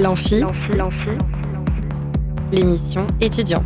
L'amphi, 0.00 0.42
l'émission 2.50 3.06
étudiante. 3.20 3.62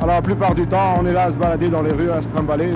Alors 0.00 0.06
la 0.06 0.22
plupart 0.22 0.54
du 0.54 0.64
temps, 0.64 0.94
on 1.00 1.06
est 1.06 1.12
là 1.12 1.24
à 1.24 1.32
se 1.32 1.36
balader 1.36 1.68
dans 1.68 1.82
les 1.82 1.92
rues, 1.92 2.12
à 2.12 2.22
se 2.22 2.28
trimballer. 2.28 2.70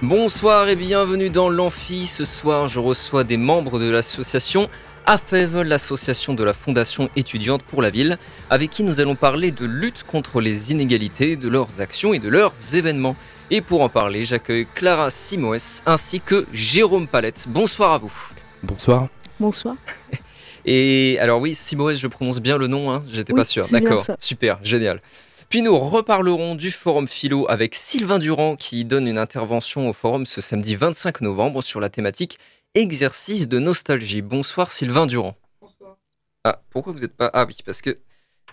Bonsoir 0.00 0.66
et 0.70 0.76
bienvenue 0.76 1.28
dans 1.28 1.50
l'Amphi. 1.50 2.06
Ce 2.06 2.24
soir, 2.24 2.68
je 2.68 2.78
reçois 2.78 3.22
des 3.22 3.36
membres 3.36 3.78
de 3.78 3.90
l'association 3.90 4.70
AFEV, 5.10 5.62
l'association 5.62 6.34
de 6.34 6.44
la 6.44 6.52
Fondation 6.52 7.10
étudiante 7.16 7.64
pour 7.64 7.82
la 7.82 7.90
ville, 7.90 8.16
avec 8.48 8.70
qui 8.70 8.84
nous 8.84 9.00
allons 9.00 9.16
parler 9.16 9.50
de 9.50 9.64
lutte 9.64 10.04
contre 10.04 10.40
les 10.40 10.70
inégalités, 10.70 11.34
de 11.34 11.48
leurs 11.48 11.80
actions 11.80 12.14
et 12.14 12.20
de 12.20 12.28
leurs 12.28 12.76
événements. 12.76 13.16
Et 13.50 13.60
pour 13.60 13.80
en 13.80 13.88
parler, 13.88 14.24
j'accueille 14.24 14.68
Clara 14.72 15.10
Simoes 15.10 15.82
ainsi 15.84 16.20
que 16.20 16.46
Jérôme 16.52 17.08
Palette. 17.08 17.46
Bonsoir 17.48 17.90
à 17.90 17.98
vous. 17.98 18.12
Bonsoir. 18.62 19.08
Bonsoir. 19.40 19.74
Et 20.64 21.18
alors 21.18 21.40
oui, 21.40 21.56
Simoes, 21.56 21.94
je 21.94 22.06
prononce 22.06 22.38
bien 22.38 22.56
le 22.56 22.68
nom, 22.68 22.92
hein 22.92 23.02
j'étais 23.08 23.32
Oui, 23.32 23.40
pas 23.40 23.44
sûr. 23.44 23.66
D'accord, 23.68 24.06
super, 24.20 24.60
génial. 24.62 25.02
Puis 25.48 25.62
nous 25.62 25.76
reparlerons 25.76 26.54
du 26.54 26.70
Forum 26.70 27.08
Philo 27.08 27.46
avec 27.48 27.74
Sylvain 27.74 28.20
Durand 28.20 28.54
qui 28.54 28.84
donne 28.84 29.08
une 29.08 29.18
intervention 29.18 29.88
au 29.88 29.92
Forum 29.92 30.24
ce 30.24 30.40
samedi 30.40 30.76
25 30.76 31.22
novembre 31.22 31.64
sur 31.64 31.80
la 31.80 31.88
thématique 31.88 32.38
exercice 32.74 33.48
de 33.48 33.58
nostalgie. 33.58 34.22
Bonsoir 34.22 34.70
Sylvain 34.70 35.06
Durand. 35.06 35.36
Bonsoir. 35.60 35.96
Ah, 36.44 36.62
pourquoi 36.70 36.92
vous 36.92 37.00
n'êtes 37.00 37.16
pas... 37.16 37.30
Ah 37.32 37.44
oui, 37.46 37.56
parce 37.64 37.82
que 37.82 37.98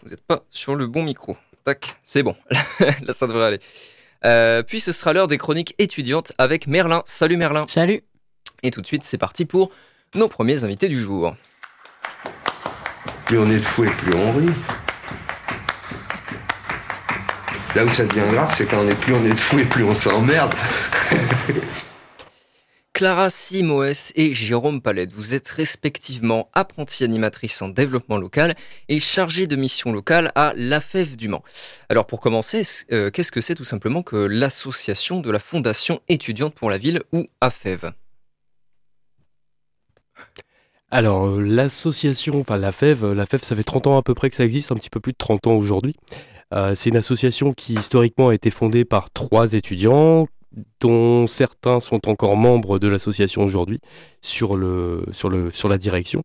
vous 0.02 0.10
n'êtes 0.10 0.26
pas 0.26 0.44
sur 0.50 0.76
le 0.76 0.88
bon 0.88 1.04
micro. 1.04 1.38
Tac, 1.64 2.00
c'est 2.04 2.24
bon. 2.24 2.36
Là, 2.80 3.14
ça 3.14 3.28
devrait 3.28 3.46
aller. 3.46 3.60
Euh, 4.26 4.64
puis 4.64 4.80
ce 4.80 4.92
sera 4.92 5.14
l'heure 5.14 5.28
des 5.28 5.38
chroniques 5.38 5.76
étudiantes 5.78 6.34
avec 6.38 6.68
Merlin. 6.68 7.04
Salut 7.06 7.38
Merlin. 7.38 7.66
Salut. 7.68 8.02
Et 8.64 8.72
tout 8.72 8.82
de 8.82 8.88
suite, 8.88 9.04
c'est 9.04 9.20
parti 9.20 9.46
pour 9.46 9.72
nos 10.16 10.28
premiers 10.28 10.64
invités 10.64 10.90
du 10.90 11.00
jour. 11.00 11.36
Plus 13.26 13.38
on 13.38 13.50
est 13.52 13.60
de 13.60 13.66
fou 13.66 13.84
et 13.84 13.90
plus 13.90 14.16
on 14.16 14.32
rit. 14.34 14.54
Là 17.76 17.86
où 17.86 17.90
ça 17.90 18.06
devient 18.06 18.32
grave, 18.32 18.52
c'est 18.58 18.66
quand 18.66 18.80
on 18.80 18.90
est 18.90 18.96
plus 18.96 19.14
on 19.14 19.24
est 19.26 19.34
de 19.34 19.40
fou 19.40 19.60
et 19.60 19.66
plus 19.66 19.84
on 19.84 19.94
s'emmerde. 19.94 20.56
Clara 22.98 23.30
Simoes 23.30 24.12
et 24.16 24.34
Jérôme 24.34 24.82
Palette, 24.82 25.14
vous 25.14 25.36
êtes 25.36 25.48
respectivement 25.50 26.50
apprentie 26.56 27.04
animatrice 27.04 27.62
en 27.62 27.70
développement 27.70 28.18
local 28.18 28.56
et 28.90 29.00
chargée 29.00 29.46
de 29.46 29.56
mission 29.56 29.92
locale 29.92 30.32
à 30.34 30.54
l'AFEV 30.56 31.16
du 31.16 31.28
Mans. 31.28 31.44
Alors 31.90 32.08
pour 32.08 32.20
commencer, 32.20 32.64
euh, 32.92 33.12
qu'est-ce 33.12 33.32
que 33.32 33.40
c'est 33.40 33.54
tout 33.54 33.64
simplement 33.64 34.02
que 34.02 34.16
l'association 34.16 35.20
de 35.20 35.30
la 35.30 35.38
Fondation 35.38 36.00
étudiante 36.08 36.56
pour 36.56 36.72
la 36.72 36.80
ville 36.80 37.04
ou 37.14 37.28
AFEV 37.40 37.92
Alors, 40.90 41.28
euh, 41.28 41.42
l'association, 41.44 42.40
enfin 42.40 42.58
la 42.58 42.72
FEV, 42.72 43.14
la 43.14 43.28
FEV, 43.28 43.44
ça 43.44 43.56
fait 43.56 43.62
30 43.62 43.86
ans 43.86 44.00
à 44.00 44.02
peu 44.02 44.16
près 44.16 44.32
que 44.32 44.36
ça 44.36 44.44
existe, 44.44 44.72
un 44.72 44.76
petit 44.76 44.90
peu 44.90 45.02
plus 45.02 45.12
de 45.12 45.18
30 45.20 45.46
ans 45.46 45.56
aujourd'hui. 45.56 45.96
Euh, 46.52 46.74
c'est 46.74 46.90
une 46.90 46.98
association 46.98 47.54
qui 47.54 47.76
historiquement 47.76 48.30
a 48.30 48.34
été 48.34 48.50
fondée 48.50 48.86
par 48.86 49.12
trois 49.12 49.54
étudiants, 49.54 50.28
dont 50.80 51.28
certains 51.28 51.80
sont 51.80 52.10
encore 52.10 52.38
membres 52.38 52.80
de 52.80 52.88
l'association 52.88 53.44
aujourd'hui 53.44 53.80
sur, 54.22 54.56
le, 54.56 55.04
sur, 55.12 55.30
le, 55.30 55.52
sur 55.52 55.70
la 55.70 55.78
direction. 55.78 56.24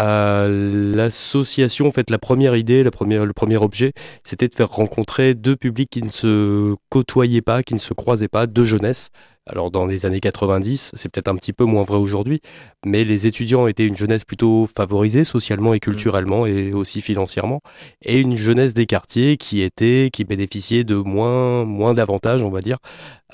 Euh, 0.00 0.94
l'association, 0.94 1.86
en 1.86 1.90
fait, 1.90 2.10
la 2.10 2.18
première 2.18 2.56
idée, 2.56 2.82
le 2.82 2.90
premier 2.90 3.56
objet, 3.56 3.92
c'était 4.24 4.48
de 4.48 4.54
faire 4.54 4.70
rencontrer 4.70 5.34
deux 5.34 5.56
publics 5.56 5.90
qui 5.90 6.02
ne 6.02 6.10
se 6.10 6.74
côtoyaient 6.90 7.42
pas, 7.42 7.62
qui 7.62 7.74
ne 7.74 7.78
se 7.78 7.94
croisaient 7.94 8.28
pas, 8.28 8.46
deux 8.46 8.64
jeunesses. 8.64 9.10
Alors 9.50 9.72
dans 9.72 9.86
les 9.86 10.06
années 10.06 10.20
90, 10.20 10.92
c'est 10.94 11.08
peut-être 11.10 11.26
un 11.26 11.34
petit 11.34 11.52
peu 11.52 11.64
moins 11.64 11.82
vrai 11.82 11.96
aujourd'hui, 11.98 12.40
mais 12.86 13.02
les 13.02 13.26
étudiants 13.26 13.66
étaient 13.66 13.86
une 13.88 13.96
jeunesse 13.96 14.24
plutôt 14.24 14.68
favorisée 14.76 15.24
socialement 15.24 15.74
et 15.74 15.80
culturellement 15.80 16.46
et 16.46 16.72
aussi 16.72 17.02
financièrement, 17.02 17.60
et 18.02 18.20
une 18.20 18.36
jeunesse 18.36 18.72
des 18.72 18.86
quartiers 18.86 19.36
qui 19.36 19.60
était, 19.62 20.10
qui 20.12 20.22
bénéficiait 20.24 20.84
de 20.84 20.94
moins, 20.94 21.64
moins 21.64 21.92
d'avantages, 21.92 22.44
on 22.44 22.50
va 22.50 22.60
dire, 22.60 22.78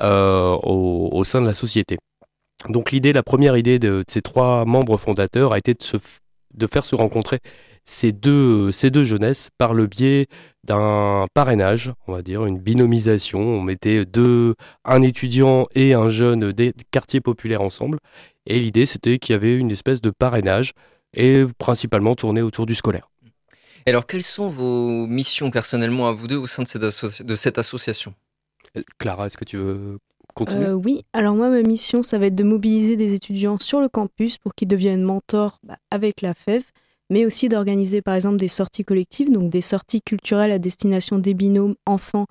euh, 0.01 0.57
au, 0.63 1.11
au 1.13 1.25
sein 1.25 1.43
de 1.43 1.47
la 1.47 1.55
société. 1.55 1.99
Donc 2.71 2.91
l'idée, 2.91 3.13
la 3.13 3.23
première 3.23 3.57
idée 3.59 3.79
de, 3.79 3.89
de 3.89 4.05
ces 4.09 4.23
trois 4.23 4.65
membres 4.65 4.97
fondateurs 4.97 5.53
a 5.53 5.59
été 5.59 5.75
de, 5.75 5.83
se, 5.83 5.99
f- 5.99 6.21
de 6.55 6.67
faire 6.67 6.87
se 6.87 6.97
rencontrer 6.97 7.39
ces 7.89 8.13
deux, 8.13 8.71
ces 8.71 8.91
deux 8.91 9.03
jeunesses 9.03 9.49
par 9.57 9.73
le 9.73 9.87
biais 9.87 10.27
d'un 10.63 11.27
parrainage, 11.33 11.91
on 12.07 12.13
va 12.13 12.21
dire, 12.21 12.45
une 12.45 12.59
binomisation. 12.59 13.41
On 13.41 13.63
mettait 13.63 14.05
deux, 14.05 14.55
un 14.85 15.01
étudiant 15.01 15.67
et 15.75 15.95
un 15.95 16.11
jeune 16.11 16.53
des 16.53 16.75
quartiers 16.91 17.23
populaires 17.23 17.63
ensemble. 17.63 17.99
Et 18.45 18.61
l'idée, 18.61 18.85
c'était 18.85 19.19
qu'il 19.19 19.33
y 19.33 19.37
avait 19.37 19.57
une 19.57 19.71
espèce 19.71 20.03
de 20.03 20.11
parrainage 20.11 20.73
et 21.15 21.47
principalement 21.57 22.15
tourné 22.15 22.43
autour 22.43 22.67
du 22.67 22.75
scolaire. 22.75 23.09
Et 23.87 23.91
Alors 23.91 24.07
quelles 24.07 24.23
sont 24.23 24.51
vos 24.51 25.07
missions 25.07 25.51
personnellement 25.51 26.09
à 26.09 26.13
vous 26.13 26.27
deux 26.27 26.37
au 26.37 26.47
sein 26.47 26.65
de 26.65 26.69
cette, 26.69 26.83
asso- 26.83 27.23
de 27.23 27.37
cette 27.37 27.57
association? 27.57 28.15
Euh, 28.77 28.83
Clara, 28.99 29.27
est-ce 29.27 29.39
que 29.39 29.47
tu 29.47 29.57
veux 29.57 29.99
continuer? 30.35 30.67
Euh, 30.67 30.75
oui, 30.75 31.07
alors 31.15 31.35
moi, 31.35 31.49
ma 31.49 31.63
mission, 31.63 32.03
ça 32.03 32.19
va 32.19 32.27
être 32.27 32.35
de 32.35 32.45
mobiliser 32.45 32.97
des 32.97 33.15
étudiants 33.15 33.59
sur 33.59 33.81
le 33.81 33.89
campus 33.89 34.37
pour 34.37 34.55
qu'ils 34.55 34.69
deviennent 34.69 35.03
mentors 35.05 35.59
bah, 35.63 35.79
avec 35.91 36.21
la 36.21 36.35
FEV, 36.35 36.65
mais 37.11 37.25
aussi 37.25 37.49
d'organiser 37.49 38.03
par 38.03 38.15
exemple 38.15 38.37
des 38.37 38.49
sorties 38.49 38.85
collectives, 38.85 39.33
donc 39.33 39.51
des 39.51 39.61
sorties 39.61 40.03
culturelles 40.03 40.53
à 40.53 40.59
destination 40.59 41.19
des 41.19 41.35
binômes 41.35 41.75
enfants 41.87 42.27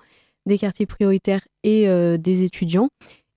des 0.46 0.58
quartiers 0.58 0.86
prioritaires 0.86 1.46
et 1.62 1.88
euh, 1.88 2.16
des 2.16 2.42
étudiants, 2.42 2.88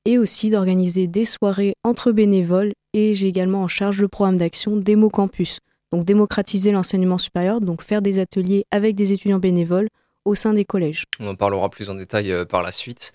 et 0.06 0.18
aussi 0.18 0.50
d'organiser 0.50 1.08
des 1.08 1.26
soirées 1.26 1.76
entre 1.84 2.12
bénévoles, 2.12 2.74
et 2.94 3.14
j'ai 3.14 3.28
également 3.28 3.62
en 3.62 3.68
charge 3.68 4.02
le 4.02 4.08
programme 4.08 4.38
d'action 4.38 4.78
Démo 4.78 5.10
Campus, 5.10 5.60
donc 5.92 6.06
démocratiser 6.06 6.72
l'enseignement 6.72 7.18
supérieur, 7.18 7.62
donc 7.62 7.82
faire 7.82 8.02
des 8.02 8.20
ateliers 8.20 8.66
avec 8.72 8.96
des 8.96 9.14
étudiants 9.14 9.40
bénévoles 9.40 9.90
au 10.26 10.36
sein 10.36 10.54
des 10.54 10.66
collèges. 10.66 11.06
On 11.20 11.28
en 11.28 11.36
parlera 11.36 11.70
plus 11.70 11.90
en 11.90 11.96
détail 11.96 12.32
euh, 12.32 12.46
par 12.46 12.64
la 12.64 12.72
suite. 12.72 13.12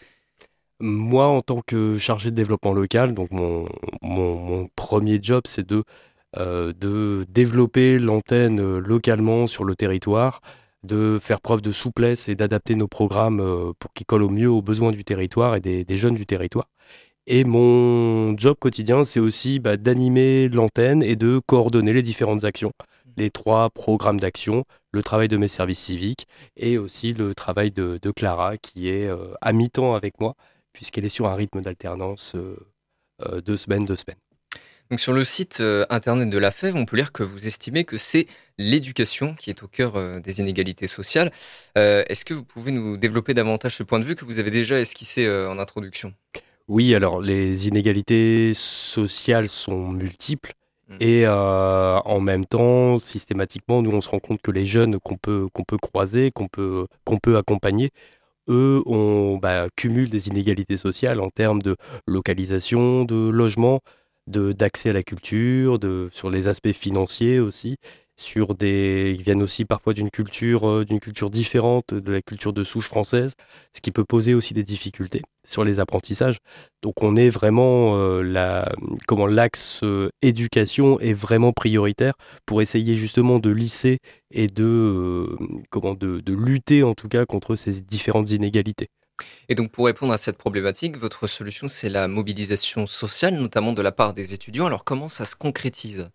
Moi, 0.79 1.27
en 1.27 1.41
tant 1.41 1.63
que 1.67 1.97
chargé 1.97 2.31
de 2.31 2.37
développement 2.37 2.75
local, 2.75 3.15
donc 3.15 3.31
mon, 3.31 3.65
mon, 4.03 4.37
mon 4.37 4.69
premier 4.77 5.19
job, 5.23 5.45
c'est 5.47 5.67
de, 5.67 5.77
euh, 5.77 5.83
de 6.37 7.27
développer 7.29 7.99
l'antenne 7.99 8.61
euh, 8.61 8.79
localement 8.79 9.47
sur 9.47 9.65
le 9.65 9.77
territoire, 9.77 10.41
de 10.83 11.19
faire 11.21 11.41
preuve 11.41 11.63
de 11.63 11.73
souplesse 11.73 12.29
et 12.29 12.35
d'adapter 12.35 12.75
nos 12.75 12.89
programmes 12.89 13.41
euh, 13.41 13.73
pour 13.79 13.93
qu'ils 13.93 14.07
collent 14.07 14.23
au 14.23 14.31
mieux 14.31 14.51
aux 14.51 14.63
besoins 14.63 14.93
du 14.93 15.05
territoire 15.05 15.57
et 15.57 15.61
des, 15.61 15.97
jeunes 15.97 16.15
du 16.15 16.27
territoire. 16.27 16.69
Et 17.27 17.45
mon 17.45 18.37
job 18.39 18.57
quotidien, 18.59 19.05
c'est 19.05 19.21
aussi 19.21 19.59
bah, 19.59 19.77
d'animer 19.77 20.49
l'antenne 20.49 21.03
et 21.03 21.17
de 21.17 21.41
coordonner 21.45 21.93
les 21.93 22.03
différentes 22.03 22.45
actions, 22.45 22.73
les 23.17 23.31
trois 23.31 23.71
programmes 23.71 24.21
d'action, 24.21 24.65
le 24.93 25.03
travail 25.03 25.29
de 25.29 25.37
mes 25.37 25.49
services 25.49 25.81
civiques 25.81 26.27
et 26.57 26.79
aussi 26.79 27.13
le 27.13 27.35
travail 27.35 27.71
de, 27.73 27.99
Clara 28.15 28.57
qui 28.59 28.89
est 28.89 29.07
euh, 29.07 29.35
à 29.41 29.53
mi-temps 29.53 29.95
avec 29.95 30.21
moi 30.21 30.35
puisqu'elle 30.73 31.07
est 31.07 31.11
sur 31.11 31.27
un 31.27 31.35
rythme 31.35 31.63
d'alternance 31.63 32.35
euh, 32.35 32.57
euh, 33.27 33.41
deux 33.41 33.57
semaines, 33.57 33.85
deux 33.85 33.97
semaines. 33.97 34.21
Donc 34.91 35.01
sur 35.01 35.13
le 35.13 35.25
site 35.25 35.59
euh, 35.61 35.85
internet 35.91 36.31
de 36.31 36.39
la 36.39 36.51
FEV, 36.51 36.75
on 36.77 36.85
peut 36.85 36.97
lire 36.97 37.13
que 37.13 37.23
vous 37.23 37.47
estimez 37.47 37.85
que 37.85 37.97
c'est 37.99 38.27
l'éducation 38.57 39.35
qui 39.35 39.51
est 39.51 39.63
au 39.63 39.69
cœur 39.69 39.97
euh, 39.97 40.21
des 40.21 40.41
inégalités 40.41 40.87
sociales. 40.87 41.33
Euh, 41.77 42.05
Est-ce 42.09 42.25
que 42.25 42.35
vous 42.35 42.45
pouvez 42.45 42.73
nous 42.73 42.97
développer 42.97 43.35
davantage 43.35 43.77
ce 43.77 43.83
point 43.83 43.99
de 43.99 44.05
vue 44.05 44.15
que 44.15 44.25
vous 44.25 44.39
avez 44.39 44.51
déjà 44.51 44.81
esquissé 44.81 45.29
en 45.29 45.59
introduction? 45.59 46.15
Oui, 46.69 46.95
alors 46.95 47.21
les 47.21 47.69
inégalités 47.69 48.53
sociales 48.55 49.49
sont 49.49 49.89
multiples 49.89 50.55
Mhm. 50.89 50.97
et 51.01 51.27
euh, 51.27 51.99
en 52.05 52.21
même 52.21 52.47
temps, 52.47 52.99
systématiquement, 52.99 53.83
nous 53.83 53.91
on 53.91 54.01
se 54.01 54.09
rend 54.09 54.21
compte 54.21 54.41
que 54.41 54.51
les 54.51 54.67
jeunes 54.67 54.99
qu'on 55.01 55.17
peut, 55.17 55.49
qu'on 55.53 55.65
peut 55.65 55.79
croiser, 55.79 56.31
qu'on 56.31 56.49
peut, 56.49 56.87
qu'on 57.05 57.19
peut 57.19 57.37
accompagner, 57.37 57.91
eux, 58.49 58.83
on 58.87 59.39
bah, 59.39 59.67
cumulent 59.77 60.11
des 60.11 60.29
inégalités 60.29 60.77
sociales 60.77 61.21
en 61.21 61.31
termes 61.31 61.61
de 61.63 61.77
localisation, 62.07 63.05
de 63.05 63.29
logement, 63.31 63.81
d'accès 64.27 64.91
à 64.91 64.93
la 64.93 65.03
culture, 65.03 65.79
de 65.79 66.09
sur 66.13 66.31
les 66.31 66.49
aspects 66.49 66.73
financiers 66.73 67.39
aussi, 67.41 67.77
sur 68.17 68.55
des 68.55 69.15
ils 69.17 69.23
viennent 69.23 69.43
aussi 69.43 69.65
parfois 69.65 69.93
d'une 69.93 70.11
culture 70.11 70.67
euh, 70.69 70.85
d'une 70.85 71.01
culture 71.01 71.31
différente 71.31 71.93
de 71.93 72.13
la 72.13 72.23
culture 72.23 72.53
de 72.53 72.65
souche 72.65 72.89
française, 72.89 73.35
ce 73.75 73.81
qui 73.81 73.91
peut 73.91 74.05
poser 74.05 74.35
aussi 74.35 74.55
des 74.55 74.63
difficultés 74.65 75.23
sur 75.47 75.65
les 75.65 75.81
apprentissages. 75.81 76.39
Donc 76.83 77.03
on 77.03 77.15
est 77.17 77.29
vraiment 77.29 77.97
euh, 77.97 78.23
la 78.23 78.73
comment 79.07 79.27
l'axe 79.27 79.81
euh, 79.83 80.09
éducation 80.23 80.99
est 81.01 81.13
vraiment 81.13 81.53
prioritaire 81.53 82.15
pour 82.47 82.63
essayer 82.63 82.95
justement 82.97 83.39
de 83.39 83.51
lisser 83.51 83.99
et 84.33 84.47
de 84.49 85.37
comment 85.71 85.95
de, 85.95 86.21
de 86.21 86.33
lutter 86.35 86.83
en 86.83 86.95
tout 86.95 87.09
cas 87.09 87.27
contre 87.27 87.57
ces 87.57 87.83
différentes 87.83 88.31
inégalités. 88.31 88.89
Et 89.49 89.55
donc 89.55 89.71
pour 89.71 89.87
répondre 89.87 90.13
à 90.13 90.19
cette 90.19 90.39
problématique, 90.39 90.97
votre 90.99 91.27
solution 91.27 91.69
c'est 91.69 91.89
la 91.89 92.09
mobilisation 92.09 92.87
sociale, 92.87 93.35
notamment 93.35 93.73
de 93.73 93.83
la 93.83 93.93
part 93.93 94.13
des 94.13 94.35
étudiants. 94.35 94.67
Alors 94.67 94.85
comment 94.85 95.09
ça 95.09 95.25
se 95.25 95.37
concrétise? 95.37 96.11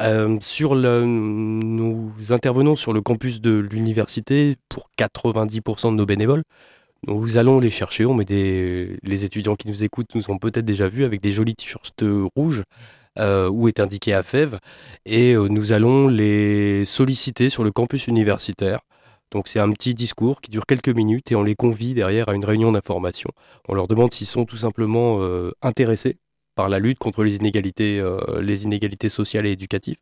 Euh, 0.00 0.38
sur 0.40 0.74
le, 0.74 1.04
nous 1.04 2.12
intervenons 2.30 2.76
sur 2.76 2.92
le 2.92 3.00
campus 3.00 3.40
de 3.40 3.58
l'université 3.58 4.56
pour 4.68 4.90
90% 4.98 5.90
de 5.90 5.96
nos 5.96 6.06
bénévoles. 6.06 6.42
Nous 7.06 7.36
allons 7.36 7.60
les 7.60 7.70
chercher. 7.70 8.06
On 8.06 8.14
met 8.14 8.24
des... 8.24 8.98
Les 9.02 9.24
étudiants 9.24 9.56
qui 9.56 9.68
nous 9.68 9.84
écoutent 9.84 10.14
nous 10.14 10.30
ont 10.30 10.38
peut-être 10.38 10.64
déjà 10.64 10.88
vus 10.88 11.04
avec 11.04 11.20
des 11.20 11.30
jolis 11.30 11.54
t-shirts 11.54 12.04
rouges 12.34 12.62
euh, 13.18 13.48
où 13.48 13.68
est 13.68 13.80
indiqué 13.80 14.14
AFEV. 14.14 14.58
Et 15.06 15.34
euh, 15.34 15.48
nous 15.48 15.72
allons 15.72 16.08
les 16.08 16.84
solliciter 16.84 17.48
sur 17.48 17.62
le 17.64 17.70
campus 17.70 18.06
universitaire. 18.06 18.78
Donc 19.34 19.48
c'est 19.48 19.60
un 19.60 19.70
petit 19.72 19.92
discours 19.94 20.40
qui 20.40 20.50
dure 20.50 20.64
quelques 20.64 20.88
minutes 20.88 21.30
et 21.32 21.36
on 21.36 21.42
les 21.42 21.54
convie 21.54 21.92
derrière 21.92 22.30
à 22.30 22.34
une 22.34 22.44
réunion 22.44 22.72
d'information. 22.72 23.30
On 23.68 23.74
leur 23.74 23.86
demande 23.86 24.14
s'ils 24.14 24.26
sont 24.26 24.46
tout 24.46 24.56
simplement 24.56 25.18
euh, 25.20 25.50
intéressés 25.60 26.16
par 26.54 26.70
la 26.70 26.78
lutte 26.78 26.98
contre 26.98 27.22
les 27.24 27.36
inégalités, 27.36 28.02
les 28.40 28.62
inégalités 28.62 29.08
sociales 29.08 29.44
et 29.44 29.50
éducatives. 29.50 29.96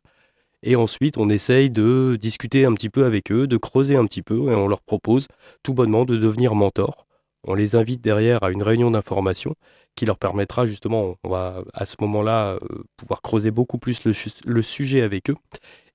Et 0.63 0.77
ensuite, 0.77 1.17
on 1.17 1.29
essaye 1.29 1.69
de 1.69 2.17
discuter 2.19 2.63
un 2.65 2.73
petit 2.73 2.89
peu 2.89 3.05
avec 3.05 3.31
eux, 3.31 3.47
de 3.47 3.57
creuser 3.57 3.97
un 3.97 4.05
petit 4.05 4.21
peu, 4.21 4.51
et 4.51 4.55
on 4.55 4.67
leur 4.67 4.81
propose 4.81 5.27
tout 5.61 5.73
bonnement 5.73 6.05
de 6.05 6.15
devenir 6.15 6.55
mentor. 6.55 7.05
On 7.45 7.53
les 7.53 7.75
invite 7.75 8.01
derrière 8.01 8.41
à 8.43 8.51
une 8.51 8.63
réunion 8.63 8.91
d'information 8.91 9.55
qui 9.95 10.05
leur 10.05 10.17
permettra 10.17 10.65
justement, 10.65 11.15
on 11.23 11.29
va 11.29 11.61
à 11.73 11.85
ce 11.85 11.97
moment-là 12.01 12.53
euh, 12.53 12.59
pouvoir 12.97 13.21
creuser 13.21 13.51
beaucoup 13.51 13.77
plus 13.77 13.99
le, 14.05 14.61
sujet 14.61 15.01
avec 15.01 15.29
eux 15.29 15.35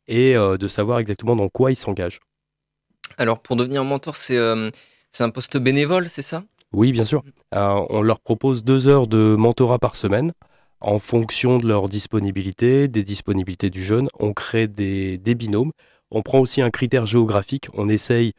et 0.07 0.37
euh, 0.37 0.59
de 0.59 0.69
savoir 0.69 0.99
exactement 0.99 1.35
dans 1.35 1.49
quoi 1.49 1.73
ils 1.73 1.77
s'engagent. 1.77 2.21
Alors 3.19 3.41
pour 3.41 3.57
devenir 3.57 3.85
mentor, 3.85 4.17
c'est 4.17 4.39
euh, 4.39 4.71
un 5.21 5.31
poste 5.31 5.59
bénévole, 5.59 6.09
c'est 6.09 6.23
ça? 6.23 6.45
Oui, 6.73 6.93
bien 6.93 7.05
sûr. 7.05 7.23
on 7.53 8.03
leur 8.03 8.21
propose 8.21 8.65
deux 8.65 8.89
heures 8.89 9.07
de 9.07 9.37
mentorat 9.37 9.79
par 9.79 9.97
semaine 9.97 10.33
en 10.81 10.99
fonction 10.99 11.59
de 11.59 11.67
leur 11.67 11.89
disponibilité, 11.89 12.89
des 12.89 13.03
disponibilités 13.03 13.71
du 13.71 13.83
jeune, 13.83 14.09
on 14.19 14.33
crée 14.33 14.69
des, 14.69 15.19
binômes. 15.35 15.73
On 16.11 16.23
prend 16.23 16.39
aussi 16.39 16.63
un 16.63 16.71
critère 16.71 17.05
géographique. 17.07 17.69
On 17.75 17.89
essaye, 17.89 18.33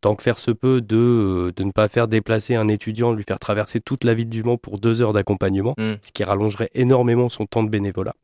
tant 0.00 0.16
que 0.16 0.22
faire 0.22 0.38
se 0.38 0.50
peut, 0.50 0.80
de, 0.80 0.96
euh, 0.96 1.52
de 1.54 1.62
ne 1.62 1.72
pas 1.72 1.88
faire 1.88 2.08
déplacer 2.08 2.54
un 2.54 2.68
étudiant, 2.68 3.12
lui 3.12 3.24
faire 3.24 3.38
traverser 3.38 3.80
toute 3.80 4.04
la 4.04 4.14
ville 4.14 4.28
du 4.28 4.42
Mans 4.42 4.56
pour 4.56 4.78
deux 4.78 5.02
heures 5.02 5.12
d'accompagnement, 5.12 5.74
mm. 5.78 5.94
ce 6.00 6.12
qui 6.12 6.24
rallongerait 6.24 6.70
énormément 6.74 7.28
son 7.28 7.46
temps 7.46 7.62
de 7.62 7.68
bénévolat. 7.68 8.14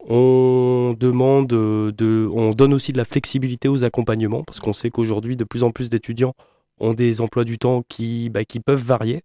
On 0.00 0.94
demande 0.98 1.52
euh, 1.52 1.92
de, 1.92 2.28
on 2.32 2.52
donne 2.52 2.72
aussi 2.72 2.92
de 2.92 2.98
la 2.98 3.04
flexibilité 3.04 3.68
aux 3.68 3.84
accompagnements 3.84 4.44
parce 4.44 4.60
qu'on 4.60 4.72
sait 4.72 4.90
qu'aujourd'hui 4.90 5.36
de 5.36 5.44
plus 5.44 5.64
en 5.64 5.70
plus 5.70 5.90
d'étudiants 5.90 6.34
ont 6.78 6.94
des 6.94 7.20
emplois 7.20 7.44
du 7.44 7.58
temps 7.58 7.82
qui, 7.88 8.30
bah, 8.30 8.44
qui 8.44 8.60
peuvent 8.60 8.82
varier. 8.82 9.22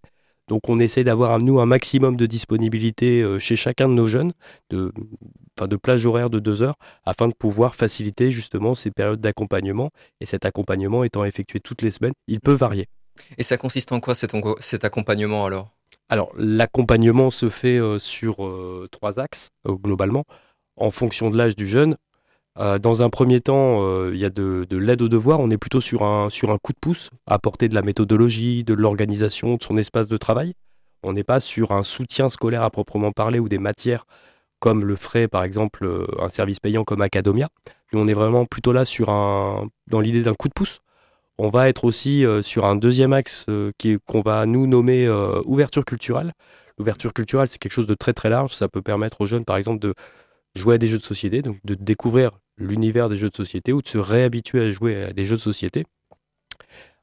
Donc 0.50 0.68
on 0.68 0.78
essaie 0.80 1.04
d'avoir 1.04 1.40
nous 1.40 1.60
un 1.60 1.66
maximum 1.66 2.18
de 2.18 2.26
disponibilité 2.26 3.22
euh, 3.22 3.40
chez 3.40 3.56
chacun 3.56 3.88
de 3.88 3.94
nos 3.94 4.08
jeunes, 4.08 4.34
de, 4.72 4.92
enfin, 5.58 5.68
de 5.68 5.76
plage 5.78 6.06
horaire 6.06 6.30
de 6.30 6.40
deux 6.40 6.64
heures, 6.64 6.76
afin 7.06 7.28
de 7.28 7.34
pouvoir 7.34 7.76
faciliter 7.76 8.30
justement 8.30 8.76
ces 8.76 8.92
périodes 8.92 9.22
d'accompagnement. 9.22 9.90
Et 10.20 10.26
cet 10.26 10.46
accompagnement 10.46 11.04
étant 11.04 11.24
effectué 11.24 11.60
toutes 11.60 11.82
les 11.82 11.92
semaines, 11.92 12.14
il 12.28 12.42
peut 12.42 12.54
varier. 12.54 12.88
Et 13.38 13.44
ça 13.44 13.58
consiste 13.58 13.92
en 13.92 14.00
quoi 14.00 14.16
cet, 14.16 14.34
cet 14.60 14.84
accompagnement 14.84 15.46
alors? 15.46 15.70
Alors 16.10 16.34
l'accompagnement 16.36 17.32
se 17.32 17.50
fait 17.50 17.78
euh, 17.78 18.00
sur 18.00 18.38
trois 18.92 19.20
axes 19.20 19.50
globalement, 19.66 20.26
en 20.76 20.92
fonction 20.92 21.30
de 21.30 21.38
l'âge 21.38 21.56
du 21.56 21.68
jeune, 21.68 21.96
euh, 22.60 22.78
dans 22.78 23.02
un 23.02 23.10
premier 23.10 23.42
temps, 23.42 23.84
euh, 23.84 24.12
il 24.14 24.20
y 24.20 24.26
a 24.26 24.30
de, 24.30 24.68
l'aide 24.72 25.02
au 25.02 25.10
devoir. 25.10 25.40
On 25.40 25.50
est 25.50 25.58
plutôt 25.58 25.82
sur 25.82 26.04
un, 26.04 26.30
sur 26.30 26.52
un 26.52 26.58
coup 26.58 26.72
de 26.74 26.78
pouce, 26.80 27.10
apporter 27.26 27.68
de 27.68 27.76
la 27.76 27.82
méthodologie, 27.82 28.64
de 28.64 28.74
l'organisation 28.74 29.56
de 29.56 29.64
son 29.64 29.78
espace 29.78 30.08
de 30.08 30.18
travail. 30.18 30.54
On 31.04 31.14
n'est 31.14 31.24
pas 31.24 31.40
sur 31.40 31.72
un 31.72 31.84
soutien 31.84 32.30
scolaire 32.30 32.64
à 32.64 32.70
proprement 32.70 33.12
parler 33.12 33.40
ou 33.40 33.50
des 33.50 33.58
matières 33.58 34.06
comme 34.60 34.86
le 34.86 34.96
ferait 34.96 35.28
par 35.28 35.44
exemple 35.44 35.84
euh, 35.84 36.08
un 36.22 36.30
service 36.30 36.60
payant 36.60 36.86
comme 36.86 37.02
Academia. 37.02 37.50
Nous, 37.92 38.00
on 38.00 38.08
est 38.08 38.14
vraiment 38.14 38.46
plutôt 38.46 38.72
là 38.72 38.86
sur 38.86 39.10
un, 39.10 39.68
dans 39.88 40.00
l'idée 40.00 40.22
d'un 40.24 40.36
coup 40.36 40.48
de 40.48 40.54
pouce. 40.54 40.80
On 41.38 41.50
va 41.50 41.68
être 41.68 41.84
aussi 41.84 42.24
sur 42.44 42.66
un 42.66 42.76
deuxième 42.76 43.12
axe 43.12 43.48
qu'on 44.06 44.22
va 44.22 44.46
nous 44.46 44.68
nommer 44.68 45.10
ouverture 45.46 45.84
culturelle. 45.84 46.32
L'ouverture 46.78 47.12
culturelle, 47.12 47.48
c'est 47.48 47.58
quelque 47.58 47.72
chose 47.72 47.88
de 47.88 47.96
très 47.96 48.14
très 48.14 48.30
large. 48.30 48.54
Ça 48.54 48.68
peut 48.68 48.84
permettre 48.84 49.22
aux 49.22 49.26
jeunes, 49.26 49.44
par 49.44 49.58
exemple, 49.58 49.80
de 49.80 49.96
jouer 50.56 50.76
à 50.76 50.78
des 50.78 50.88
jeux 50.88 51.00
de 51.00 51.04
société, 51.04 51.42
donc 51.42 51.58
de 51.64 51.76
découvrir 51.76 52.32
l'univers 52.58 53.10
des 53.10 53.16
jeux 53.16 53.30
de 53.30 53.36
société 53.36 53.74
ou 53.74 53.82
de 53.82 53.88
se 53.88 53.98
réhabituer 53.98 54.62
à 54.62 54.70
jouer 54.70 55.04
à 55.04 55.14
des 55.14 55.24
jeux 55.24 55.36
de 55.36 55.42
société. 55.42 55.86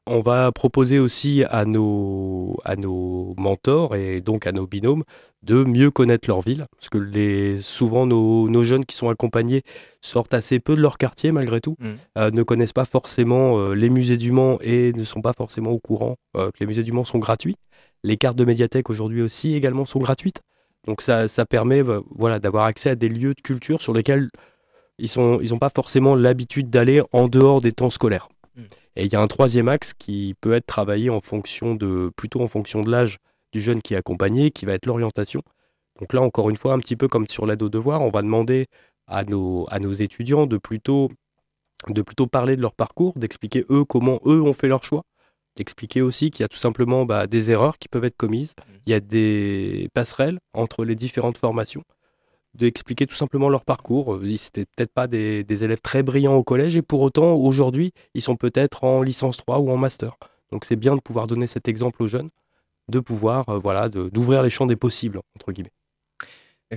On 0.07 0.19
va 0.19 0.51
proposer 0.51 0.97
aussi 0.97 1.43
à 1.47 1.63
nos, 1.63 2.57
à 2.65 2.75
nos 2.75 3.35
mentors 3.37 3.95
et 3.95 4.19
donc 4.19 4.47
à 4.47 4.51
nos 4.51 4.65
binômes 4.65 5.03
de 5.43 5.63
mieux 5.63 5.91
connaître 5.91 6.27
leur 6.27 6.41
ville, 6.41 6.65
parce 6.75 6.89
que 6.89 6.97
les, 6.97 7.57
souvent 7.57 8.07
nos, 8.07 8.63
jeunes 8.63 8.83
qui 8.83 8.95
sont 8.95 9.09
accompagnés 9.09 9.61
sortent 10.01 10.33
assez 10.33 10.59
peu 10.59 10.75
de 10.75 10.81
leur 10.81 10.97
quartier 10.97 11.31
malgré 11.31 11.61
tout, 11.61 11.75
mm. 11.79 11.89
euh, 12.17 12.31
ne 12.31 12.41
connaissent 12.41 12.73
pas 12.73 12.85
forcément 12.85 13.59
euh, 13.59 13.73
les 13.75 13.91
musées 13.91 14.17
du 14.17 14.31
Mans 14.31 14.57
et 14.61 14.91
ne 14.93 15.03
sont 15.03 15.21
pas 15.21 15.33
forcément 15.33 15.71
au 15.71 15.79
courant 15.79 16.17
euh, 16.35 16.49
que 16.49 16.57
les 16.59 16.65
musées 16.65 16.83
du 16.83 16.91
Mans 16.91 17.03
sont 17.03 17.19
gratuits. 17.19 17.57
Les 18.03 18.17
cartes 18.17 18.37
de 18.37 18.45
médiathèque 18.45 18.89
aujourd'hui 18.89 19.21
aussi 19.21 19.53
également 19.53 19.85
sont 19.85 19.99
gratuites. 19.99 20.41
Donc 20.87 21.01
ça, 21.01 21.27
ça 21.27 21.45
permet 21.45 21.83
voilà, 22.09 22.39
d'avoir 22.39 22.65
accès 22.65 22.91
à 22.91 22.95
des 22.95 23.09
lieux 23.09 23.33
de 23.33 23.41
culture 23.41 23.81
sur 23.81 23.93
lesquels 23.93 24.29
ils 24.97 25.09
n'ont 25.17 25.39
ils 25.39 25.57
pas 25.59 25.69
forcément 25.69 26.15
l'habitude 26.15 26.69
d'aller 26.69 27.01
en 27.11 27.27
dehors 27.27 27.61
des 27.61 27.71
temps 27.71 27.89
scolaires. 27.89 28.29
Hmm. 28.55 28.63
Et 28.95 29.05
il 29.05 29.13
y 29.13 29.15
a 29.15 29.21
un 29.21 29.27
troisième 29.27 29.67
axe 29.67 29.93
qui 29.93 30.35
peut 30.41 30.53
être 30.53 30.65
travaillé 30.65 31.09
en 31.09 31.21
fonction 31.21 31.75
de, 31.75 32.11
plutôt 32.15 32.41
en 32.41 32.47
fonction 32.47 32.81
de 32.81 32.91
l'âge 32.91 33.17
du 33.51 33.61
jeune 33.61 33.81
qui 33.81 33.93
est 33.93 33.97
accompagné, 33.97 34.51
qui 34.51 34.65
va 34.65 34.73
être 34.73 34.85
l'orientation. 34.85 35.41
Donc 35.99 36.13
là, 36.13 36.21
encore 36.21 36.49
une 36.49 36.57
fois, 36.57 36.73
un 36.73 36.79
petit 36.79 36.95
peu 36.95 37.07
comme 37.07 37.27
sur 37.27 37.45
l'aide 37.45 37.61
aux 37.61 37.69
devoirs, 37.69 38.01
on 38.01 38.09
va 38.09 38.21
demander 38.21 38.67
à 39.07 39.23
nos, 39.23 39.67
à 39.69 39.79
nos 39.79 39.93
étudiants 39.93 40.47
de 40.47 40.57
plutôt, 40.57 41.09
de 41.89 42.01
plutôt 42.01 42.27
parler 42.27 42.55
de 42.55 42.61
leur 42.61 42.73
parcours, 42.73 43.13
d'expliquer 43.17 43.65
eux 43.69 43.83
comment 43.85 44.19
eux 44.25 44.41
ont 44.41 44.53
fait 44.53 44.67
leur 44.67 44.83
choix, 44.83 45.03
d'expliquer 45.55 46.01
aussi 46.01 46.31
qu'il 46.31 46.43
y 46.43 46.45
a 46.45 46.47
tout 46.47 46.57
simplement 46.57 47.05
bah, 47.05 47.27
des 47.27 47.51
erreurs 47.51 47.77
qui 47.77 47.87
peuvent 47.87 48.05
être 48.05 48.17
commises, 48.17 48.53
hmm. 48.57 48.73
il 48.85 48.91
y 48.91 48.93
a 48.93 48.99
des 48.99 49.89
passerelles 49.93 50.39
entre 50.53 50.85
les 50.85 50.95
différentes 50.95 51.37
formations 51.37 51.83
d'expliquer 52.53 53.07
tout 53.07 53.15
simplement 53.15 53.49
leur 53.49 53.63
parcours. 53.63 54.19
Ils 54.23 54.31
n'étaient 54.31 54.65
peut-être 54.65 54.93
pas 54.93 55.07
des, 55.07 55.45
élèves 55.63 55.81
très 55.81 56.03
brillants 56.03 56.35
au 56.35 56.43
collège 56.43 56.75
et 56.75 56.81
pour 56.81 57.01
autant, 57.01 57.33
aujourd'hui, 57.33 57.93
ils 58.13 58.21
sont 58.21 58.35
peut-être 58.35 58.83
en 58.83 59.01
licence 59.01 59.37
3 59.37 59.59
ou 59.59 59.71
en 59.71 59.77
master. 59.77 60.17
Donc 60.51 60.65
c'est 60.65 60.75
bien 60.75 60.95
de 60.95 61.01
pouvoir 61.01 61.27
donner 61.27 61.47
cet 61.47 61.67
exemple 61.67 62.03
aux 62.03 62.07
jeunes, 62.07 62.29
de 62.89 62.99
pouvoir, 62.99 63.47
euh, 63.49 63.57
voilà, 63.57 63.89
d'ouvrir 63.89 64.43
les 64.43 64.49
champs 64.49 64.65
des 64.65 64.75
possibles, 64.75 65.21
entre 65.35 65.51
guillemets. 65.51 65.71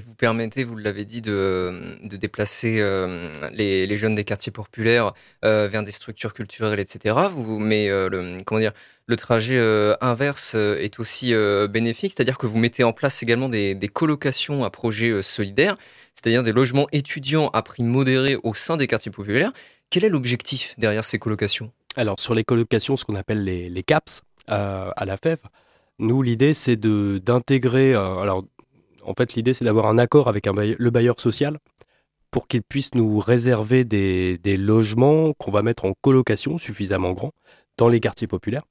Vous 0.03 0.17
permettez, 0.17 0.65
vous 0.65 0.77
l'avez 0.77 1.05
dit, 1.05 1.21
de, 1.21 1.99
déplacer 2.03 2.81
euh, 2.81 3.31
les, 3.53 3.97
jeunes 3.97 4.17
des 4.17 4.25
quartiers 4.25 4.51
populaires 4.51 5.13
euh, 5.45 5.69
vers 5.69 5.85
des 5.85 5.93
structures 5.93 6.35
culturelles, 6.35 6.81
etc. 6.81 7.17
Mais 7.61 7.89
euh, 7.89 8.09
le, 8.09 9.17
trajet 9.17 9.57
inverse 10.01 10.57
est 10.57 10.99
aussi 10.99 11.33
bénéfique, 11.71 12.13
c'est-à-dire 12.17 12.39
que 12.39 12.47
vous 12.47 12.59
mettez 12.59 12.83
en 12.83 12.93
place 12.93 13.23
également 13.23 13.49
des, 13.49 13.91
colocations 13.93 14.65
à 14.65 14.71
projet 14.71 15.23
solidaire, 15.23 15.77
c'est-à-dire 16.17 16.43
des 16.43 16.53
logements 16.53 16.89
étudiants 16.91 17.49
à 17.53 17.63
prix 17.63 17.85
modéré 17.85 18.37
au 18.43 18.55
sein 18.55 18.77
des 18.77 18.89
quartiers 18.89 19.13
populaires. 19.13 19.53
Quel 19.91 20.05
est 20.05 20.09
l'objectif 20.09 20.75
derrière 20.77 21.05
ces 21.05 21.21
colocations 21.21 21.71
Alors 21.95 22.19
sur 22.19 22.35
les 22.35 22.43
colocations, 22.43 22.97
ce 22.97 23.05
qu'on 23.05 23.15
appelle 23.15 23.45
les, 23.45 23.69
les 23.69 23.83
CAPS 23.85 24.23
à 24.49 25.05
la 25.07 25.17
FEV, 25.17 25.39
nous, 26.01 26.23
l'idée, 26.23 26.55
c'est 26.55 26.77
d'intégrer, 26.77 27.95
alors 27.95 28.45
en 29.05 29.15
fait, 29.15 29.35
l'idée, 29.35 29.55
c'est 29.55 29.65
d'avoir 29.65 29.87
un 29.87 29.99
accord 29.99 30.29
avec 30.29 30.47
le 30.47 30.91
bailleur 30.91 31.21
social 31.21 31.59
pour 32.31 32.49
qu'il 32.49 32.63
puisse 32.63 32.95
nous 32.95 33.21
réserver 33.21 33.85
des, 33.85 34.57
logements 34.57 35.33
qu'on 35.35 35.53
va 35.53 35.63
mettre 35.63 35.85
en 35.85 35.95
colocation 36.01 36.59
suffisamment 36.59 37.13
grands 37.13 37.33
dans 37.77 37.89
les 37.89 38.01
quartiers 38.01 38.27
populaires. 38.27 38.65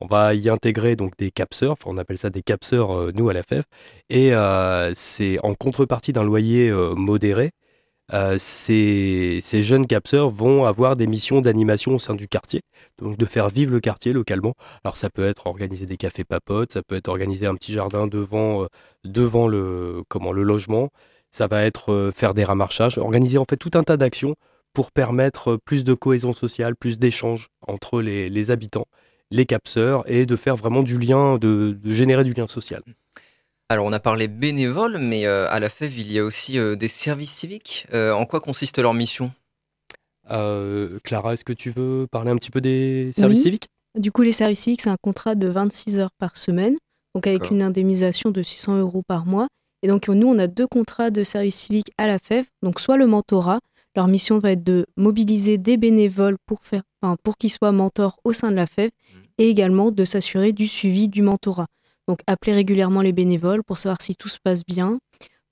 On 0.00 0.06
va 0.06 0.34
y 0.34 0.48
intégrer 0.48 0.96
donc 0.96 1.12
des 1.18 1.30
capseurs, 1.30 1.76
on 1.84 1.98
appelle 1.98 2.16
ça 2.16 2.30
des 2.30 2.42
capseurs 2.42 3.12
nous 3.14 3.28
à 3.28 3.34
la 3.34 3.42
FEV, 3.42 3.62
et 4.08 4.34
euh, 4.34 4.92
c'est 4.94 5.38
en 5.42 5.54
contrepartie 5.54 6.14
d'un 6.14 6.24
loyer 6.24 6.70
euh, 6.70 6.94
modéré, 6.94 7.50
euh, 8.12 8.36
ces, 8.38 9.40
jeunes 9.62 9.86
capseurs 9.86 10.30
vont 10.30 10.64
avoir 10.64 10.96
des 10.96 11.06
missions 11.06 11.40
d'animation 11.40 11.94
au 11.94 11.98
sein 11.98 12.14
du 12.14 12.28
quartier, 12.28 12.62
donc 12.98 13.16
de 13.16 13.24
faire 13.24 13.48
vivre 13.48 13.72
le 13.72 13.80
quartier 13.80 14.12
localement. 14.12 14.54
Alors 14.84 14.96
ça 14.96 15.10
peut 15.10 15.24
être 15.24 15.46
organiser 15.46 15.86
des 15.86 15.96
cafés 15.96 16.24
papotes, 16.24 16.72
ça 16.72 16.82
peut 16.82 16.96
être 16.96 17.08
organiser 17.08 17.46
un 17.46 17.54
petit 17.54 17.72
jardin 17.72 18.06
devant, 18.06 18.64
euh, 18.64 18.66
devant 19.04 19.46
le, 19.48 20.02
comment, 20.08 20.32
le 20.32 20.42
logement, 20.42 20.90
ça 21.30 21.46
va 21.46 21.64
être 21.64 21.92
euh, 21.92 22.12
faire 22.12 22.34
des 22.34 22.44
ramarchages, 22.44 22.98
organiser 22.98 23.38
en 23.38 23.44
fait 23.48 23.56
tout 23.56 23.70
un 23.74 23.82
tas 23.84 23.96
d'actions 23.96 24.34
pour 24.72 24.92
permettre 24.92 25.56
plus 25.64 25.84
de 25.84 25.94
cohésion 25.94 26.32
sociale, 26.32 26.76
plus 26.76 26.98
d'échanges 26.98 27.48
entre 27.66 28.00
les, 28.00 28.50
habitants, 28.50 28.86
les 29.30 29.46
capseurs, 29.46 30.08
et 30.08 30.26
de 30.26 30.36
faire 30.36 30.56
vraiment 30.56 30.82
du 30.82 30.96
lien, 30.96 31.38
de 31.38 31.78
générer 31.84 32.24
du 32.24 32.34
lien 32.34 32.46
social. 32.46 32.82
Alors 33.70 33.86
on 33.86 33.92
a 33.92 34.00
parlé 34.00 34.26
bénévole, 34.26 34.98
mais 34.98 35.26
euh, 35.26 35.48
à 35.48 35.60
la 35.60 35.68
FEV, 35.68 36.00
il 36.00 36.12
y 36.12 36.18
a 36.18 36.24
aussi 36.24 36.58
euh, 36.58 36.74
des 36.74 36.88
services 36.88 37.30
civiques. 37.30 37.86
Euh, 37.94 38.10
en 38.10 38.26
quoi 38.26 38.40
consiste 38.40 38.80
leur 38.80 38.94
mission? 38.94 39.30
Clara, 40.26 41.34
est-ce 41.34 41.44
que 41.44 41.52
tu 41.52 41.70
veux 41.70 42.08
parler 42.10 42.32
un 42.32 42.36
petit 42.36 42.50
peu 42.50 42.60
des 42.60 43.12
services 43.16 43.42
civiques? 43.42 43.68
Du 43.96 44.10
coup, 44.10 44.22
les 44.22 44.32
services 44.32 44.60
civiques, 44.60 44.80
c'est 44.80 44.90
un 44.90 44.96
contrat 45.00 45.36
de 45.36 45.46
26 45.46 46.00
heures 46.00 46.10
par 46.18 46.36
semaine, 46.36 46.76
donc 47.14 47.28
avec 47.28 47.50
une 47.50 47.62
indemnisation 47.62 48.30
de 48.30 48.42
600 48.42 48.78
euros 48.78 49.02
par 49.06 49.24
mois. 49.24 49.46
Et 49.84 49.88
donc 49.88 50.08
nous, 50.08 50.26
on 50.26 50.38
a 50.40 50.48
deux 50.48 50.66
contrats 50.66 51.10
de 51.10 51.22
services 51.22 51.56
civiques 51.56 51.92
à 51.96 52.08
la 52.08 52.18
FEV. 52.18 52.46
Donc 52.62 52.80
soit 52.80 52.96
le 52.96 53.06
mentorat, 53.06 53.60
leur 53.94 54.08
mission 54.08 54.38
va 54.38 54.52
être 54.52 54.64
de 54.64 54.86
mobiliser 54.96 55.58
des 55.58 55.76
bénévoles 55.76 56.38
pour, 56.46 56.58
faire, 56.64 56.82
pour 57.22 57.36
qu'ils 57.36 57.52
soient 57.52 57.72
mentors 57.72 58.18
au 58.24 58.32
sein 58.32 58.50
de 58.50 58.56
la 58.56 58.66
FEV, 58.66 58.88
mmh. 58.88 59.18
et 59.38 59.48
également 59.48 59.92
de 59.92 60.04
s'assurer 60.04 60.52
du 60.52 60.66
suivi 60.66 61.08
du 61.08 61.22
mentorat. 61.22 61.66
Donc 62.10 62.22
appeler 62.26 62.54
régulièrement 62.54 63.02
les 63.02 63.12
bénévoles 63.12 63.62
pour 63.62 63.78
savoir 63.78 64.02
si 64.02 64.16
tout 64.16 64.28
se 64.28 64.38
passe 64.42 64.66
bien, 64.66 64.98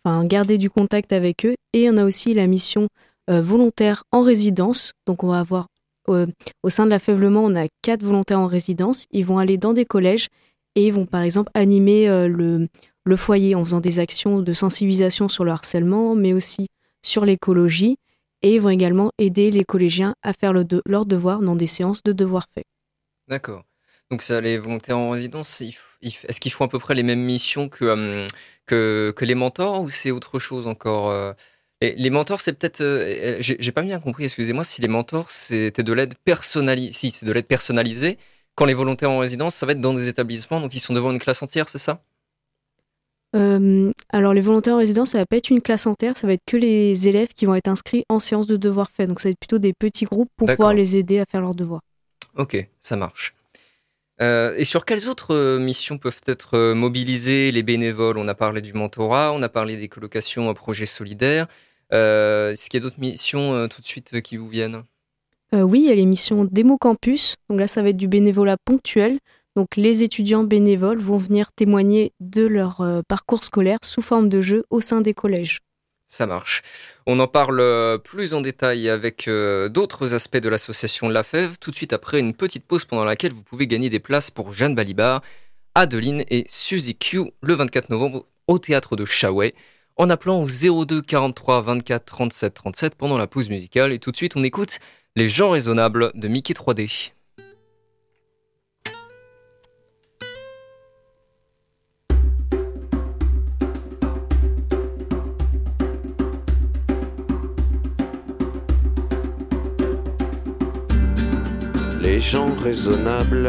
enfin 0.02 0.24
garder 0.24 0.58
du 0.58 0.70
contact 0.70 1.12
avec 1.12 1.46
eux. 1.46 1.54
Et 1.72 1.88
on 1.88 1.96
a 1.96 2.04
aussi 2.04 2.34
la 2.34 2.48
mission 2.48 2.88
euh, 3.30 3.40
volontaire 3.40 4.02
en 4.10 4.22
résidence. 4.22 4.90
Donc 5.06 5.22
on 5.22 5.28
va 5.28 5.38
avoir 5.38 5.68
euh, 6.08 6.26
au 6.64 6.68
sein 6.68 6.84
de 6.84 6.90
la 6.90 6.98
Fèvlement, 6.98 7.44
on 7.44 7.54
a 7.54 7.68
quatre 7.80 8.02
volontaires 8.02 8.40
en 8.40 8.48
résidence. 8.48 9.04
Ils 9.12 9.24
vont 9.24 9.38
aller 9.38 9.56
dans 9.56 9.72
des 9.72 9.84
collèges 9.84 10.26
et 10.74 10.88
ils 10.88 10.92
vont 10.92 11.06
par 11.06 11.22
exemple 11.22 11.52
animer 11.54 12.08
euh, 12.08 12.26
le, 12.26 13.16
foyer 13.16 13.54
en 13.54 13.64
faisant 13.64 13.80
des 13.80 14.00
actions 14.00 14.40
de 14.40 14.52
sensibilisation 14.52 15.28
sur 15.28 15.44
le 15.44 15.52
harcèlement, 15.52 16.16
mais 16.16 16.32
aussi 16.32 16.66
sur 17.06 17.24
l'écologie. 17.24 17.98
Et 18.42 18.56
ils 18.56 18.60
vont 18.60 18.70
également 18.70 19.12
aider 19.18 19.52
les 19.52 19.62
collégiens 19.62 20.16
à 20.24 20.32
faire 20.32 20.52
leurs 20.52 21.06
devoirs 21.06 21.40
dans 21.40 21.54
des 21.54 21.68
séances 21.68 22.02
de 22.02 22.10
devoirs 22.10 22.46
faits. 22.52 22.66
D'accord. 23.28 23.62
Donc 24.10 24.22
ça, 24.22 24.40
les 24.40 24.56
volontaires 24.58 24.98
en 24.98 25.10
résidence, 25.10 25.60
est-ce 25.60 26.40
qu'ils 26.40 26.52
font 26.52 26.64
à 26.64 26.68
peu 26.68 26.78
près 26.78 26.94
les 26.94 27.02
mêmes 27.02 27.22
missions 27.22 27.68
que, 27.68 27.84
euh, 27.84 28.26
que, 28.66 29.12
que, 29.14 29.24
les 29.24 29.34
mentors 29.34 29.82
ou 29.82 29.90
c'est 29.90 30.10
autre 30.10 30.38
chose 30.38 30.66
encore 30.66 31.10
euh? 31.10 31.32
Les 31.80 32.10
mentors, 32.10 32.40
c'est 32.40 32.54
peut-être, 32.54 32.80
euh, 32.80 33.36
j'ai 33.40 33.72
pas 33.72 33.82
bien 33.82 34.00
compris, 34.00 34.24
excusez-moi, 34.24 34.64
si 34.64 34.80
les 34.80 34.88
mentors 34.88 35.30
c'était 35.30 35.84
de 35.84 35.92
l'aide 35.92 36.14
personnalisée, 36.24 36.92
si 36.92 37.10
c'est 37.12 37.24
de 37.24 37.30
l'aide 37.32 37.46
personnalisée, 37.46 38.18
quand 38.56 38.64
les 38.64 38.74
volontaires 38.74 39.12
en 39.12 39.18
résidence, 39.18 39.54
ça 39.54 39.64
va 39.64 39.72
être 39.72 39.80
dans 39.80 39.94
des 39.94 40.08
établissements, 40.08 40.60
donc 40.60 40.74
ils 40.74 40.80
sont 40.80 40.92
devant 40.92 41.12
une 41.12 41.20
classe 41.20 41.40
entière, 41.40 41.68
c'est 41.68 41.78
ça? 41.78 42.02
Alors 43.32 44.34
les 44.34 44.40
volontaires 44.40 44.74
en 44.74 44.78
résidence, 44.78 45.10
ça 45.10 45.18
va 45.18 45.26
pas 45.26 45.36
être 45.36 45.50
une 45.50 45.60
classe 45.60 45.86
entière, 45.86 46.16
ça 46.16 46.26
va 46.26 46.32
être 46.32 46.44
que 46.46 46.56
les 46.56 47.06
élèves 47.08 47.28
qui 47.28 47.46
vont 47.46 47.54
être 47.54 47.68
inscrits 47.68 48.04
en 48.08 48.18
séance 48.18 48.46
de 48.46 48.56
devoirs 48.56 48.90
faits. 48.90 49.08
Donc 49.08 49.20
ça 49.20 49.28
va 49.28 49.32
être 49.32 49.38
plutôt 49.38 49.58
des 49.58 49.74
petits 49.74 50.06
groupes 50.06 50.30
pour 50.36 50.48
pouvoir 50.48 50.72
les 50.72 50.96
aider 50.96 51.20
à 51.20 51.26
faire 51.30 51.42
leurs 51.42 51.54
devoirs. 51.54 51.82
Ok, 52.36 52.68
ça 52.80 52.96
marche. 52.96 53.34
Euh, 54.20 54.54
et 54.56 54.64
sur 54.64 54.84
quelles 54.84 55.08
autres 55.08 55.34
euh, 55.34 55.58
missions 55.58 55.96
peuvent 55.96 56.20
être 56.26 56.54
euh, 56.54 56.74
mobilisés 56.74 57.52
les 57.52 57.62
bénévoles? 57.62 58.18
On 58.18 58.26
a 58.28 58.34
parlé 58.34 58.60
du 58.60 58.72
mentorat, 58.72 59.32
on 59.32 59.42
a 59.42 59.48
parlé 59.48 59.76
des 59.76 59.88
colocations 59.88 60.48
à 60.50 60.54
projets 60.54 60.86
solidaires. 60.86 61.46
Est-ce 61.90 62.68
qu'il 62.68 62.80
y 62.80 62.82
a 62.82 62.84
d'autres 62.84 63.00
missions 63.00 63.66
tout 63.68 63.80
de 63.80 63.86
suite 63.86 64.20
qui 64.20 64.36
vous 64.36 64.48
viennent? 64.48 64.82
Oui, 65.54 65.80
il 65.80 65.88
y 65.88 65.92
a 65.92 65.94
les 65.94 66.04
missions 66.04 66.44
Démo 66.44 66.76
Campus. 66.76 67.36
Donc 67.48 67.58
là, 67.58 67.66
ça 67.66 67.82
va 67.82 67.88
être 67.88 67.96
du 67.96 68.08
bénévolat 68.08 68.58
ponctuel. 68.62 69.18
Donc 69.56 69.76
les 69.76 70.02
étudiants 70.02 70.44
bénévoles 70.44 71.00
vont 71.00 71.16
venir 71.16 71.50
témoigner 71.52 72.12
de 72.20 72.44
leur 72.44 72.84
parcours 73.08 73.42
scolaire 73.42 73.78
sous 73.82 74.02
forme 74.02 74.28
de 74.28 74.42
jeu 74.42 74.64
au 74.68 74.82
sein 74.82 75.00
des 75.00 75.14
collèges. 75.14 75.60
Ça 76.10 76.24
marche. 76.26 76.62
On 77.04 77.20
en 77.20 77.26
parle 77.26 77.60
euh, 77.60 77.98
plus 77.98 78.32
en 78.32 78.40
détail 78.40 78.88
avec 78.88 79.28
euh, 79.28 79.68
d'autres 79.68 80.14
aspects 80.14 80.38
de 80.38 80.48
l'association 80.48 81.10
La 81.10 81.22
Fève, 81.22 81.58
tout 81.58 81.70
de 81.70 81.76
suite 81.76 81.92
après 81.92 82.18
une 82.18 82.32
petite 82.32 82.64
pause 82.64 82.86
pendant 82.86 83.04
laquelle 83.04 83.34
vous 83.34 83.42
pouvez 83.42 83.66
gagner 83.66 83.90
des 83.90 84.00
places 84.00 84.30
pour 84.30 84.50
Jeanne 84.50 84.74
Balibar, 84.74 85.20
Adeline 85.74 86.24
et 86.30 86.46
Suzy 86.48 86.96
Q 86.96 87.30
le 87.42 87.52
24 87.52 87.90
novembre 87.90 88.24
au 88.46 88.58
théâtre 88.58 88.96
de 88.96 89.04
Chaouet 89.04 89.52
en 89.96 90.08
appelant 90.08 90.42
au 90.42 90.46
02 90.86 91.02
43 91.02 91.60
24 91.60 92.04
37 92.06 92.54
37 92.54 92.94
pendant 92.94 93.18
la 93.18 93.26
pause 93.26 93.50
musicale. 93.50 93.92
Et 93.92 93.98
tout 93.98 94.10
de 94.10 94.16
suite, 94.16 94.34
on 94.34 94.42
écoute 94.42 94.78
Les 95.14 95.28
gens 95.28 95.50
raisonnables 95.50 96.10
de 96.14 96.28
Mickey 96.28 96.54
3D. 96.54 97.12
Les 112.18 112.24
gens 112.24 112.52
raisonnables 112.60 113.48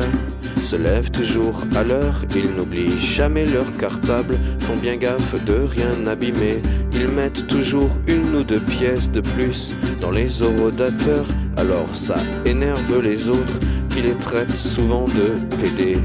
se 0.62 0.76
lèvent 0.76 1.10
toujours 1.10 1.64
à 1.76 1.84
l'heure, 1.84 2.24
ils 2.36 2.52
n'oublient 2.54 3.00
jamais 3.00 3.44
leur 3.44 3.66
cartable, 3.78 4.38
font 4.60 4.78
bien 4.78 4.96
gaffe 4.96 5.44
de 5.44 5.54
rien 5.54 6.06
abîmer, 6.06 6.62
ils 6.94 7.08
mettent 7.08 7.48
toujours 7.48 7.90
une 8.08 8.36
ou 8.36 8.44
deux 8.44 8.60
pièces 8.60 9.10
de 9.10 9.22
plus 9.22 9.74
dans 10.00 10.12
les 10.12 10.44
orodateurs, 10.44 11.26
alors 11.58 11.96
ça 11.96 12.14
énerve 12.46 13.02
les 13.02 13.28
autres 13.28 13.58
qui 13.90 14.04
les 14.04 14.14
traitent 14.14 14.52
souvent 14.52 15.06
de 15.06 15.34
PD. 15.58 15.98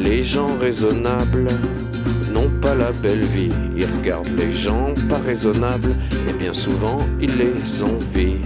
Les 0.00 0.24
gens 0.24 0.56
raisonnables 0.58 1.46
n'ont 2.32 2.50
pas 2.60 2.74
la 2.74 2.90
belle 2.90 3.22
vie, 3.22 3.52
ils 3.76 3.86
regardent 3.86 4.36
les 4.36 4.52
gens 4.52 4.94
pas 5.08 5.18
raisonnables 5.18 5.94
et 6.28 6.32
bien 6.32 6.54
souvent 6.54 6.98
ils 7.20 7.36
les 7.36 7.82
envient. 7.84 8.40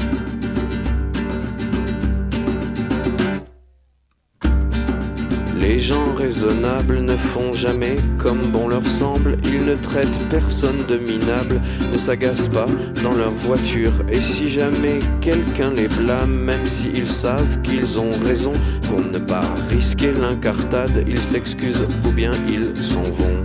Les 5.76 5.82
gens 5.82 6.14
raisonnables 6.14 7.02
ne 7.02 7.14
font 7.34 7.52
jamais 7.52 7.96
comme 8.16 8.50
bon 8.50 8.66
leur 8.66 8.86
semble, 8.86 9.36
ils 9.44 9.62
ne 9.62 9.74
traitent 9.74 10.26
personne 10.30 10.86
de 10.88 10.96
minable, 10.96 11.60
ne 11.92 11.98
s'agacent 11.98 12.48
pas 12.48 12.64
dans 13.02 13.12
leur 13.12 13.34
voiture, 13.34 13.92
et 14.10 14.22
si 14.22 14.48
jamais 14.48 15.00
quelqu'un 15.20 15.72
les 15.72 15.88
blâme, 15.88 16.34
même 16.34 16.64
s'ils 16.64 17.06
savent 17.06 17.60
qu'ils 17.60 17.98
ont 17.98 18.18
raison, 18.24 18.54
pour 18.88 19.02
ne 19.02 19.18
pas 19.18 19.42
risquer 19.68 20.12
l'incartade, 20.12 21.04
ils 21.06 21.20
s'excusent 21.20 21.86
ou 22.06 22.10
bien 22.10 22.30
ils 22.48 22.82
s'en 22.82 23.02
vont. 23.02 23.44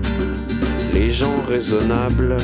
Les 0.93 1.11
gens 1.11 1.43
raisonnables 1.49 2.37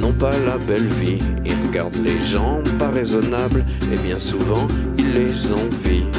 n'ont 0.00 0.14
pas 0.14 0.36
la 0.36 0.58
belle 0.58 0.88
vie, 1.00 1.20
ils 1.44 1.68
regardent 1.68 2.04
les 2.04 2.20
gens 2.24 2.60
pas 2.76 2.90
raisonnables, 2.90 3.64
et 3.92 3.96
bien 3.98 4.18
souvent 4.18 4.66
ils 4.98 5.12
les 5.12 5.52
envient. 5.52 6.10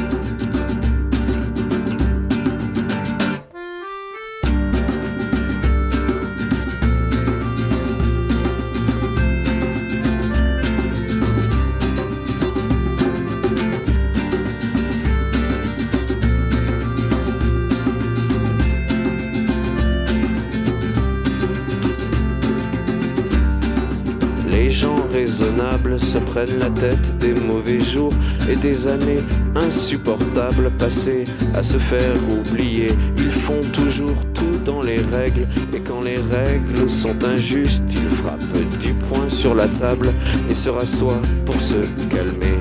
Prennent 26.38 26.60
la 26.60 26.70
tête 26.70 27.18
des 27.18 27.34
mauvais 27.34 27.80
jours 27.80 28.14
et 28.48 28.56
des 28.56 28.86
années 28.86 29.22
insupportables 29.56 30.70
passées 30.78 31.24
à 31.56 31.64
se 31.64 31.80
faire 31.80 32.16
oublier. 32.30 32.90
Ils 33.18 33.32
font 33.32 33.64
toujours 33.74 34.24
tout 34.36 34.58
dans 34.64 34.84
les 34.84 35.00
règles 35.12 35.48
et 35.74 35.80
quand 35.80 36.02
les 36.02 36.18
règles 36.18 36.88
sont 36.92 37.24
injustes, 37.24 37.86
ils 37.90 38.18
frappent 38.18 38.80
du 38.80 38.94
poing 38.94 39.28
sur 39.30 39.56
la 39.56 39.68
table 39.68 40.10
et 40.52 40.54
se 40.54 40.70
rassoient 40.70 41.22
pour 41.44 41.60
se 41.60 41.80
calmer. 42.12 42.60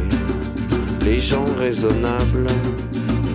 Les 1.05 1.21
gens 1.21 1.45
raisonnables 1.59 2.47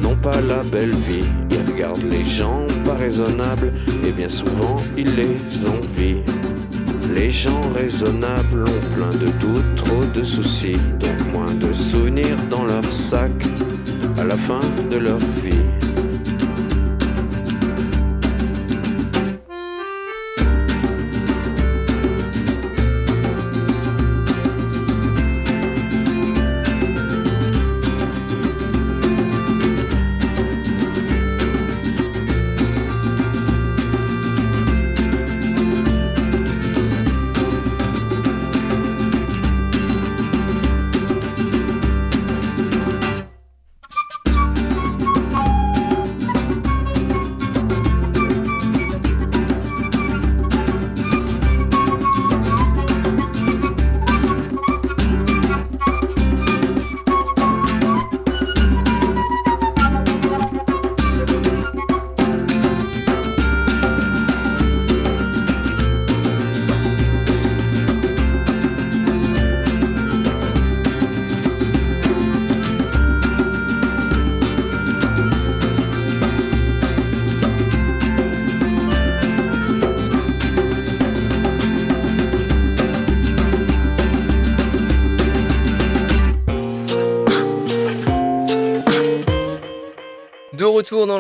n'ont 0.01 0.15
pas 0.15 0.41
la 0.41 0.63
belle 0.63 0.95
vie, 1.07 1.29
ils 1.51 1.71
regardent 1.71 2.09
les 2.09 2.25
gens 2.25 2.65
pas 2.83 2.95
raisonnables 2.95 3.71
et 4.07 4.11
bien 4.11 4.29
souvent 4.29 4.73
ils 4.97 5.15
les 5.15 5.37
envient. 5.67 6.30
Les 7.31 7.37
gens 7.37 7.69
raisonnables 7.73 8.63
ont 8.63 8.93
plein 8.93 9.11
de 9.11 9.27
doutes, 9.39 9.75
trop 9.77 10.03
de 10.03 10.21
soucis, 10.21 10.75
donc 10.99 11.31
moins 11.31 11.53
de 11.53 11.71
souvenirs 11.71 12.35
dans 12.49 12.65
leur 12.65 12.83
sac 12.91 13.31
à 14.17 14.25
la 14.25 14.35
fin 14.35 14.59
de 14.89 14.97
leur 14.97 15.17
vie. 15.41 15.50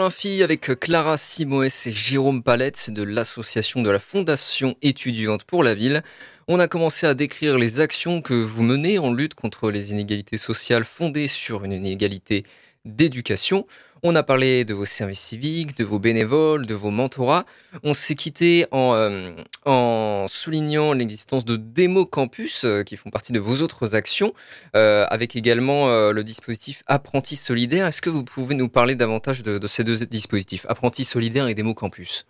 Avec 0.03 0.79
Clara 0.79 1.15
Simoes 1.15 1.85
et 1.85 1.91
Jérôme 1.91 2.41
Palette 2.41 2.89
de 2.89 3.03
l'association 3.03 3.83
de 3.83 3.89
la 3.91 3.99
Fondation 3.99 4.75
étudiante 4.81 5.43
pour 5.43 5.63
la 5.63 5.75
ville. 5.75 6.01
On 6.47 6.59
a 6.59 6.67
commencé 6.67 7.05
à 7.05 7.13
décrire 7.13 7.59
les 7.59 7.81
actions 7.81 8.23
que 8.23 8.33
vous 8.33 8.63
menez 8.63 8.97
en 8.97 9.13
lutte 9.13 9.35
contre 9.35 9.69
les 9.69 9.91
inégalités 9.91 10.37
sociales 10.37 10.85
fondées 10.85 11.27
sur 11.27 11.65
une 11.65 11.73
inégalité 11.73 12.45
d'éducation. 12.83 13.67
On 14.03 14.15
a 14.15 14.23
parlé 14.23 14.65
de 14.65 14.73
vos 14.73 14.85
services 14.85 15.19
civiques, 15.19 15.77
de 15.77 15.83
vos 15.83 15.99
bénévoles, 15.99 16.65
de 16.65 16.73
vos 16.73 16.89
mentorats. 16.89 17.45
On 17.83 17.93
s'est 17.93 18.15
quitté 18.15 18.65
en, 18.71 18.95
euh, 18.95 20.27
soulignant 20.27 20.93
l'existence 20.93 21.45
de 21.45 21.55
démo 21.55 22.07
campus 22.07 22.63
euh, 22.63 22.81
qui 22.81 22.97
font 22.97 23.11
partie 23.11 23.31
de 23.31 23.39
vos 23.39 23.61
autres 23.61 23.93
actions, 23.93 24.33
euh, 24.75 25.05
avec 25.09 25.35
également 25.35 26.11
le 26.11 26.23
dispositif 26.23 26.81
Apprenti 26.87 27.35
Solidaire. 27.35 27.85
Est-ce 27.85 28.01
que 28.01 28.09
vous 28.09 28.23
pouvez 28.23 28.55
nous 28.55 28.69
parler 28.69 28.95
davantage 28.95 29.43
de, 29.43 29.59
de 29.59 29.67
ces 29.67 29.83
deux 29.83 30.03
dispositifs, 30.07 30.65
Apprenti 30.67 31.05
Solidaire 31.05 31.47
et 31.47 31.53
démo 31.53 31.75
campus? 31.75 32.25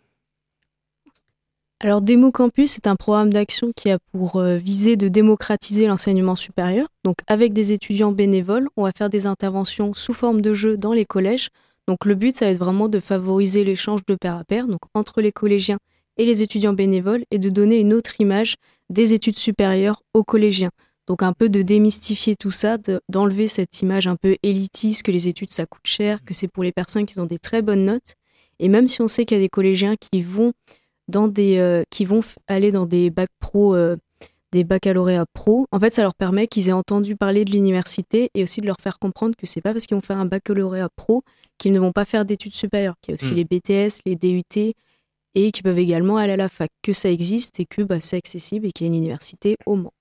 Alors 1.84 2.04
Démo 2.04 2.32
Campus 2.32 2.76
est 2.76 2.86
un 2.86 2.96
programme 2.96 3.34
d'action 3.34 3.72
qui 3.76 3.90
a 3.90 3.98
pour 4.12 4.40
visée 4.40 4.98
de 4.98 5.08
démocratiser 5.08 5.88
l'enseignement 5.88 6.36
supérieur. 6.36 6.88
Donc 7.04 7.18
avec 7.26 7.54
des 7.54 7.72
étudiants 7.72 8.12
bénévoles, 8.12 8.70
on 8.78 8.84
va 8.84 8.92
faire 8.96 9.10
des 9.10 9.26
interventions 9.26 9.96
sous 9.96 10.14
forme 10.14 10.42
de 10.42 10.54
jeu 10.54 10.78
dans 10.78 10.94
les 10.94 11.06
collèges. 11.06 11.50
Donc 11.88 12.06
le 12.06 12.14
but, 12.14 12.36
ça 12.36 12.46
va 12.46 12.52
être 12.52 12.60
vraiment 12.60 12.88
de 12.88 13.00
favoriser 13.00 13.64
l'échange 13.64 14.02
de 14.08 14.14
pair 14.14 14.36
à 14.36 14.44
pair, 14.44 14.68
donc 14.68 14.82
entre 14.94 15.22
les 15.22 15.32
collégiens 15.32 15.80
et 16.18 16.26
les 16.26 16.44
étudiants 16.44 16.74
bénévoles, 16.74 17.24
et 17.32 17.40
de 17.40 17.50
donner 17.50 17.80
une 17.80 17.94
autre 17.94 18.22
image 18.22 18.58
des 18.92 19.16
études 19.16 19.40
supérieures 19.40 20.04
aux 20.14 20.24
collégiens. 20.24 20.70
Donc 21.08 21.24
un 21.24 21.34
peu 21.34 21.50
de 21.50 21.64
démystifier 21.64 22.36
tout 22.36 22.52
ça, 22.52 22.78
d'enlever 23.10 23.48
cette 23.48 23.82
image 23.82 24.06
un 24.06 24.18
peu 24.18 24.38
élitiste 24.44 25.02
que 25.02 25.12
les 25.12 25.28
études 25.28 25.50
ça 25.50 25.66
coûte 25.66 25.82
cher, 25.86 26.24
que 26.24 26.36
c'est 26.36 26.48
pour 26.48 26.64
les 26.64 26.72
personnes 26.72 27.08
qui 27.08 27.20
ont 27.20 27.26
des 27.26 27.40
très 27.40 27.64
bonnes 27.64 27.86
notes. 27.86 28.14
Et 28.60 28.70
même 28.70 28.88
si 28.88 29.02
on 29.02 29.08
sait 29.08 29.26
qu'il 29.26 29.38
y 29.38 29.40
a 29.40 29.44
des 29.44 29.50
collégiens 29.50 29.96
qui 29.96 30.22
vont 30.22 30.54
dans 31.12 31.28
des, 31.28 31.58
euh, 31.58 31.84
qui 31.90 32.06
vont 32.06 32.22
aller 32.48 32.72
dans 32.72 32.86
des 32.86 33.10
bacs 33.10 33.30
pro, 33.40 33.76
euh, 33.76 33.98
des 34.52 34.64
baccalauréats 34.64 35.26
pro, 35.34 35.66
en 35.72 35.80
fait, 35.80 35.94
ça 35.94 36.02
leur 36.02 36.16
permet 36.16 36.48
qu'ils 36.48 36.70
aient 36.70 36.74
entendu 36.74 37.16
parler 37.16 37.46
de 37.46 37.52
l'université 37.52 38.30
et 38.34 38.44
aussi 38.44 38.62
de 38.62 38.66
leur 38.66 38.82
faire 38.82 39.00
comprendre 39.00 39.36
que 39.38 39.46
c'est 39.46 39.62
pas 39.62 39.74
parce 39.74 39.86
qu'ils 39.86 39.96
vont 39.96 40.02
faire 40.02 40.18
un 40.18 40.26
baccalauréat 40.26 40.90
pro 40.96 41.24
qu'ils 41.58 41.74
ne 41.74 41.80
vont 41.80 41.92
pas 41.92 42.06
faire 42.06 42.26
d'études 42.26 42.54
supérieures, 42.54 42.96
qu'il 43.02 43.12
y 43.12 43.14
a 43.14 43.18
aussi 43.22 43.34
hmm. 43.34 43.36
les 43.36 43.46
BTS, 43.46 44.02
les 44.06 44.16
DUT 44.16 44.74
et 45.36 45.52
qui 45.52 45.62
peuvent 45.62 45.80
également 45.80 46.18
aller 46.18 46.34
à 46.34 46.38
la 46.38 46.50
fac, 46.50 46.70
que 46.82 46.94
ça 46.94 47.10
existe 47.10 47.60
et 47.60 47.66
que 47.66 47.82
bah, 47.84 48.02
c'est 48.02 48.18
accessible 48.18 48.66
et 48.66 48.72
qu'il 48.72 48.88
y 48.88 48.90
a 48.90 48.92
une 48.92 48.98
université 48.98 49.56
au 49.66 49.76
Mans. 49.76 49.94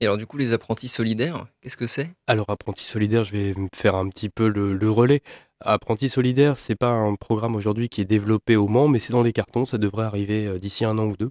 Et 0.00 0.06
alors 0.06 0.16
du 0.16 0.26
coup, 0.26 0.38
les 0.38 0.52
apprentis 0.52 0.88
solidaires, 0.88 1.46
qu'est-ce 1.60 1.76
que 1.76 1.86
c'est? 1.86 2.10
Alors 2.26 2.48
apprentis 2.48 2.84
solidaires, 2.84 3.24
je 3.24 3.32
vais 3.32 3.54
faire 3.74 3.94
un 3.94 4.08
petit 4.08 4.28
peu 4.28 4.48
le, 4.48 4.90
relais. 4.90 5.22
Apprentis 5.60 6.10
solidaires, 6.10 6.58
c'est 6.58 6.74
pas 6.74 6.90
un 6.90 7.14
programme 7.14 7.56
aujourd'hui 7.56 7.88
qui 7.88 8.00
est 8.02 8.04
développé 8.04 8.56
au 8.56 8.68
Mans, 8.68 8.88
mais 8.88 8.98
c'est 8.98 9.12
dans 9.12 9.22
les 9.22 9.32
cartons, 9.32 9.64
ça 9.64 9.78
devrait 9.78 10.04
arriver 10.04 10.46
euh, 10.46 10.58
d'ici 10.58 10.84
un 10.84 10.98
an 10.98 11.06
ou 11.06 11.16
deux. 11.16 11.30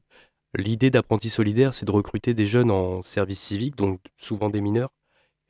L'idée 0.58 0.90
d'apprentis 0.90 1.30
solidaires, 1.30 1.74
c'est 1.74 1.86
de 1.86 1.92
recruter 1.92 2.34
des 2.34 2.46
jeunes 2.46 2.72
en 2.72 3.04
service 3.04 3.40
civique, 3.40 3.76
donc 3.76 4.00
souvent 4.18 4.50
des 4.50 4.62
mineurs, 4.62 4.90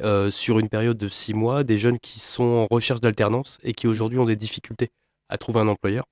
euh, 0.02 0.30
sur 0.30 0.60
une 0.60 0.68
période 0.70 0.98
de 0.98 1.08
six 1.08 1.34
mois, 1.34 1.64
des 1.64 1.78
jeunes 1.78 2.00
qui 2.00 2.20
sont 2.20 2.44
en 2.44 2.68
recherche 2.70 3.00
d'alternance 3.02 3.60
et 3.64 3.74
qui 3.74 3.88
aujourd'hui 3.88 4.20
ont 4.20 4.26
des 4.26 4.36
difficultés 4.36 4.92
à 5.30 5.38
trouver 5.38 5.62
un 5.62 5.68
employeur. 5.70 6.06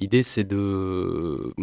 L'idée, 0.00 0.24
c'est 0.24 0.44
de, 0.44 1.54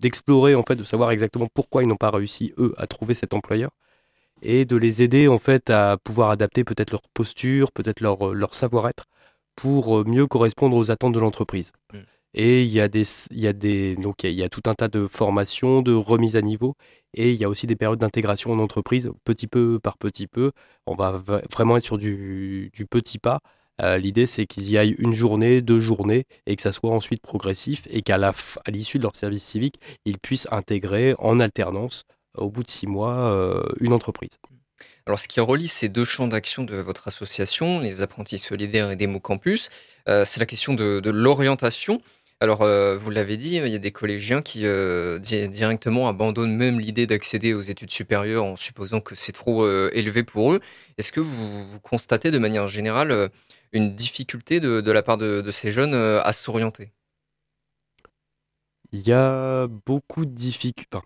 d'explorer, 0.00 0.54
en 0.54 0.62
fait, 0.62 0.76
de 0.76 0.84
savoir 0.84 1.10
exactement 1.10 1.48
pourquoi 1.52 1.82
ils 1.82 1.88
n'ont 1.88 1.96
pas 1.96 2.10
réussi, 2.10 2.54
eux, 2.58 2.74
à 2.78 2.86
trouver 2.86 3.14
cet 3.14 3.34
employeur 3.34 3.70
et 4.42 4.64
de 4.64 4.76
les 4.76 5.02
aider, 5.02 5.28
en 5.28 5.38
fait, 5.38 5.70
à 5.70 5.98
pouvoir 6.02 6.30
adapter 6.30 6.64
peut-être 6.64 6.90
leur 6.90 7.02
posture, 7.14 7.70
peut-être 7.72 8.00
leur, 8.00 8.34
leur 8.34 8.54
savoir-être 8.54 9.04
pour 9.56 10.06
mieux 10.06 10.26
correspondre 10.26 10.76
aux 10.76 10.90
attentes 10.90 11.14
de 11.14 11.20
l'entreprise. 11.20 11.72
Mm. 11.92 11.98
Et 12.34 12.62
il 12.62 12.70
y 12.70 12.80
a 12.80 12.88
des, 12.88 13.04
il 13.30 13.40
y 13.40 13.46
a 13.46 13.52
des, 13.52 13.94
donc 13.96 14.24
il 14.24 14.32
y, 14.32 14.42
a, 14.42 14.48
tout 14.48 14.62
un 14.66 14.74
tas 14.74 14.88
de 14.88 15.06
formations, 15.06 15.82
de 15.82 15.92
remises 15.92 16.36
à 16.36 16.40
niveau, 16.40 16.74
et 17.14 17.32
il 17.32 17.38
y 17.38 17.44
a 17.44 17.48
aussi 17.48 17.66
des 17.66 17.76
périodes 17.76 17.98
d'intégration 17.98 18.52
en 18.52 18.58
entreprise, 18.58 19.10
petit 19.24 19.46
peu 19.46 19.78
par 19.78 19.98
petit 19.98 20.26
peu. 20.26 20.52
On 20.86 20.94
va 20.94 21.22
vraiment 21.50 21.76
être 21.76 21.84
sur 21.84 21.98
du, 21.98 22.70
du 22.72 22.86
petit 22.86 23.18
pas. 23.18 23.40
Euh, 23.82 23.98
l'idée, 23.98 24.26
c'est 24.26 24.46
qu'ils 24.46 24.70
y 24.70 24.78
aillent 24.78 24.96
une 24.98 25.12
journée, 25.12 25.60
deux 25.60 25.80
journées, 25.80 26.24
et 26.46 26.56
que 26.56 26.62
ça 26.62 26.72
soit 26.72 26.90
ensuite 26.90 27.20
progressif, 27.22 27.86
et 27.90 28.00
qu'à 28.00 28.18
l'issue 28.68 28.98
de 28.98 29.02
leur 29.02 29.16
service 29.16 29.44
civique, 29.44 29.76
ils 30.06 30.18
puissent 30.18 30.48
intégrer 30.50 31.14
en 31.18 31.38
alternance, 31.38 32.04
au 32.36 32.50
bout 32.50 32.62
de 32.62 32.70
six 32.70 32.86
mois, 32.86 33.30
euh, 33.30 33.62
une 33.80 33.92
entreprise. 33.92 34.38
Alors, 35.06 35.18
ce 35.18 35.26
qui 35.26 35.40
relie 35.40 35.68
ces 35.68 35.88
deux 35.88 36.04
champs 36.04 36.28
d'action 36.28 36.62
de 36.62 36.76
votre 36.76 37.08
association, 37.08 37.80
les 37.80 38.02
apprentis 38.02 38.38
solidaires 38.38 38.90
et 38.90 38.96
Démo 38.96 39.18
Campus, 39.18 39.68
euh, 40.08 40.24
c'est 40.24 40.38
la 40.38 40.46
question 40.46 40.74
de, 40.74 41.10
l'orientation. 41.10 42.00
Alors, 42.40 42.62
euh, 42.62 42.96
vous 42.96 43.10
l'avez 43.10 43.36
dit, 43.36 43.56
il 43.56 43.68
y 43.68 43.74
a 43.74 43.78
des 43.78 43.90
collégiens 43.90 44.42
qui 44.42 44.64
euh, 44.64 45.18
directement 45.18 46.08
abandonnent 46.08 46.54
même 46.54 46.78
l'idée 46.78 47.06
d'accéder 47.06 47.52
aux 47.52 47.62
études 47.62 47.90
supérieures 47.90 48.44
en 48.44 48.56
supposant 48.56 49.00
que 49.00 49.14
c'est 49.16 49.32
trop 49.32 49.66
élevé 49.90 50.22
pour 50.22 50.52
eux. 50.52 50.60
Est-ce 50.98 51.12
que 51.12 51.20
vous, 51.20 51.80
constatez 51.80 52.30
de 52.30 52.38
manière 52.38 52.68
générale 52.68 53.30
une 53.72 53.94
difficulté 53.94 54.60
de, 54.60 54.90
la 54.90 55.02
part 55.02 55.18
de, 55.18 55.50
ces 55.50 55.72
jeunes 55.72 55.94
à 55.94 56.32
s'orienter? 56.32 56.92
Il 58.92 59.00
y 59.00 59.12
a 59.12 59.66
beaucoup 59.66 60.26
de 60.26 60.34
difficultés. 60.34 60.98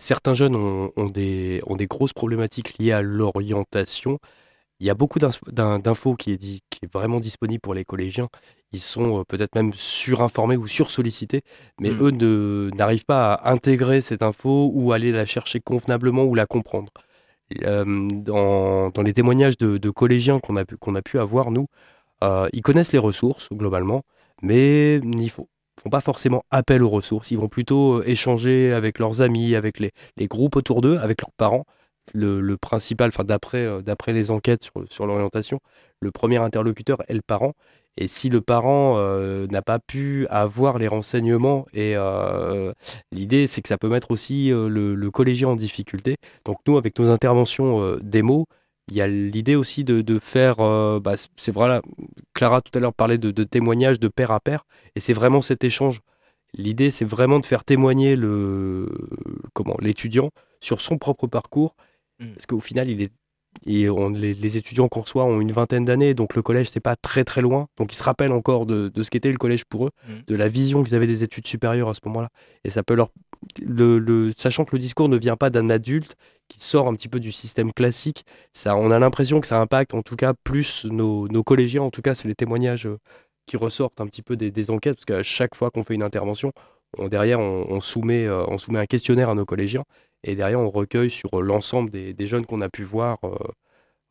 Certains 0.00 0.34
jeunes 0.34 0.56
ont, 0.56 1.06
des, 1.06 1.62
ont 1.66 1.76
des 1.76 1.86
grosses 1.86 2.12
problématiques 2.12 2.78
liées 2.78 2.92
à 2.92 3.02
l'orientation. 3.02 4.18
Il 4.80 4.86
y 4.86 4.90
a 4.90 4.94
beaucoup 4.94 5.18
d'infos 5.18 6.14
qui 6.16 6.32
est, 6.32 6.38
qui 6.38 6.78
est 6.82 6.92
vraiment 6.92 7.20
disponible 7.20 7.60
pour 7.60 7.74
les 7.74 7.84
collégiens 7.84 8.28
ils 8.72 8.80
sont 8.80 9.20
euh, 9.20 9.24
peut-être 9.24 9.54
même 9.54 9.72
surinformés 9.74 10.56
ou 10.56 10.66
sursollicités, 10.66 11.42
mais 11.80 11.90
mmh. 11.90 12.02
eux 12.02 12.70
n'arrivent 12.74 13.04
pas 13.04 13.34
à 13.34 13.52
intégrer 13.52 14.00
cette 14.00 14.22
info 14.22 14.70
ou 14.72 14.92
aller 14.92 15.12
la 15.12 15.26
chercher 15.26 15.60
convenablement 15.60 16.24
ou 16.24 16.34
la 16.34 16.46
comprendre. 16.46 16.92
Euh, 17.64 18.08
dans, 18.12 18.92
les 19.02 19.12
témoignages 19.12 19.58
de, 19.58 19.90
collégiens 19.90 20.38
qu'on 20.38 20.56
a, 20.56 20.64
qu'on 20.64 20.94
a 20.94 21.02
pu 21.02 21.18
avoir, 21.18 21.50
nous, 21.50 21.66
euh, 22.22 22.48
ils 22.52 22.62
connaissent 22.62 22.92
les 22.92 22.98
ressources 22.98 23.48
globalement, 23.52 24.02
mais 24.42 24.96
ils 24.96 25.10
ne 25.10 25.28
font, 25.82 25.90
pas 25.90 26.00
forcément 26.00 26.44
appel 26.50 26.82
aux 26.82 26.88
ressources. 26.88 27.30
Ils 27.30 27.38
vont 27.38 27.48
plutôt 27.48 28.02
échanger 28.02 28.72
avec 28.72 28.98
leurs 28.98 29.22
amis, 29.22 29.54
avec 29.54 29.78
les, 29.78 29.92
groupes 30.26 30.56
autour 30.56 30.80
d'eux, 30.80 30.98
avec 30.98 31.20
leurs 31.22 31.32
parents. 31.32 31.64
Le, 32.12 32.56
principal, 32.56 33.08
enfin 33.08 33.24
d'après, 33.24 33.82
d'après 33.82 34.12
les 34.12 34.30
enquêtes 34.30 34.64
sur, 34.64 34.72
sur 34.90 35.06
l'orientation, 35.06 35.60
le 36.00 36.10
premier 36.10 36.38
interlocuteur 36.38 36.98
est 37.08 37.14
le 37.14 37.22
parent. 37.22 37.54
Et 37.96 38.08
si 38.08 38.28
le 38.28 38.40
parent 38.40 38.94
euh, 38.96 39.46
n'a 39.48 39.62
pas 39.62 39.78
pu 39.78 40.26
avoir 40.28 40.78
les 40.78 40.88
renseignements, 40.88 41.66
et 41.74 41.94
euh, 41.96 42.72
l'idée 43.12 43.46
c'est 43.46 43.62
que 43.62 43.68
ça 43.68 43.78
peut 43.78 43.88
mettre 43.88 44.10
aussi 44.10 44.52
euh, 44.52 44.68
le, 44.68 45.10
collégien 45.10 45.48
en 45.48 45.56
difficulté. 45.56 46.16
Donc 46.44 46.58
nous, 46.66 46.78
avec 46.78 46.98
nos 46.98 47.10
interventions 47.10 47.96
démo, 48.02 48.46
il 48.90 48.96
y 48.96 49.00
a 49.00 49.06
l'idée 49.06 49.54
aussi 49.54 49.84
de, 49.84 50.18
faire, 50.18 50.56
bah, 51.00 51.14
c'est 51.36 51.52
voilà, 51.52 51.82
Clara 52.34 52.60
tout 52.60 52.76
à 52.76 52.80
l'heure 52.80 52.94
parlait 52.94 53.18
de, 53.18 53.44
témoignages 53.44 54.00
de 54.00 54.08
pair 54.08 54.30
à 54.30 54.40
pair, 54.40 54.64
et 54.96 55.00
c'est 55.00 55.12
vraiment 55.12 55.42
cet 55.42 55.64
échange. 55.64 56.00
L'idée 56.54 56.90
c'est 56.90 57.04
vraiment 57.04 57.38
de 57.38 57.46
faire 57.46 57.64
témoigner 57.64 58.16
le 58.16 58.88
comment 59.52 59.76
l'étudiant 59.80 60.30
sur 60.60 60.80
son 60.80 60.98
propre 60.98 61.28
parcours, 61.28 61.76
mmh. 62.18 62.32
parce 62.32 62.46
qu'au 62.46 62.58
final 62.58 62.90
il 62.90 63.02
est 63.02 63.12
et 63.66 63.88
les, 64.14 64.56
étudiants 64.56 64.88
qu'on 64.88 65.00
reçoit 65.00 65.24
ont 65.24 65.40
une 65.40 65.52
vingtaine 65.52 65.84
d'années, 65.84 66.14
donc 66.14 66.34
le 66.34 66.42
collège, 66.42 66.70
c'est 66.70 66.80
pas 66.80 66.96
très 66.96 67.24
très 67.24 67.42
loin. 67.42 67.66
Donc 67.76 67.92
ils 67.92 67.96
se 67.96 68.02
rappellent 68.02 68.32
encore 68.32 68.64
de, 68.64 68.90
ce 69.02 69.10
qu'était 69.10 69.30
le 69.30 69.36
collège 69.36 69.64
pour 69.64 69.86
eux, 69.86 69.90
mmh. 70.08 70.12
de 70.26 70.34
la 70.34 70.48
vision 70.48 70.82
qu'ils 70.82 70.94
avaient 70.94 71.06
des 71.06 71.22
études 71.22 71.46
supérieures 71.46 71.88
à 71.88 71.94
ce 71.94 72.00
moment-là. 72.06 72.30
Et 72.64 72.70
ça 72.70 72.82
peut 72.82 72.94
leur. 72.94 73.10
Sachant 74.36 74.64
que 74.64 74.76
le 74.76 74.80
discours 74.80 75.08
ne 75.08 75.16
vient 75.16 75.36
pas 75.36 75.50
d'un 75.50 75.70
adulte 75.70 76.16
qui 76.48 76.60
sort 76.60 76.88
un 76.88 76.94
petit 76.94 77.08
peu 77.08 77.20
du 77.20 77.32
système 77.32 77.72
classique, 77.72 78.24
ça, 78.52 78.76
on 78.76 78.90
a 78.90 78.98
l'impression 78.98 79.40
que 79.40 79.46
ça 79.46 79.60
impacte 79.60 79.94
en 79.94 80.02
tout 80.02 80.16
cas 80.16 80.34
plus 80.44 80.84
nos, 80.86 81.28
collégiens. 81.44 81.82
En 81.82 81.90
tout 81.90 82.02
cas, 82.02 82.14
c'est 82.14 82.28
les 82.28 82.34
témoignages 82.34 82.86
euh, 82.86 82.98
qui 83.46 83.56
ressortent 83.56 84.00
un 84.00 84.06
petit 84.06 84.22
peu 84.22 84.36
des, 84.36 84.70
enquêtes, 84.70 84.96
parce 84.96 85.04
qu'à 85.06 85.22
chaque 85.22 85.54
fois 85.54 85.70
qu'on 85.70 85.82
fait 85.82 85.94
une 85.94 86.02
intervention, 86.02 86.52
derrière, 86.98 87.40
on, 87.40 87.80
soumet, 87.80 88.26
euh, 88.26 88.44
on 88.48 88.58
soumet 88.58 88.80
un 88.80 88.86
questionnaire 88.86 89.30
à 89.30 89.34
nos 89.34 89.44
collégiens 89.46 89.84
et 90.24 90.34
derrière, 90.34 90.60
on 90.60 90.68
recueille 90.68 91.10
sur 91.10 91.42
l'ensemble 91.42 91.90
des, 91.90 92.26
jeunes 92.26 92.46
qu'on 92.46 92.60
a 92.60 92.68
pu 92.68 92.82
voir. 92.82 93.18
Euh, 93.24 93.36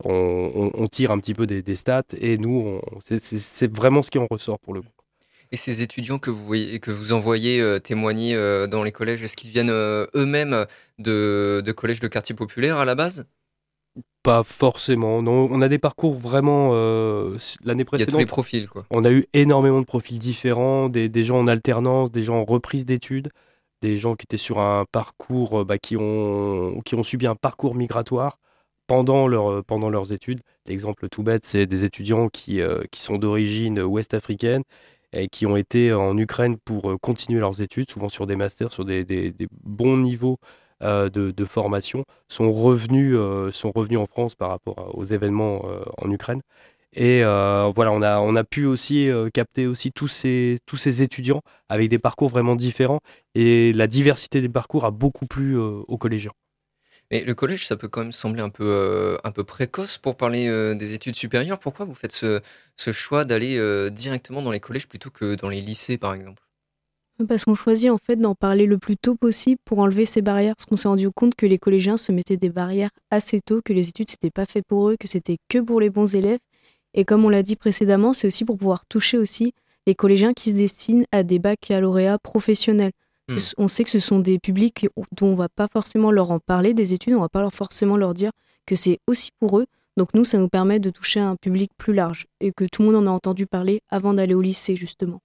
on, 0.04 0.88
tire 0.88 1.10
un 1.10 1.18
petit 1.18 1.34
peu 1.34 1.46
des, 1.46 1.76
stats 1.76 2.02
et 2.18 2.38
nous, 2.38 2.80
c'est 3.04 3.74
vraiment 3.74 4.02
ce 4.02 4.10
qui 4.10 4.18
en 4.18 4.26
ressort 4.30 4.58
pour 4.58 4.74
le 4.74 4.82
coup. 4.82 4.88
Et 5.52 5.56
ces 5.56 5.82
étudiants 5.82 6.18
que 6.18 6.30
vous, 6.30 6.44
voyez, 6.44 6.78
que 6.78 6.92
vous 6.92 7.12
envoyez 7.12 7.60
euh, 7.60 7.80
témoigner 7.80 8.36
euh, 8.36 8.68
dans 8.68 8.84
les 8.84 8.92
collèges, 8.92 9.22
est-ce 9.22 9.36
qu'ils 9.36 9.50
viennent 9.50 9.70
eux-mêmes 9.70 10.66
de, 10.98 11.74
collèges 11.76 12.00
de 12.00 12.06
quartier 12.06 12.34
populaire 12.34 12.76
à 12.76 12.84
la 12.84 12.94
base? 12.94 13.26
Pas 14.22 14.44
forcément. 14.44 15.22
Non, 15.22 15.48
on 15.50 15.60
a 15.60 15.68
des 15.68 15.78
parcours 15.78 16.14
vraiment. 16.14 16.72
L'année 17.64 17.84
précédente. 17.84 17.94
Il 17.94 18.00
y 18.00 18.02
a 18.02 18.06
tous 18.06 18.18
les 18.18 18.26
profils, 18.26 18.68
quoi. 18.68 18.84
On 18.90 19.04
a 19.04 19.10
eu 19.10 19.26
énormément 19.32 19.80
de 19.80 19.86
profils 19.86 20.18
différents, 20.18 20.88
des, 20.88 21.08
des 21.08 21.24
gens 21.24 21.38
en 21.38 21.48
alternance, 21.48 22.12
des 22.12 22.22
gens 22.22 22.36
en 22.36 22.44
reprise 22.44 22.84
d'études 22.84 23.30
des 23.82 23.96
gens 23.96 24.14
qui 24.14 24.24
étaient 24.24 24.36
sur 24.36 24.58
un 24.58 24.84
parcours, 24.92 25.60
euh, 25.60 25.64
bah, 25.64 25.78
qui, 25.78 25.96
ont, 25.96 26.80
qui 26.84 26.94
ont 26.94 27.02
subi 27.02 27.26
un 27.26 27.34
parcours 27.34 27.74
migratoire 27.74 28.38
pendant, 28.86 29.26
leur, 29.26 29.64
pendant 29.64 29.88
leurs 29.88 30.12
études. 30.12 30.40
L'exemple 30.66 31.08
tout 31.08 31.22
bête, 31.22 31.46
c'est 31.46 31.66
des 31.66 31.84
étudiants 31.84 32.28
qui, 32.28 32.60
qui 32.90 33.00
sont 33.00 33.16
d'origine 33.16 33.80
ouest-africaine 33.80 34.64
et 35.12 35.28
qui 35.28 35.46
ont 35.46 35.56
été 35.56 35.92
en 35.92 36.16
Ukraine 36.18 36.56
pour 36.58 36.98
continuer 37.00 37.40
leurs 37.40 37.60
études, 37.62 37.90
souvent 37.90 38.08
sur 38.08 38.26
des 38.26 38.36
masters, 38.36 38.72
sur 38.72 38.84
des, 38.84 39.04
des, 39.04 39.34
bons 39.64 39.96
niveaux 39.96 40.38
de, 40.80 41.08
de, 41.08 41.44
formation, 41.44 42.04
sont 42.28 42.50
revenus, 42.50 43.16
sont 43.52 43.72
revenus 43.74 43.98
en 43.98 44.06
France 44.06 44.34
par 44.34 44.50
rapport 44.50 44.96
aux 44.96 45.04
événements 45.04 45.64
en 45.98 46.10
Ukraine. 46.10 46.40
Et 46.92 47.22
voilà, 47.22 47.92
on 47.92 48.02
a, 48.02 48.20
on 48.20 48.36
a 48.36 48.44
pu 48.44 48.66
aussi 48.66 49.08
capter 49.34 49.66
aussi 49.66 49.92
tous 49.92 50.08
ces, 50.08 50.58
tous 50.66 50.76
ces 50.76 51.02
étudiants 51.02 51.42
avec 51.68 51.88
des 51.90 51.98
parcours 51.98 52.28
vraiment 52.28 52.56
différents. 52.56 53.00
Et 53.34 53.72
la 53.72 53.86
diversité 53.86 54.40
des 54.40 54.48
parcours 54.48 54.84
a 54.84 54.90
beaucoup 54.90 55.26
plu 55.26 55.56
aux 55.58 55.98
collégiens. 55.98 56.32
Mais 57.10 57.24
le 57.24 57.34
collège, 57.34 57.66
ça 57.66 57.76
peut 57.76 57.88
quand 57.88 58.02
même 58.02 58.12
sembler 58.12 58.40
un 58.40 58.50
peu, 58.50 58.64
euh, 58.64 59.44
précoce 59.44 59.98
pour 59.98 60.16
parler 60.16 60.46
euh, 60.46 60.74
des 60.74 60.94
études 60.94 61.16
supérieures. 61.16 61.58
Pourquoi 61.58 61.84
vous 61.84 61.94
faites 61.94 62.12
ce, 62.12 62.40
ce 62.76 62.92
choix 62.92 63.24
d'aller 63.24 63.56
euh, 63.56 63.90
directement 63.90 64.42
dans 64.42 64.52
les 64.52 64.60
collèges 64.60 64.86
plutôt 64.86 65.10
que 65.10 65.34
dans 65.34 65.48
les 65.48 65.60
lycées, 65.60 65.98
par 65.98 66.14
exemple? 66.14 66.42
Parce 67.28 67.44
qu'on 67.44 67.54
choisit 67.54 67.90
en 67.90 67.98
fait 67.98 68.16
d'en 68.16 68.34
parler 68.34 68.64
le 68.64 68.78
plus 68.78 68.96
tôt 68.96 69.14
possible 69.14 69.60
pour 69.64 69.80
enlever 69.80 70.04
ces 70.04 70.22
barrières. 70.22 70.54
Parce 70.56 70.66
qu'on 70.66 70.76
s'est 70.76 70.88
rendu 70.88 71.10
compte 71.10 71.34
que 71.34 71.46
les 71.46 71.58
collégiens 71.58 71.96
se 71.96 72.12
mettaient 72.12 72.36
des 72.36 72.48
barrières 72.48 72.90
assez 73.10 73.40
tôt, 73.40 73.60
que 73.62 73.72
les 73.72 73.88
études, 73.88 74.10
c'était 74.10 74.30
pas 74.30 74.46
fait 74.46 74.62
pour 74.62 74.88
eux, 74.88 74.96
que 74.98 75.08
c'était 75.08 75.36
que 75.48 75.58
pour 75.58 75.80
les 75.80 75.90
bons 75.90 76.14
élèves. 76.14 76.38
Et 76.94 77.04
comme 77.04 77.24
on 77.24 77.28
l'a 77.28 77.42
dit 77.42 77.56
précédemment, 77.56 78.14
c'est 78.14 78.26
aussi 78.26 78.44
pour 78.44 78.56
pouvoir 78.56 78.86
toucher 78.86 79.18
aussi 79.18 79.52
les 79.86 79.94
collégiens 79.94 80.32
qui 80.32 80.50
se 80.50 80.56
destinent 80.56 81.04
à 81.12 81.22
des 81.22 81.38
baccalauréats 81.38 82.18
professionnels. 82.18 82.92
Hmm. 83.30 83.38
On 83.58 83.68
sait 83.68 83.84
que 83.84 83.90
ce 83.90 84.00
sont 84.00 84.18
des 84.18 84.38
publics 84.38 84.86
dont 85.12 85.28
on 85.28 85.34
va 85.34 85.48
pas 85.48 85.68
forcément 85.72 86.10
leur 86.10 86.30
en 86.30 86.38
parler, 86.38 86.74
des 86.74 86.92
études, 86.92 87.14
on 87.14 87.20
va 87.20 87.28
pas 87.28 87.40
leur 87.40 87.54
forcément 87.54 87.96
leur 87.96 88.14
dire 88.14 88.30
que 88.66 88.74
c'est 88.74 88.98
aussi 89.06 89.30
pour 89.38 89.58
eux. 89.58 89.66
Donc 89.96 90.14
nous, 90.14 90.24
ça 90.24 90.38
nous 90.38 90.48
permet 90.48 90.80
de 90.80 90.90
toucher 90.90 91.20
un 91.20 91.36
public 91.36 91.70
plus 91.76 91.92
large 91.92 92.26
et 92.40 92.52
que 92.52 92.64
tout 92.64 92.82
le 92.82 92.90
monde 92.90 93.06
en 93.06 93.10
a 93.10 93.14
entendu 93.14 93.46
parler 93.46 93.80
avant 93.88 94.14
d'aller 94.14 94.34
au 94.34 94.40
lycée, 94.40 94.76
justement. 94.76 95.20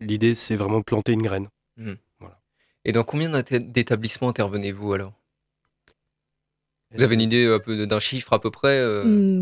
L'idée, 0.00 0.34
c'est 0.34 0.56
vraiment 0.56 0.78
de 0.78 0.84
planter 0.84 1.12
une 1.12 1.22
graine. 1.22 1.48
Hmm. 1.76 1.94
Et 2.84 2.92
dans 2.92 3.04
combien 3.04 3.30
d'établissements 3.30 4.30
intervenez-vous 4.30 4.94
alors? 4.94 5.12
Vous 6.92 7.04
avez 7.04 7.14
une 7.14 7.20
idée 7.20 7.58
d'un 7.86 8.00
chiffre 8.00 8.32
à 8.32 8.40
peu 8.40 8.50
près 8.50 8.78
euh? 8.78 9.04
Hmm. 9.04 9.40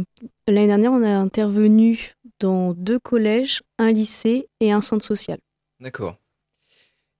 L'année 0.48 0.66
dernière, 0.66 0.92
on 0.92 1.02
a 1.02 1.10
intervenu 1.10 2.14
dans 2.40 2.74
deux 2.74 2.98
collèges, 2.98 3.62
un 3.78 3.92
lycée 3.92 4.48
et 4.60 4.72
un 4.72 4.80
centre 4.80 5.04
social. 5.04 5.38
D'accord 5.80 6.18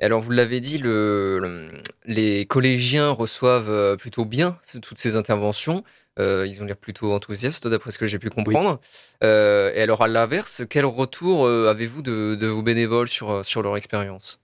alors, 0.07 0.21
vous 0.21 0.31
l'avez 0.31 0.61
dit, 0.61 0.81
les 2.05 2.47
collégiens 2.47 3.11
reçoivent 3.11 3.71
euh, 3.71 3.97
plutôt 3.97 4.25
bien 4.25 4.57
toutes 4.81 4.99
ces 4.99 5.17
interventions. 5.17 5.83
Euh, 6.21 6.47
ils 6.47 6.63
ont 6.63 6.67
l'air 6.67 6.77
plutôt 6.77 7.13
enthousiastes, 7.13 7.67
d'après 7.67 7.91
ce 7.91 7.99
que 7.99 8.07
j'ai 8.07 8.19
pu 8.19 8.31
comprendre. 8.31 8.81
Euh, 9.25 9.73
et 9.75 9.83
alors, 9.83 10.03
à 10.03 10.09
l'inverse, 10.09 10.63
quel 10.69 10.85
retour 10.85 11.49
avez-vous 11.49 12.03
de, 12.03 12.47
vos 12.47 12.63
bénévoles 12.63 13.09
sur, 13.09 13.45
sur 13.45 13.63
leur 13.63 13.77
expérience? 13.77 14.41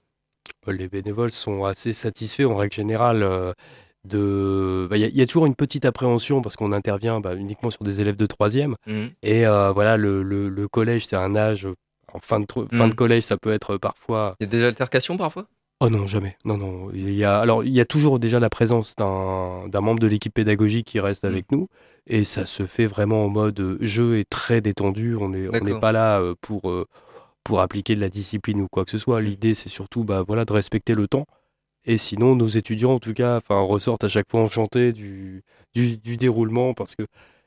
Les 0.67 0.89
bénévoles 0.89 1.33
sont 1.33 1.65
assez 1.65 1.93
satisfaits 1.93 2.45
en 2.45 2.57
règle 2.57 2.75
générale. 2.75 3.55
de, 4.05 4.87
bah, 4.91 4.97
il 4.97 5.17
y, 5.17 5.23
a 5.23 5.27
toujours 5.27 5.47
une 5.47 5.55
petite 5.55 5.85
appréhension 5.85 6.43
parce 6.43 6.57
qu'on 6.57 6.73
intervient 6.73 7.21
bah, 7.21 7.35
uniquement 7.35 7.71
sur 7.71 7.85
des 7.85 8.01
élèves 8.01 8.17
de 8.17 8.27
troisième. 8.27 8.75
Mmh. 8.87 9.07
Et 9.23 9.45
voilà, 9.45 9.97
le 9.97 10.67
collège, 10.67 11.07
c'est 11.07 11.17
un 11.17 11.37
âge 11.37 11.69
en 12.15 12.21
fin 12.21 12.41
de, 12.41 12.47
fin 12.73 12.89
de 12.89 12.93
hmm. 12.93 12.97
collège, 12.97 13.25
ça 13.25 13.37
peut 13.37 13.53
être 13.53 13.77
parfois. 13.77 14.37
Il 14.41 14.45
y 14.45 14.47
a 14.47 14.51
des 14.51 14.63
altercations 14.63 15.17
parfois? 15.17 15.47
Oh 15.81 15.91
non, 15.91 16.07
jamais. 16.07 16.37
Non, 16.45 16.57
non. 16.57 16.91
Il 16.95 17.13
y 17.13 17.25
a, 17.25 17.41
alors, 17.41 17.65
il 17.65 17.73
y 17.73 17.81
a 17.81 17.85
toujours 17.85 18.19
déjà 18.21 18.39
la 18.41 18.49
présence 18.49 18.95
d'un 18.97 19.81
membre 19.81 19.99
de 19.99 20.07
l'équipe 20.07 20.33
pédagogique 20.33 20.87
qui 20.87 21.01
reste 21.01 21.25
hmm. 21.25 21.29
avec 21.29 21.53
nous. 21.53 21.69
Et 22.07 22.25
ça 22.25 22.47
se 22.47 22.67
fait 22.67 22.87
vraiment 22.87 23.25
en 23.25 23.29
mode 23.29 23.79
jeu 23.81 24.19
et 24.19 24.25
très 24.25 24.61
détendu. 24.61 25.17
On 25.17 25.29
n'est 25.29 25.81
pas 25.81 25.93
là 25.93 26.21
euh, 26.21 26.35
pour, 26.41 26.71
euh, 26.71 26.87
pour 27.43 27.61
appliquer 27.61 27.95
de 27.97 28.01
la 28.01 28.09
discipline 28.09 28.61
ou 28.61 28.69
quoi 28.69 28.85
que 28.85 28.91
ce 28.91 28.99
soit. 28.99 29.21
Hmm. 29.21 29.25
L'idée, 29.25 29.55
c'est 29.55 29.69
surtout 29.69 30.05
bah, 30.05 30.23
voilà, 30.27 30.45
de 30.45 30.53
respecter 30.53 30.95
le 30.95 31.09
temps. 31.09 31.27
Et 31.87 31.99
sinon, 31.99 32.35
nos 32.35 32.49
étudiants, 32.49 32.95
en 32.95 32.99
tout 32.99 33.13
cas, 33.13 33.41
ressortent 33.51 34.05
à 34.05 34.09
chaque 34.09 34.31
fois 34.31 34.41
enchantés 34.41 34.93
du, 34.93 35.43
du, 35.75 35.99
du 35.99 36.17
déroulement 36.17 36.73
parce 36.73 36.95
que 36.95 37.03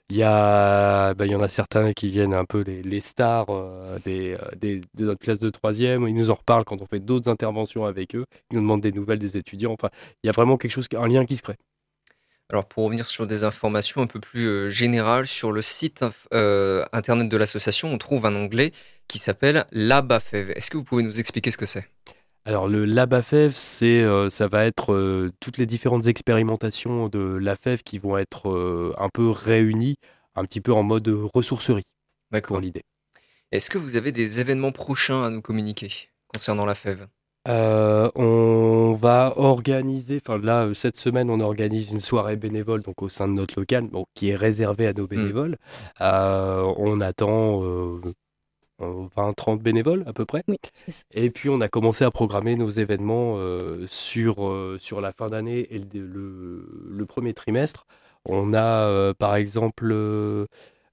il 0.09 0.15
y, 0.15 0.23
a, 0.23 1.13
bah, 1.15 1.25
il 1.25 1.31
y 1.31 1.35
en 1.35 1.41
a 1.41 1.49
certains 1.49 1.91
qui 1.91 2.09
viennent 2.09 2.33
un 2.33 2.45
peu 2.45 2.61
les, 2.61 2.81
les 2.81 3.01
stars 3.01 3.47
euh, 3.49 3.99
des, 4.05 4.35
euh, 4.35 4.55
des, 4.55 4.81
de 4.93 5.05
notre 5.05 5.19
classe 5.19 5.39
de 5.39 5.49
troisième. 5.49 6.07
Ils 6.07 6.15
nous 6.15 6.31
en 6.31 6.35
reparlent 6.35 6.63
quand 6.63 6.81
on 6.81 6.85
fait 6.85 7.01
d'autres 7.01 7.29
interventions 7.29 7.85
avec 7.85 8.15
eux. 8.15 8.25
Ils 8.49 8.55
nous 8.55 8.61
demandent 8.61 8.81
des 8.81 8.93
nouvelles 8.93 9.19
des 9.19 9.35
étudiants. 9.35 9.73
Enfin, 9.73 9.89
il 10.23 10.27
y 10.27 10.29
a 10.29 10.31
vraiment 10.31 10.57
quelque 10.57 10.71
chose, 10.71 10.87
un 10.95 11.07
lien 11.07 11.25
qui 11.25 11.35
se 11.35 11.41
crée. 11.41 11.57
Alors 12.49 12.65
pour 12.65 12.85
revenir 12.85 13.05
sur 13.05 13.27
des 13.27 13.43
informations 13.43 14.01
un 14.01 14.07
peu 14.07 14.21
plus 14.21 14.47
euh, 14.47 14.69
générales, 14.69 15.27
sur 15.27 15.51
le 15.51 15.61
site 15.61 16.05
internet 16.31 17.27
de 17.27 17.37
l'association, 17.37 17.91
on 17.91 17.97
trouve 17.97 18.25
un 18.25 18.35
onglet 18.35 18.71
qui 19.09 19.17
s'appelle 19.17 19.65
l'ABAFEV. 19.71 20.51
Est-ce 20.51 20.71
que 20.71 20.77
vous 20.77 20.85
pouvez 20.85 21.03
nous 21.03 21.19
expliquer 21.19 21.51
ce 21.51 21.57
que 21.57 21.65
c'est? 21.65 21.85
Alors 22.47 22.69
le 22.69 22.85
LabAFEV, 22.85 23.51
c'est, 23.55 24.01
euh, 24.01 24.29
ça 24.29 24.47
va 24.47 24.63
être 24.63 24.93
euh, 24.93 25.33
toutes 25.41 25.57
les 25.57 25.65
différentes 25.65 26.07
expérimentations 26.07 27.09
de 27.09 27.19
la 27.19 27.57
FEV 27.57 27.83
qui 27.83 27.97
vont 27.97 28.17
être 28.17 28.49
euh, 28.49 28.95
un 28.97 29.09
peu 29.09 29.29
réunies, 29.29 29.97
un 30.33 30.45
petit 30.45 30.61
peu 30.61 30.71
en 30.71 30.81
mode 30.81 31.09
ressourcerie. 31.33 31.83
D'accord. 32.31 32.61
l'idée. 32.61 32.83
Est-ce 33.51 33.69
que 33.69 33.77
vous 33.77 33.97
avez 33.97 34.13
des 34.13 34.39
événements 34.39 34.71
prochains 34.71 35.23
à 35.23 35.29
nous 35.29 35.41
communiquer 35.41 35.89
concernant 36.27 36.65
la 36.65 36.73
FEV 36.73 37.07
on 37.49 38.93
va 38.99 39.31
organiser, 39.37 40.19
enfin 40.21 40.37
là, 40.37 40.69
cette 40.73 40.97
semaine, 40.97 41.29
on 41.29 41.39
organise 41.39 41.91
une 41.91 42.01
soirée 42.01 42.35
bénévole 42.35 42.81
donc 42.81 43.01
au 43.01 43.07
sein 43.07 43.29
de 43.29 43.33
notre 43.33 43.57
local, 43.57 43.87
qui 44.15 44.29
est 44.29 44.35
réservée 44.35 44.85
à 44.85 44.91
nos 44.91 45.05
mmh. 45.05 45.07
bénévoles. 45.07 45.57
on 46.01 46.99
attend 46.99 47.61
20-30 48.79 49.59
bénévoles 49.59 50.03
à 50.05 50.13
peu 50.13 50.25
près. 50.25 50.43
Et 51.13 51.29
puis 51.29 51.49
on 51.49 51.61
a 51.61 51.67
commencé 51.67 52.05
à 52.05 52.11
programmer 52.11 52.55
nos 52.55 52.69
événements 52.69 53.35
euh, 53.37 53.85
sur, 53.87 54.47
euh, 54.47 54.77
sur 54.79 55.01
la 55.01 55.11
fin 55.11 55.29
d'année 55.29 55.67
et 55.73 55.79
le, 55.79 56.87
le, 56.89 57.05
premier 57.05 57.33
trimestre. 57.33 57.85
On 58.25 58.53
a 58.53 58.83
euh, 58.85 59.13
par 59.13 59.35
exemple 59.35 59.95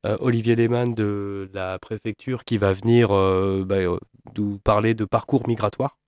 Olivier 0.04 0.56
Lehmann 0.56 0.94
de 0.94 1.48
la 1.52 1.78
préfecture 1.78 2.44
qui 2.44 2.58
va 2.58 2.72
venir 2.72 3.08
bah, 3.64 3.98
nous 4.36 4.58
parler 4.58 4.94
de 4.94 5.04
parcours 5.04 5.46
migratoire 5.48 5.98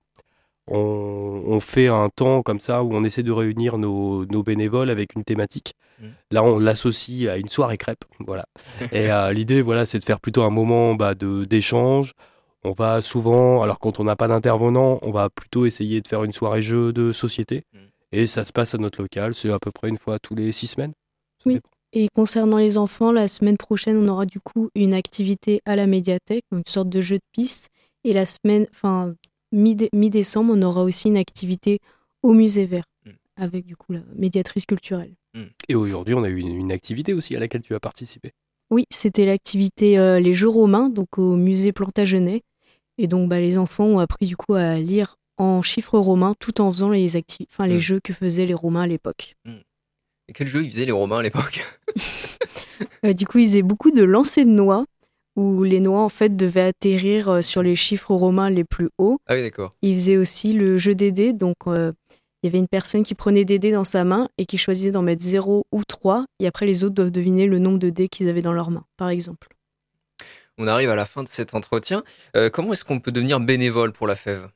on, 0.67 1.59
fait 1.59 1.87
un 1.87 2.09
temps 2.09 2.43
comme 2.43 2.59
ça 2.59 2.83
où 2.83 2.93
on 2.93 3.03
essaie 3.03 3.23
de 3.23 3.31
réunir 3.31 3.77
nos, 3.77 4.25
bénévoles 4.43 4.89
avec 4.89 5.15
une 5.15 5.23
thématique. 5.23 5.73
Mm. 5.99 6.05
Là, 6.31 6.43
on 6.43 6.59
l'associe 6.59 7.29
à 7.29 7.37
une 7.37 7.49
soirée 7.49 7.77
crêpe. 7.77 8.03
Voilà. 8.19 8.45
Et 8.91 9.11
euh, 9.11 9.31
l'idée, 9.33 9.61
voilà, 9.61 9.85
c'est 9.85 9.99
de 9.99 10.03
faire 10.03 10.19
plutôt 10.19 10.43
un 10.43 10.49
moment 10.49 10.95
bah, 10.95 11.15
d'échange. 11.15 12.13
On 12.63 12.71
va 12.71 13.01
souvent, 13.01 13.61
alors 13.61 13.79
quand 13.79 13.99
on 13.99 14.03
n'a 14.03 14.15
pas 14.15 14.27
d'intervenant, 14.27 14.99
on 15.01 15.11
va 15.11 15.29
plutôt 15.29 15.65
essayer 15.65 16.01
de 16.01 16.07
faire 16.07 16.23
une 16.23 16.33
soirée 16.33 16.61
jeu 16.61 16.91
de 16.93 17.11
société. 17.11 17.63
Mm. 17.73 17.77
Et 18.13 18.27
ça 18.27 18.45
se 18.45 18.53
passe 18.53 18.73
à 18.73 18.77
notre 18.77 19.01
local. 19.01 19.33
C'est 19.33 19.51
à 19.51 19.59
peu 19.59 19.71
près 19.71 19.89
une 19.89 19.97
fois 19.97 20.19
tous 20.19 20.35
les 20.35 20.51
six 20.51 20.67
semaines. 20.67 20.93
oui. 21.45 21.59
Et 21.93 22.09
concernant 22.13 22.57
les 22.57 22.77
enfants, 22.77 23.13
la 23.13 23.29
semaine 23.29 23.55
prochaine, 23.55 23.97
on 23.97 24.09
aura 24.09 24.25
du 24.25 24.41
coup 24.41 24.69
une 24.75 24.93
activité 24.93 25.61
à 25.65 25.77
la 25.77 25.87
médiathèque, 25.87 26.43
une 26.51 26.61
sorte 26.67 26.89
de 26.89 26.99
jeu 26.99 27.15
de 27.15 27.23
piste. 27.31 27.69
Et 28.03 28.11
la 28.11 28.25
semaine, 28.25 28.67
enfin 28.71 29.13
mi-décembre, 29.51 30.53
on 30.55 30.61
aura 30.61 30.83
aussi 30.83 31.07
une 31.07 31.17
activité 31.17 31.79
au 32.23 32.33
musée 32.33 32.65
vert, 32.65 32.85
mm. 33.05 33.11
avec 33.37 33.65
du 33.65 33.75
coup 33.75 33.93
la 33.93 34.01
médiatrice 34.15 34.65
culturelle. 34.65 35.13
Mm. 35.33 35.43
Et 35.69 35.75
aujourd'hui, 35.75 36.13
on 36.13 36.23
a 36.23 36.29
eu 36.29 36.39
une, 36.39 36.71
activité 36.71 37.13
aussi 37.13 37.35
à 37.35 37.39
laquelle 37.39 37.61
tu 37.61 37.75
as 37.75 37.79
participé. 37.79 38.31
Oui, 38.69 38.85
c'était 38.89 39.25
l'activité 39.25 39.97
euh, 39.97 40.19
Les 40.19 40.33
Jeux 40.33 40.49
romains, 40.49 40.89
donc 40.89 41.17
au 41.17 41.35
musée 41.35 41.71
Plantagenet. 41.71 42.41
Et 42.97 43.07
donc, 43.07 43.29
bah, 43.29 43.39
les 43.39 43.57
enfants 43.57 43.85
ont 43.85 43.99
appris 43.99 44.25
du 44.25 44.35
coup 44.35 44.55
à 44.55 44.77
lire 44.77 45.17
en 45.37 45.61
chiffres 45.61 45.99
romains 45.99 46.33
tout 46.39 46.61
en 46.61 46.71
faisant 46.71 46.89
les, 46.89 47.15
enfin, 47.49 47.67
les 47.67 47.77
mm. 47.77 47.79
jeux 47.79 47.99
que 48.03 48.13
faisaient 48.13 48.45
les 48.45 48.53
Romains 48.53 48.81
à 48.81 48.87
l'époque. 48.87 49.35
Et 50.27 50.33
quels 50.33 50.47
jeux 50.47 50.63
ils 50.63 50.71
faisaient 50.71 50.85
les 50.85 50.91
Romains 50.91 51.19
à 51.19 51.23
l'époque? 51.23 51.65
Euh, 53.03 53.13
Du 53.13 53.25
coup, 53.25 53.39
ils 53.39 53.47
faisaient 53.47 53.63
beaucoup 53.63 53.89
de 53.89 54.03
lancer 54.03 54.45
de 54.45 54.51
noix, 54.51 54.85
où 55.37 55.63
les 55.63 55.79
noix 55.79 56.01
en 56.01 56.09
fait 56.09 56.35
devaient 56.35 56.61
atterrir 56.61 57.29
euh, 57.29 57.41
sur 57.41 57.63
les 57.63 57.75
chiffres 57.75 58.13
romains 58.13 58.49
les 58.49 58.63
plus 58.63 58.89
hauts. 58.97 59.19
Ah 59.27 59.35
oui, 59.35 59.43
d'accord. 59.43 59.71
Il 59.81 59.95
faisait 59.95 60.17
aussi 60.17 60.51
le 60.51 60.77
jeu 60.77 60.95
des 60.95 61.11
dés, 61.13 61.31
donc 61.31 61.55
euh, 61.67 61.93
il 62.41 62.47
y 62.47 62.49
avait 62.49 62.57
une 62.57 62.67
personne 62.67 63.03
qui 63.03 63.15
prenait 63.15 63.45
des 63.45 63.59
dés 63.59 63.71
dans 63.71 63.83
sa 63.83 64.03
main 64.03 64.27
et 64.37 64.45
qui 64.45 64.57
choisissait 64.57 64.91
d'en 64.91 65.03
mettre 65.03 65.23
0 65.23 65.65
ou 65.71 65.83
3, 65.85 66.25
et 66.39 66.47
après 66.47 66.65
les 66.65 66.83
autres 66.83 66.95
doivent 66.95 67.11
deviner 67.11 67.45
le 67.45 67.59
nombre 67.59 67.79
de 67.79 67.91
dés 67.91 68.09
qu'ils 68.09 68.27
avaient 68.27 68.41
dans 68.41 68.51
leurs 68.51 68.71
mains, 68.71 68.85
par 68.97 69.09
exemple. 69.09 69.49
On 70.57 70.67
arrive 70.67 70.89
à 70.89 70.95
la 70.95 71.05
fin 71.05 71.21
de 71.21 71.27
cet 71.27 71.53
entretien. 71.53 72.03
Euh, 72.35 72.49
comment 72.49 72.73
est-ce 72.73 72.83
qu'on 72.83 72.99
peut 72.99 73.11
devenir 73.11 73.39
bénévole 73.39 73.93
pour 73.93 74.07
la 74.07 74.15
FEV 74.15 74.47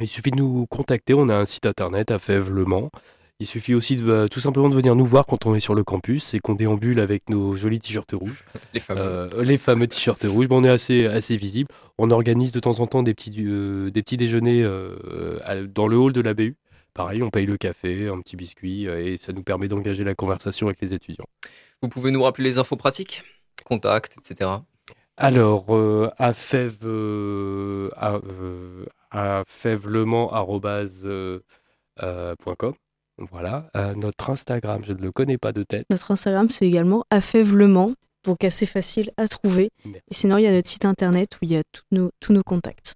Il 0.00 0.08
suffit 0.08 0.32
de 0.32 0.36
nous 0.36 0.66
contacter, 0.66 1.14
on 1.14 1.28
a 1.28 1.34
un 1.34 1.46
site 1.46 1.66
internet 1.66 2.10
à 2.10 2.18
FEV 2.18 2.50
Le 2.50 2.64
Mans. 2.64 2.90
Il 3.38 3.46
suffit 3.46 3.74
aussi 3.74 3.96
de, 3.96 4.04
bah, 4.04 4.28
tout 4.28 4.40
simplement 4.40 4.68
de 4.68 4.74
venir 4.74 4.94
nous 4.94 5.04
voir 5.04 5.26
quand 5.26 5.44
on 5.46 5.54
est 5.54 5.60
sur 5.60 5.74
le 5.74 5.84
campus 5.84 6.32
et 6.34 6.38
qu'on 6.38 6.54
déambule 6.54 7.00
avec 7.00 7.28
nos 7.28 7.54
jolis 7.54 7.80
t-shirts 7.80 8.12
rouges. 8.12 8.44
les 8.74 8.80
fameux. 8.80 9.00
Euh, 9.00 9.42
les 9.42 9.58
fameux 9.58 9.86
t-shirts 9.86 10.24
rouges. 10.24 10.46
on 10.50 10.64
est 10.64 10.70
assez, 10.70 11.06
assez 11.06 11.36
visible. 11.36 11.68
On 11.98 12.10
organise 12.10 12.52
de 12.52 12.60
temps 12.60 12.80
en 12.80 12.86
temps 12.86 13.02
des 13.02 13.14
petits, 13.14 13.34
euh, 13.38 13.90
des 13.90 14.02
petits 14.02 14.16
déjeuners 14.16 14.62
euh, 14.62 15.66
dans 15.66 15.86
le 15.86 15.96
hall 15.96 16.12
de 16.12 16.20
la 16.20 16.34
BU 16.34 16.56
pareil, 16.94 17.22
on 17.22 17.28
paye 17.28 17.44
le 17.44 17.58
café, 17.58 18.08
un 18.08 18.20
petit 18.22 18.36
biscuit, 18.36 18.86
et 18.86 19.18
ça 19.18 19.34
nous 19.34 19.42
permet 19.42 19.68
d'engager 19.68 20.02
la 20.02 20.14
conversation 20.14 20.66
avec 20.66 20.80
les 20.80 20.94
étudiants. 20.94 21.26
Vous 21.82 21.90
pouvez 21.90 22.10
nous 22.10 22.22
rappeler 22.22 22.44
les 22.44 22.58
infos 22.58 22.76
pratiques? 22.76 23.22
Contact, 23.64 24.16
etc. 24.18 24.50
Alors, 25.18 25.74
euh, 25.74 26.10
à 26.18 26.34
fève, 26.34 26.76
euh, 26.84 27.90
à, 27.96 28.20
euh, 28.40 28.84
Voilà. 33.18 33.70
notre 33.96 34.30
Instagram, 34.30 34.82
je 34.84 34.92
ne 34.92 34.98
le 34.98 35.12
connais 35.12 35.38
pas 35.38 35.52
de 35.52 35.62
tête. 35.62 35.86
Notre 35.90 36.10
Instagram, 36.10 36.50
c'est 36.50 36.66
également 36.66 37.04
affèvlement, 37.10 37.92
donc 38.24 38.44
assez 38.44 38.66
facile 38.66 39.10
à 39.16 39.26
trouver. 39.28 39.70
Et 39.84 40.14
sinon, 40.14 40.38
il 40.38 40.44
y 40.44 40.46
a 40.46 40.52
notre 40.52 40.68
site 40.68 40.84
internet 40.84 41.36
où 41.36 41.38
il 41.42 41.52
y 41.52 41.56
a 41.56 41.62
tous 41.72 41.84
nos, 41.92 42.10
tous 42.20 42.32
nos 42.32 42.42
contacts. 42.42 42.94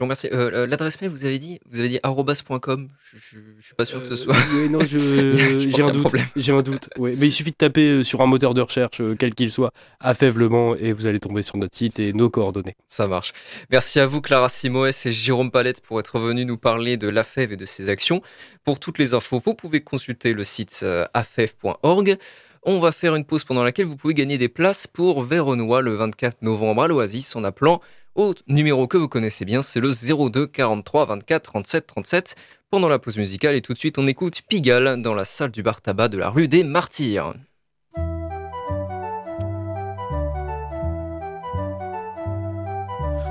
Je 0.00 0.04
vous 0.04 0.06
remercie. 0.06 0.28
Euh, 0.32 0.62
euh, 0.62 0.66
l'adresse 0.66 0.98
mail, 1.02 1.10
vous 1.10 1.26
avez 1.26 1.38
dit, 1.38 1.60
vous 1.70 1.78
avez 1.78 1.90
dit 1.90 2.00
arrobas.com. 2.02 2.88
Je, 3.12 3.36
ne 3.36 3.60
suis 3.60 3.74
pas 3.74 3.84
sûr 3.84 4.00
que 4.00 4.06
ce 4.06 4.12
euh, 4.14 4.16
soit. 4.16 4.36
Oui, 4.54 4.70
non, 4.70 4.78
j'ai 4.86 5.82
un, 5.82 5.90
doute. 5.90 6.14
J'ai 6.36 6.52
un 6.52 6.62
doute. 6.62 6.88
Mais 6.98 7.26
il 7.26 7.30
suffit 7.30 7.50
de 7.50 7.56
taper 7.56 8.02
sur 8.02 8.22
un 8.22 8.26
moteur 8.26 8.54
de 8.54 8.62
recherche, 8.62 9.02
quel 9.18 9.34
qu'il 9.34 9.50
soit, 9.50 9.74
affaiblement, 10.00 10.74
et 10.74 10.92
vous 10.92 11.06
allez 11.06 11.20
tomber 11.20 11.42
sur 11.42 11.58
notre 11.58 11.76
site 11.76 11.98
et 11.98 12.14
nos 12.14 12.30
coordonnées. 12.30 12.76
Ça 12.88 13.08
marche. 13.08 13.34
Merci 13.70 14.00
à 14.00 14.06
vous, 14.06 14.22
Clara 14.22 14.48
Simoes 14.48 14.88
et 15.04 15.12
Jérôme 15.12 15.50
Palette, 15.50 15.82
pour 15.82 16.00
être 16.00 16.18
venus 16.18 16.46
nous 16.46 16.56
parler 16.56 16.96
de 16.96 17.10
l'AFEV 17.10 17.52
et 17.52 17.56
de 17.58 17.66
ses 17.66 17.90
actions. 17.90 18.22
Pour 18.64 18.80
toutes 18.80 18.96
les 18.96 19.12
infos, 19.12 19.42
vous 19.44 19.52
pouvez 19.54 19.82
consulter 19.82 20.32
le 20.32 20.44
site 20.44 20.82
afev.org. 21.12 22.16
On 22.62 22.78
va 22.78 22.92
faire 22.92 23.14
une 23.16 23.24
pause 23.24 23.44
pendant 23.44 23.64
laquelle 23.64 23.86
vous 23.86 23.96
pouvez 23.96 24.14
gagner 24.14 24.36
des 24.36 24.48
places 24.48 24.86
pour 24.86 25.22
Véronois 25.22 25.80
le 25.82 25.94
24 25.94 26.42
novembre 26.42 26.82
à 26.82 26.88
l'Oasis 26.88 27.34
en 27.36 27.44
appelant 27.44 27.80
numéro 28.48 28.86
que 28.86 28.96
vous 28.96 29.08
connaissez 29.08 29.44
bien, 29.44 29.62
c'est 29.62 29.80
le 29.80 29.92
02 29.92 30.46
43 30.46 31.06
24 31.06 31.42
37 31.42 31.86
37 31.86 32.36
pendant 32.70 32.88
la 32.88 32.98
pause 32.98 33.16
musicale. 33.16 33.54
Et 33.54 33.62
tout 33.62 33.72
de 33.72 33.78
suite, 33.78 33.98
on 33.98 34.06
écoute 34.06 34.42
Pigalle 34.48 35.00
dans 35.00 35.14
la 35.14 35.24
salle 35.24 35.50
du 35.50 35.62
bar 35.62 35.80
tabac 35.80 36.08
de 36.08 36.18
la 36.18 36.30
rue 36.30 36.48
des 36.48 36.64
Martyrs. 36.64 37.34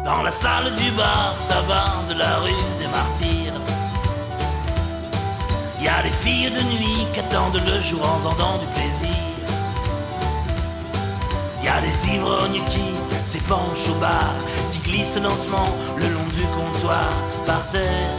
Dans 0.06 0.24
la 0.24 0.32
salle 0.32 0.76
du 0.76 0.92
bar 0.92 1.36
tabac 1.48 2.14
de 2.14 2.18
la 2.18 2.38
rue 2.40 2.52
des 2.80 2.88
Martyrs, 2.88 3.54
y 5.84 5.88
a 5.88 6.02
des 6.04 6.10
filles 6.10 6.52
de 6.52 6.64
nuit 6.76 7.08
qui 7.14 7.20
attendent 7.20 7.62
le 7.66 7.80
jour 7.80 8.06
en 8.06 8.20
vendant 8.20 8.58
du 8.58 8.66
plaisir. 8.68 9.16
Y 11.64 11.68
a 11.68 11.82
des 11.82 12.16
ivrognes 12.16 12.64
qui 12.70 12.82
s'épanchent 13.26 13.90
au 13.90 14.00
bar 14.00 14.34
glisse 14.90 15.18
lentement 15.18 15.70
le 15.98 16.08
long 16.10 16.28
du 16.36 16.44
comptoir 16.58 17.10
par 17.46 17.66
terre. 17.68 18.18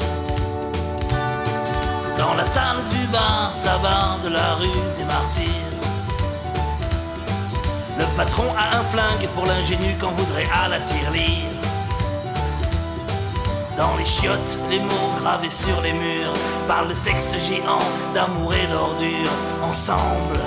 Dans 2.17 2.35
la 2.35 2.45
salle 2.45 2.83
du 2.91 3.07
bar 3.09 3.53
tabac 3.63 4.19
de 4.25 4.31
la 4.33 4.55
rue 4.55 4.83
des 4.97 5.05
Martyrs. 5.05 5.77
Le 7.99 8.05
patron 8.17 8.45
a 8.57 8.79
un 8.79 8.85
flingue 8.85 9.29
pour 9.35 9.47
l'ingénu 9.47 9.97
qu'on 10.01 10.13
voudrait 10.13 10.49
à 10.55 10.69
la 10.69 10.81
tirelire. 10.81 11.57
Dans 13.77 13.97
les 13.97 14.05
chiottes, 14.05 14.59
les 14.71 14.79
mots 14.79 15.13
gravés 15.21 15.51
sur 15.51 15.81
les 15.81 15.93
murs 15.93 16.33
parlent 16.69 16.89
de 16.89 16.95
sexe 16.95 17.35
géant, 17.49 17.85
d'amour 18.15 18.53
et 18.55 18.67
d'ordure 18.67 19.33
ensemble. 19.63 20.41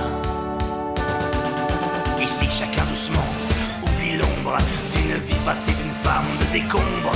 Ici, 2.21 2.47
chacun 2.49 2.85
doucement 2.85 3.52
d'une 4.91 5.17
vie 5.25 5.39
passée 5.45 5.71
d'une 5.71 5.95
femme 6.03 6.25
de 6.39 6.45
décombre. 6.51 7.15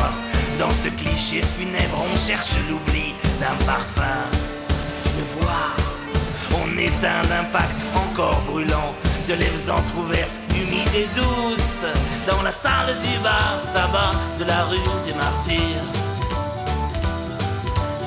Dans 0.60 0.72
ce 0.72 0.90
cliché 0.90 1.42
funèbre, 1.42 2.04
on 2.12 2.16
cherche 2.16 2.56
l'oubli 2.70 3.14
d'un 3.40 3.56
parfum, 3.66 4.24
d'une 5.04 5.26
voix. 5.36 5.76
On 6.54 6.78
éteint 6.78 7.22
l'impact 7.30 7.86
encore 7.96 8.42
brûlant 8.50 8.94
de 9.28 9.34
lèvres 9.34 9.72
entr'ouvertes, 9.72 10.40
humides 10.52 10.96
et 10.96 11.08
douces, 11.16 11.86
dans 12.28 12.42
la 12.42 12.52
salle 12.52 12.96
du 13.04 13.20
bar 13.20 13.60
tabac 13.74 14.14
de 14.40 14.46
la 14.46 14.64
rue 14.64 14.78
des 15.06 15.14
Martyrs. 15.14 15.84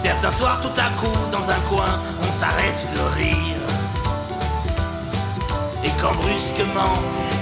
Certains 0.03 0.33
soirs, 0.33 0.61
tout 0.63 0.81
à 0.81 0.89
coup, 0.99 1.19
dans 1.31 1.49
un 1.51 1.61
coin, 1.69 2.01
on 2.23 2.33
s'arrête 2.33 2.87
de 2.95 3.23
rire. 3.23 3.80
Et 5.83 5.90
quand 6.01 6.14
brusquement, 6.14 6.97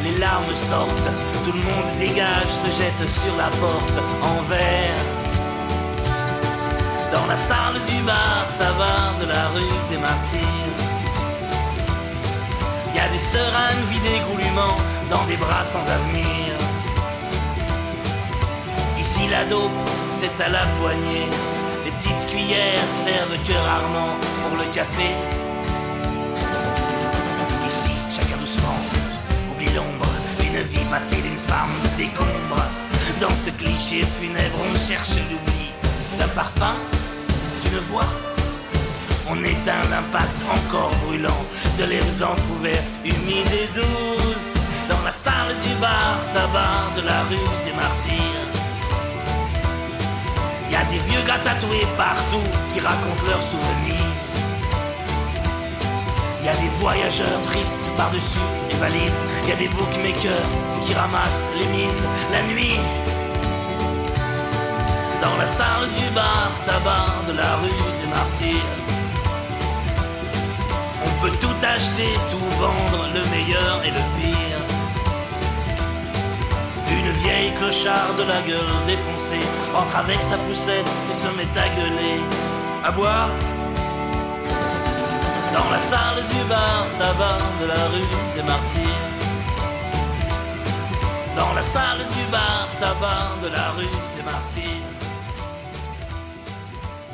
les 0.04 0.16
larmes 0.18 0.54
sortent, 0.54 1.10
tout 1.44 1.52
le 1.52 1.62
monde 1.62 1.90
dégage, 1.98 2.46
se 2.46 2.66
jette 2.66 3.08
sur 3.08 3.34
la 3.36 3.48
porte 3.62 3.98
en 4.22 4.42
verre. 4.42 5.04
Dans 7.12 7.26
la 7.26 7.36
salle 7.36 7.80
du 7.88 8.02
bar 8.02 8.46
tabac 8.58 9.18
de 9.20 9.26
la 9.28 9.48
rue 9.48 9.78
des 9.90 9.98
Martyrs. 9.98 10.76
Y 12.94 13.00
a 13.00 13.08
des 13.08 13.18
seringues 13.18 13.88
vidées 13.90 14.22
goulûment 14.30 14.76
dans 15.10 15.24
des 15.26 15.36
bras 15.36 15.64
sans 15.64 15.84
avenir. 15.90 16.54
Ici 19.00 19.28
la 19.28 19.44
dope, 19.46 19.70
c'est 20.20 20.44
à 20.44 20.48
la 20.48 20.64
poignée. 20.80 21.28
Les 21.84 21.90
petites 21.92 22.26
cuillères 22.30 22.90
servent 23.04 23.38
que 23.46 23.52
rarement 23.52 24.14
pour 24.42 24.58
le 24.58 24.72
café. 24.72 25.37
Une 30.58 30.66
vie 30.66 30.84
passée 30.90 31.20
d'une 31.22 31.38
femme 31.46 31.74
décombre. 31.96 32.62
Dans 33.20 33.34
ce 33.44 33.50
cliché 33.50 34.02
funèbre, 34.18 34.58
on 34.70 34.78
cherche 34.78 35.16
l'oubli 35.30 35.70
d'un 36.18 36.28
parfum, 36.28 36.74
d'une 37.62 37.78
voix. 37.90 38.08
On 39.30 39.36
éteint 39.44 39.84
l'impact 39.90 40.38
encore 40.50 40.92
brûlant 41.04 41.42
de 41.78 41.84
lèvres 41.84 42.24
entr'ouvertes, 42.24 42.84
humides 43.04 43.52
et 43.52 43.68
douces. 43.74 44.54
Dans 44.88 45.02
la 45.04 45.12
salle 45.12 45.54
du 45.64 45.74
bar 45.80 46.18
tabac 46.32 46.96
de 46.96 47.06
la 47.06 47.22
rue 47.24 47.48
des 47.64 47.74
Martyrs. 47.76 48.48
Y 50.70 50.76
a 50.76 50.84
des 50.90 50.98
vieux 51.10 51.22
gars 51.26 51.40
tatoués 51.44 51.86
partout 51.96 52.46
qui 52.72 52.80
racontent 52.80 53.26
leurs 53.28 53.42
souvenirs. 53.42 54.07
Y 56.48 56.50
a 56.50 56.56
des 56.56 56.70
voyageurs 56.80 57.42
tristes 57.44 57.74
par-dessus 57.94 58.38
les 58.70 58.76
valises. 58.76 59.20
Y 59.46 59.52
a 59.52 59.56
des 59.56 59.68
bookmakers 59.68 60.48
qui 60.86 60.94
ramassent 60.94 61.50
les 61.58 61.66
mises 61.76 62.04
la 62.32 62.42
nuit. 62.50 62.80
Dans 65.20 65.36
la 65.36 65.46
salle 65.46 65.88
du 65.98 66.08
bar 66.14 66.50
tabac 66.64 67.12
de 67.28 67.36
la 67.36 67.56
rue 67.60 67.84
des 68.00 68.08
Martyrs. 68.08 68.76
On 71.04 71.20
peut 71.20 71.36
tout 71.38 71.58
acheter, 71.62 72.14
tout 72.30 72.50
vendre, 72.58 73.04
le 73.12 73.22
meilleur 73.28 73.82
et 73.84 73.90
le 73.90 74.04
pire. 74.16 74.62
Une 76.90 77.12
vieille 77.20 77.52
clocharde 77.58 78.16
de 78.16 78.22
la 78.22 78.40
gueule 78.40 78.72
défoncée 78.86 79.46
entre 79.76 79.96
avec 79.98 80.22
sa 80.22 80.38
poussette 80.38 80.88
et 81.10 81.12
se 81.12 81.28
met 81.36 81.52
à 81.60 81.68
gueuler, 81.76 82.22
à 82.82 82.90
boire 82.90 83.28
dans 85.58 85.70
la 85.70 85.80
salle 85.80 86.22
du 86.32 86.42
bar 86.48 86.86
tabac 86.98 87.38
de 87.60 87.66
la 87.66 87.82
rue 87.92 88.10
des 88.36 88.42
Martyrs. 88.42 89.06
Dans 91.36 91.52
la 91.54 91.62
salle 91.62 91.98
du 91.98 92.24
bar 92.30 92.68
tabac 92.80 93.28
de 93.42 93.48
la 93.48 93.70
rue 93.72 93.96
des 94.16 94.24
Martyrs. 94.30 94.92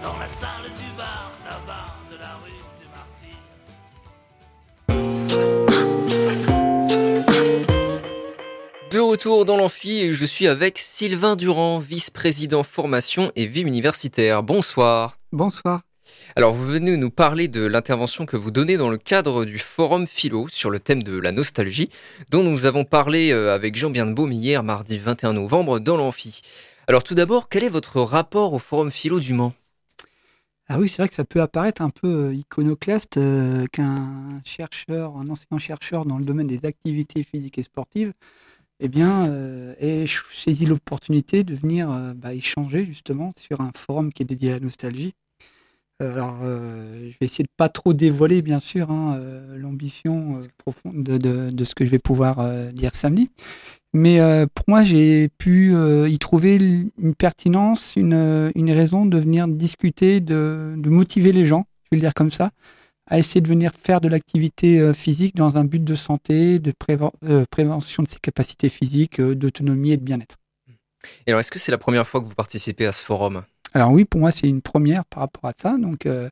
Dans 0.03 0.19
la 0.19 0.29
salle 0.29 0.69
du 0.81 0.91
bar 0.97 1.31
tabac 1.45 1.89
de 2.11 2.17
la 2.25 2.33
rue 2.43 2.63
des 2.81 2.89
Martyrs. 2.97 3.45
De 8.91 9.01
retour 9.01 9.45
dans 9.45 9.57
l'amphi 9.57 10.01
et 10.01 10.13
je 10.13 10.25
suis 10.25 10.49
avec 10.49 10.79
Sylvain 10.79 11.37
Durand, 11.37 11.79
vice-président 11.79 12.63
formation 12.63 13.33
et 13.37 13.47
vie 13.47 13.63
universitaire. 13.63 14.43
Bonsoir. 14.43 15.19
Bonsoir. 15.33 15.81
Alors, 16.37 16.53
vous 16.53 16.67
venez 16.67 16.97
nous 16.97 17.11
parler 17.11 17.47
de 17.47 17.65
l'intervention 17.65 18.27
que 18.27 18.37
vous 18.37 18.51
donnez 18.51 18.77
dans 18.77 18.91
le 18.91 18.99
cadre 18.99 19.45
du 19.45 19.61
Forum 19.61 20.09
Philo 20.09 20.49
sur 20.49 20.69
le 20.69 20.81
thème 20.81 21.05
de 21.05 21.17
la 21.17 21.31
nostalgie, 21.31 21.91
dont 22.31 22.43
nous 22.43 22.67
avons 22.67 22.85
parlé 22.85 23.31
euh, 23.31 23.55
avec 23.55 23.77
Jean 23.77 23.91
Bienbaume 23.91 24.33
hier, 24.33 24.65
mardi 24.65 24.99
21 24.99 25.35
novembre, 25.35 25.79
dans 25.79 25.97
l'Amphi. 25.97 26.43
Alors, 26.89 27.05
tout 27.05 27.15
d'abord, 27.15 27.49
quel 27.49 27.63
est 27.63 27.69
votre 27.69 28.01
rapport 28.01 28.53
au 28.53 28.59
Forum 28.59 28.91
Philo 28.91 29.21
du 29.21 29.33
Mans? 29.33 29.55
Ah 30.67 30.81
oui, 30.81 30.89
c'est 30.89 31.03
vrai 31.03 31.09
que 31.09 31.15
ça 31.15 31.25
peut 31.25 31.41
apparaître 31.41 31.83
un 31.83 31.91
peu 31.91 32.31
euh, 32.31 32.35
iconoclaste 32.35 33.19
euh, 33.19 33.67
qu'un 33.71 34.41
chercheur, 34.45 35.17
un 35.17 35.29
enseignant-chercheur 35.29 36.05
dans 36.05 36.19
le 36.19 36.25
domaine 36.25 36.49
des 36.49 36.67
activités 36.67 37.23
physiques 37.23 37.59
et 37.59 37.63
sportives, 37.63 38.13
eh 38.81 38.89
bien, 38.89 39.33
ait 39.79 40.05
saisi 40.33 40.67
l'opportunité 40.67 41.45
de 41.45 41.55
venir 41.55 41.89
bah, 42.17 42.35
échanger 42.35 42.85
justement 42.85 43.33
sur 43.39 43.61
un 43.61 43.71
forum 43.77 44.13
qui 44.13 44.25
est 44.25 44.27
dédié 44.27 44.51
à 44.51 44.55
la 44.55 44.61
nostalgie 44.61 45.15
alors, 46.01 46.39
euh, 46.43 47.11
je 47.11 47.17
vais 47.21 47.27
essayer 47.27 47.45
de 47.45 47.51
pas 47.57 47.69
trop 47.69 47.93
dévoiler, 47.93 48.43
bien 48.43 48.61
sûr, 48.61 48.91
hein, 48.91 49.17
euh, 49.17 49.57
l'ambition 49.57 50.41
profonde 50.59 51.03
de, 51.03 51.65
ce 51.65 51.75
que 51.75 51.85
je 51.85 51.91
vais 51.91 51.99
pouvoir 51.99 52.45
dire 52.73 52.95
samedi. 52.95 53.31
Mais 53.95 54.21
euh, 54.21 54.47
pour 54.53 54.65
moi, 54.67 54.83
j'ai 54.83 55.29
pu 55.39 55.73
euh, 55.73 56.09
y 56.09 56.19
trouver 56.19 56.57
une 56.99 57.15
pertinence, 57.15 57.95
une, 57.95 58.13
euh, 58.13 58.51
une 58.57 58.73
raison 58.73 59.07
de 59.07 59.17
venir 59.17 59.47
discuter, 59.47 60.21
de, 60.21 60.75
de 60.77 60.91
motiver 60.91 61.31
les 61.31 61.45
gens, 61.45 61.65
je 61.85 61.91
vais 61.93 61.99
le 61.99 62.01
dire 62.01 62.13
comme 62.13 62.33
ça, 62.33 62.51
à 63.07 63.21
essayer 63.21 63.41
de 63.41 63.47
venir 63.47 63.71
faire 63.81 64.01
de 64.01 64.09
l'activité 64.09 64.81
euh, 64.81 64.93
physique 64.95 65.37
dans 65.37 65.59
un 65.59 65.65
but 65.65 65.83
de 65.83 65.95
santé, 65.95 66.59
de 66.59 66.73
préven- 66.73 67.13
euh, 67.25 67.45
prévention 67.49 68.03
de 68.03 68.09
ses 68.09 68.19
capacités 68.19 68.69
physiques, 68.69 69.21
euh, 69.21 69.37
d'autonomie 69.37 69.93
et 69.93 69.97
de 69.97 70.03
bien-être. 70.03 70.39
Et 71.27 71.31
alors, 71.31 71.39
est-ce 71.39 71.53
que 71.53 71.61
c'est 71.61 71.71
la 71.71 71.79
première 71.79 72.07
fois 72.09 72.21
que 72.21 72.27
vous 72.27 72.35
participez 72.35 72.87
à 72.87 72.93
ce 72.93 73.05
forum? 73.05 73.45
Alors 73.75 73.91
oui, 73.91 74.05
pour 74.05 74.21
moi, 74.21 74.31
c'est 74.31 74.49
une 74.49 74.63
première 74.63 75.05
par 75.05 75.21
rapport 75.23 75.47
à 75.47 75.53
ça. 75.57 75.77
Donc, 75.77 76.07
euh, 76.07 76.29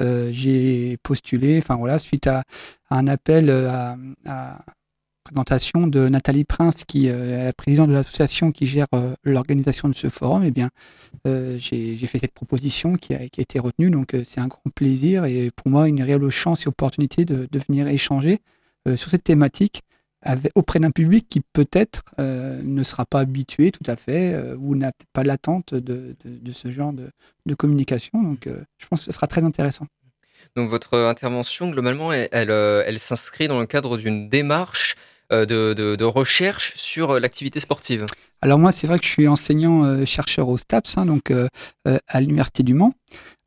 euh, 0.00 0.30
j'ai 0.32 0.96
postulé, 1.04 1.58
enfin 1.58 1.76
voilà, 1.76 2.00
suite 2.00 2.26
à, 2.26 2.42
un 2.90 3.06
appel 3.06 3.48
euh, 3.48 3.94
à, 4.26 4.58
présentation 5.22 5.86
de 5.86 6.08
Nathalie 6.08 6.44
Prince, 6.44 6.82
qui 6.84 7.06
est 7.06 7.44
la 7.44 7.52
présidente 7.52 7.90
de 7.90 7.94
l'association 7.94 8.50
qui 8.50 8.66
gère 8.66 8.88
l'organisation 9.22 9.88
de 9.88 9.94
ce 9.94 10.08
forum. 10.08 10.42
Eh 10.44 10.50
bien, 10.50 10.70
j'ai 11.24 12.06
fait 12.08 12.18
cette 12.18 12.34
proposition 12.34 12.96
qui 12.96 13.14
a, 13.14 13.22
été 13.22 13.60
retenue. 13.60 13.90
Donc, 13.90 14.16
c'est 14.24 14.40
un 14.40 14.48
grand 14.48 14.70
plaisir 14.74 15.26
et 15.26 15.52
pour 15.54 15.70
moi 15.70 15.86
une 15.86 16.02
réelle 16.02 16.28
chance 16.30 16.64
et 16.64 16.68
opportunité 16.68 17.24
de, 17.24 17.46
de 17.48 17.58
venir 17.68 17.86
échanger 17.86 18.38
sur 18.96 19.10
cette 19.10 19.22
thématique 19.22 19.82
avec- 20.22 20.52
auprès 20.54 20.78
d'un 20.80 20.90
public 20.90 21.26
qui 21.28 21.40
peut-être 21.52 22.02
euh, 22.18 22.60
ne 22.62 22.82
sera 22.82 23.04
pas 23.06 23.20
habitué 23.20 23.70
tout 23.70 23.88
à 23.90 23.96
fait 23.96 24.34
euh, 24.34 24.56
ou 24.58 24.74
n'a 24.76 24.92
pas 25.12 25.22
l'attente 25.22 25.74
de, 25.74 26.16
de, 26.24 26.38
de 26.38 26.52
ce 26.52 26.70
genre 26.72 26.92
de, 26.92 27.10
de 27.46 27.54
communication. 27.54 28.22
Donc 28.22 28.46
euh, 28.46 28.62
je 28.78 28.86
pense 28.86 29.00
que 29.00 29.06
ce 29.06 29.12
sera 29.12 29.26
très 29.26 29.44
intéressant. 29.44 29.86
Donc, 30.56 30.68
votre 30.70 30.98
intervention, 30.98 31.70
globalement, 31.70 32.12
elle, 32.12 32.28
elle, 32.32 32.50
elle 32.50 32.98
s'inscrit 32.98 33.46
dans 33.46 33.60
le 33.60 33.66
cadre 33.66 33.96
d'une 33.98 34.28
démarche 34.28 34.96
de, 35.30 35.44
de- 35.44 35.94
de 35.94 36.04
recherche 36.04 36.74
sur 36.76 37.20
l'activité 37.20 37.60
sportive. 37.60 38.04
Alors 38.40 38.58
moi, 38.58 38.72
c'est 38.72 38.88
vrai 38.88 38.98
que 38.98 39.04
je 39.04 39.10
suis 39.10 39.28
enseignant 39.28 39.84
euh, 39.84 40.04
chercheur 40.04 40.48
au 40.48 40.56
STAPS, 40.56 40.98
hein, 40.98 41.06
donc 41.06 41.30
euh, 41.30 41.46
à 42.08 42.20
l'université 42.20 42.64
du 42.64 42.74
Mans. 42.74 42.94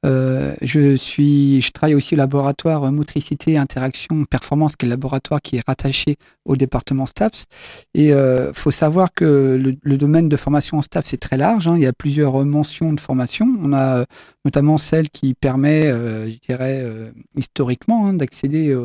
Euh, 0.06 0.54
je 0.62 0.96
suis, 0.96 1.62
je 1.62 1.72
travaille 1.72 1.96
aussi 1.96 2.16
au 2.16 2.18
laboratoire 2.18 2.92
motricité, 2.92 3.58
interaction, 3.58 4.26
performance, 4.26 4.76
qui 4.76 4.86
est 4.86 4.90
le 4.90 4.92
laboratoire 4.92 5.42
qui 5.42 5.56
est 5.58 5.64
rattaché 5.66 6.18
au 6.46 6.56
département 6.58 7.06
STAPS. 7.06 7.46
Et 7.94 8.14
euh, 8.14 8.54
faut 8.54 8.72
savoir 8.72 9.14
que 9.14 9.58
le, 9.62 9.76
le 9.82 9.98
domaine 9.98 10.28
de 10.30 10.36
formation 10.36 10.78
en 10.78 10.82
STAPS 10.82 11.14
est 11.14 11.22
très 11.22 11.38
large. 11.38 11.68
hein. 11.68 11.76
Il 11.78 11.84
y 11.84 11.88
a 11.88 11.94
plusieurs 11.94 12.44
mentions 12.46 12.92
de 12.94 13.00
formation. 13.00 13.48
On 13.62 13.72
a 13.74 14.00
euh, 14.00 14.06
notamment 14.46 14.78
celle 14.78 15.10
qui 15.10 15.34
permet, 15.34 15.88
euh, 15.88 16.30
je 16.30 16.38
dirais 16.48 16.82
euh, 16.84 17.12
historiquement, 17.38 18.08
hein, 18.08 18.14
d'accéder 18.14 18.76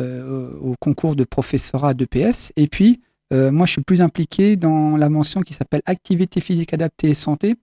euh, 0.00 0.52
au 0.60 0.74
concours 0.80 1.16
de 1.16 1.24
professorat 1.24 1.94
d'EPS. 1.94 2.52
Et 2.56 2.68
puis 2.68 3.00
moi, 3.34 3.64
je 3.64 3.72
suis 3.72 3.82
plus 3.82 4.02
impliqué 4.02 4.56
dans 4.56 4.98
la 4.98 5.08
mention 5.08 5.40
qui 5.40 5.54
s'appelle 5.54 5.80
activité 5.86 6.42
physique 6.42 6.74
adaptée 6.74 7.08
et 7.08 7.14
santé 7.14 7.54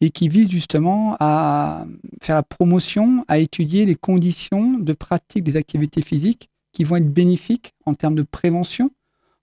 et 0.00 0.10
qui 0.10 0.28
vise 0.28 0.50
justement 0.50 1.16
à 1.20 1.86
faire 2.22 2.36
la 2.36 2.42
promotion, 2.42 3.24
à 3.28 3.38
étudier 3.38 3.84
les 3.86 3.96
conditions 3.96 4.78
de 4.78 4.92
pratique 4.92 5.44
des 5.44 5.56
activités 5.56 6.02
physiques 6.02 6.48
qui 6.72 6.84
vont 6.84 6.96
être 6.96 7.12
bénéfiques 7.12 7.74
en 7.84 7.94
termes 7.94 8.14
de 8.14 8.22
prévention, 8.22 8.90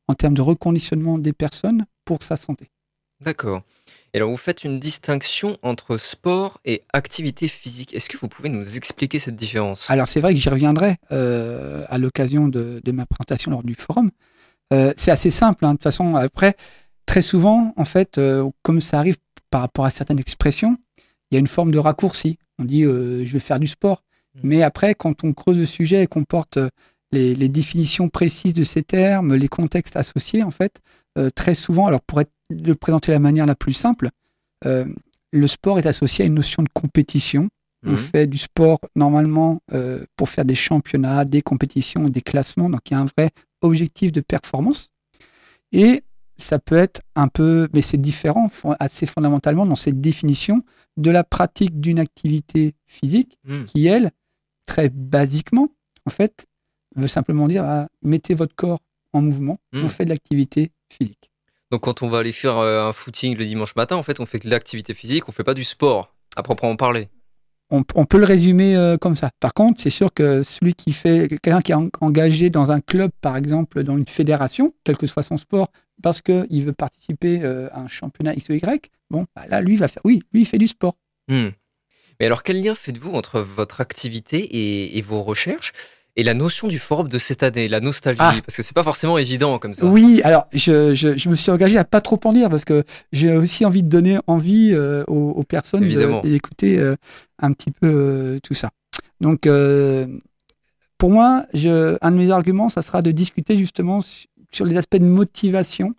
en 0.08 0.14
termes 0.14 0.34
de 0.34 0.42
reconditionnement 0.42 1.20
des 1.20 1.34
personnes 1.34 1.86
pour 2.06 2.24
sa 2.24 2.38
santé. 2.38 2.72
D'accord. 3.22 3.64
Et 4.14 4.18
alors, 4.18 4.30
vous 4.30 4.38
faites 4.38 4.64
une 4.64 4.80
distinction 4.80 5.58
entre 5.64 5.98
sport 5.98 6.60
et 6.66 6.84
activité 6.94 7.48
physique. 7.48 7.94
Est-ce 7.94 8.10
que 8.10 8.18
vous 8.18 8.28
pouvez 8.28 8.50
nous 8.50 8.78
expliquer 8.78 9.20
cette 9.20 9.36
différence? 9.36 9.90
Alors 9.90 10.08
c'est 10.08 10.22
vrai 10.22 10.34
que 10.34 10.40
j'y 10.40 10.50
reviendrai 10.50 10.96
euh, 11.12 11.84
à 11.90 11.98
l'occasion 11.98 12.48
de, 12.48 12.82
de 12.84 12.92
ma 12.92 13.06
présentation 13.06 13.52
lors 13.52 13.64
du 13.64 13.76
forum. 13.76 14.12
Euh, 14.74 14.94
c'est 14.98 15.12
assez 15.12 15.32
simple, 15.32 15.66
hein. 15.66 15.70
de 15.70 15.74
toute 15.76 15.84
façon. 15.84 16.16
Après, 16.16 16.56
très 17.06 17.22
souvent, 17.22 17.74
en 17.76 17.86
fait, 17.86 18.18
euh, 18.18 18.50
comme 18.64 18.82
ça 18.82 19.00
arrive 19.00 19.18
par 19.50 19.62
rapport 19.62 19.86
à 19.86 19.90
certaines 19.92 20.20
expressions, 20.20 20.78
il 21.30 21.36
y 21.36 21.38
a 21.38 21.40
une 21.40 21.48
forme 21.48 21.72
de 21.72 21.80
raccourci. 21.80 22.38
On 22.60 22.66
dit 22.66 22.84
euh, 22.84 23.26
je 23.26 23.34
vais 23.34 23.40
faire 23.40 23.60
du 23.60 23.68
sport, 23.68 24.04
mais 24.44 24.62
après, 24.64 24.94
quand 24.96 25.24
on 25.24 25.34
creuse 25.34 25.58
le 25.58 25.66
sujet 25.66 26.04
et 26.04 26.08
qu'on 26.08 26.24
porte 26.24 26.58
euh, 26.58 26.70
les, 27.12 27.34
les 27.36 27.50
définitions 27.50 28.10
précises 28.10 28.54
de 28.54 28.64
ces 28.64 28.84
termes, 28.84 29.34
les 29.36 29.48
contextes 29.48 29.96
associés, 29.96 30.44
en 30.44 30.52
fait, 30.52 30.80
euh, 31.18 31.30
très 31.30 31.56
souvent, 31.56 31.88
alors 31.88 32.02
pour 32.02 32.22
être, 32.22 32.32
le 32.50 32.76
présenter 32.76 33.08
de 33.12 33.14
la 33.14 33.20
manière 33.20 33.46
la 33.46 33.56
plus 33.56 33.74
simple, 33.74 34.10
euh, 34.66 34.86
le 35.34 35.48
sport 35.48 35.80
est 35.80 35.86
associé 35.86 36.24
à 36.24 36.28
une 36.28 36.36
notion 36.36 36.64
de 36.64 36.70
compétition. 36.74 37.50
On 37.86 37.92
Mhm. 37.92 37.98
fait 37.98 38.28
du 38.28 38.38
sport 38.38 38.80
normalement 38.96 39.62
euh, 39.74 40.04
pour 40.16 40.30
faire 40.30 40.46
des 40.46 40.56
championnats, 40.56 41.26
des 41.26 41.42
compétitions, 41.42 42.10
des 42.10 42.22
classements. 42.22 42.70
Donc 42.70 42.82
il 42.90 42.94
y 42.94 42.98
a 42.98 43.00
un 43.00 43.08
vrai 43.18 43.30
objectif 43.62 44.12
de 44.12 44.22
performance. 44.22 44.90
Et 45.72 46.02
ça 46.38 46.60
peut 46.60 46.78
être 46.78 47.02
un 47.16 47.28
peu, 47.28 47.68
mais 47.74 47.82
c'est 47.82 47.98
différent 47.98 48.50
assez 48.80 49.06
fondamentalement 49.06 49.66
dans 49.66 49.76
cette 49.76 50.00
définition 50.00 50.64
de 50.98 51.10
la 51.12 51.24
pratique 51.24 51.80
d'une 51.80 52.00
activité 52.00 52.74
physique 52.86 53.38
Hmm. 53.44 53.66
qui, 53.66 53.88
elle, 53.88 54.12
très 54.66 54.90
basiquement, 54.90 55.70
en 56.06 56.10
fait, 56.10 56.46
veut 56.96 57.08
simplement 57.08 57.48
dire 57.48 57.64
ah, 57.66 57.88
mettez 58.02 58.34
votre 58.36 58.56
corps 58.56 58.80
en 59.14 59.22
mouvement, 59.22 59.58
Mm. 59.74 59.84
on 59.86 59.90
fait 59.90 60.06
de 60.06 60.10
l'activité 60.10 60.72
physique. 60.92 61.32
Donc, 61.72 61.82
quand 61.82 62.02
on 62.02 62.10
va 62.10 62.20
aller 62.20 62.32
faire 62.32 62.58
euh, 62.58 62.88
un 62.88 62.94
footing 62.94 63.36
le 63.38 63.46
dimanche 63.46 63.76
matin, 63.76 63.96
en 63.96 64.04
fait, 64.04 64.20
on 64.20 64.26
fait 64.26 64.40
de 64.40 64.50
l'activité 64.50 64.94
physique, 64.94 65.28
on 65.28 65.32
fait 65.32 65.44
pas 65.44 65.54
du 65.54 65.64
sport, 65.64 66.14
à 66.36 66.44
proprement 66.44 66.76
parler. 66.76 67.10
On, 67.70 67.84
peut 67.84 68.18
le 68.18 68.26
résumer 68.26 68.76
euh, 68.76 68.98
comme 68.98 69.16
ça. 69.16 69.30
Par 69.40 69.54
contre, 69.54 69.82
c'est 69.82 69.90
sûr 69.90 70.14
que 70.14 70.44
celui 70.44 70.74
qui 70.74 70.94
fait, 70.94 71.28
quelqu'un 71.28 71.62
qui 71.62 71.72
est 71.72 71.76
en- 71.76 71.90
engagé 72.02 72.50
dans 72.50 72.72
un 72.72 72.80
club, 72.80 73.12
par 73.22 73.36
exemple, 73.36 73.84
dans 73.84 73.98
une 73.98 74.08
fédération, 74.08 74.74
quel 74.84 74.98
que 74.98 75.08
soit 75.08 75.24
son 75.24 75.38
sport, 75.38 75.72
parce 76.02 76.22
qu'il 76.22 76.64
veut 76.64 76.74
participer 76.74 77.42
euh, 77.44 77.70
à 77.74 77.82
un 77.82 77.88
championnat 77.88 78.34
X 78.36 78.50
ou 78.50 78.54
Y, 78.54 78.90
bon, 79.10 79.26
bah 79.36 79.44
là, 79.50 79.62
lui, 79.62 79.80
oui, 80.04 80.22
lui, 80.34 80.42
il 80.42 80.46
fait 80.46 80.58
du 80.58 80.68
sport. 80.68 80.98
Hmm. 81.28 81.50
Mais 82.20 82.26
alors, 82.26 82.44
quel 82.44 82.64
lien 82.64 82.74
faites-vous 82.74 83.12
entre 83.12 83.42
votre 83.42 83.82
activité 83.82 84.98
et 84.98 85.02
vos 85.02 85.22
recherches? 85.22 85.72
Et 86.18 86.24
la 86.24 86.34
notion 86.34 86.68
du 86.68 86.80
forum 86.80 87.08
de 87.08 87.18
cette 87.20 87.44
année, 87.44 87.68
la 87.70 87.80
nostalgie 87.80 88.18
Ah. 88.22 88.34
Parce 88.46 88.58
que 88.58 88.64
c'est 88.64 88.74
pas 88.76 88.84
forcément 88.84 89.18
évident 89.18 89.58
comme 89.60 89.74
ça. 89.74 89.86
Oui, 89.86 90.20
alors, 90.24 90.48
je, 90.52 90.94
je, 90.96 91.16
je 91.16 91.30
me 91.30 91.36
suis 91.36 91.52
engagé 91.52 91.78
à 91.78 91.86
pas 91.86 92.02
trop 92.02 92.20
en 92.26 92.34
dire, 92.34 92.50
parce 92.50 92.66
que 92.66 92.84
j'ai 93.12 93.36
aussi 93.38 93.64
envie 93.66 93.84
de 93.84 93.88
donner 93.88 94.18
envie 94.28 94.72
euh, 94.74 95.04
aux, 95.08 95.30
aux 95.32 95.44
personnes 95.44 95.84
d'écouter 96.24 96.80
euh, 96.80 96.96
un 97.40 97.54
petit 97.54 97.72
peu 97.72 97.88
euh, 97.88 98.40
tout 98.44 98.54
ça. 98.56 98.70
Donc, 99.22 99.48
pour 100.98 101.12
moi, 101.12 101.46
je, 101.54 101.98
un 102.02 102.12
de 102.12 102.18
mes 102.18 102.32
arguments, 102.32 102.70
ça 102.70 102.82
sera 102.82 103.02
de 103.02 103.12
discuter 103.12 103.56
justement 103.58 104.02
su- 104.02 104.26
sur 104.52 104.66
les 104.66 104.78
aspects 104.78 104.98
de 104.98 105.06
motivation, 105.06 105.94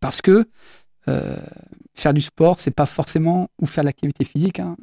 parce 0.00 0.20
que 0.22 0.44
faire 1.94 2.14
du 2.14 2.20
sport, 2.20 2.60
c'est 2.60 2.70
pas 2.70 2.86
forcément 2.86 3.48
ou 3.60 3.66
faire 3.66 3.82
de 3.82 3.88
l'activité 3.88 4.24
physique, 4.24 4.60
hein, 4.60 4.76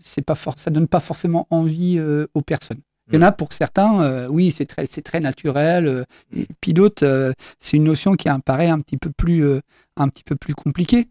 c'est 0.00 0.22
pas 0.24 0.34
ça 0.56 0.70
donne 0.70 0.86
pas 0.88 1.00
forcément 1.00 1.46
envie 1.50 2.00
aux 2.34 2.42
personnes. 2.42 2.80
Il 3.10 3.14
y 3.16 3.18
en 3.18 3.22
a 3.22 3.32
pour 3.32 3.52
certains, 3.52 4.02
euh, 4.02 4.28
oui, 4.28 4.50
c'est 4.50 4.66
très, 4.66 4.86
c'est 4.90 5.02
très 5.02 5.20
naturel. 5.20 5.86
euh, 5.88 6.04
et 6.36 6.46
puis 6.60 6.72
d'autres, 6.74 7.04
euh, 7.06 7.32
c'est 7.58 7.76
une 7.76 7.84
notion 7.84 8.14
qui 8.14 8.28
apparaît 8.28 8.68
un 8.68 8.80
petit 8.80 8.96
peu 8.98 9.10
plus, 9.16 9.44
euh, 9.44 9.60
un 9.96 10.08
petit 10.08 10.24
peu 10.24 10.36
plus 10.36 10.54
compliquée. 10.54 11.08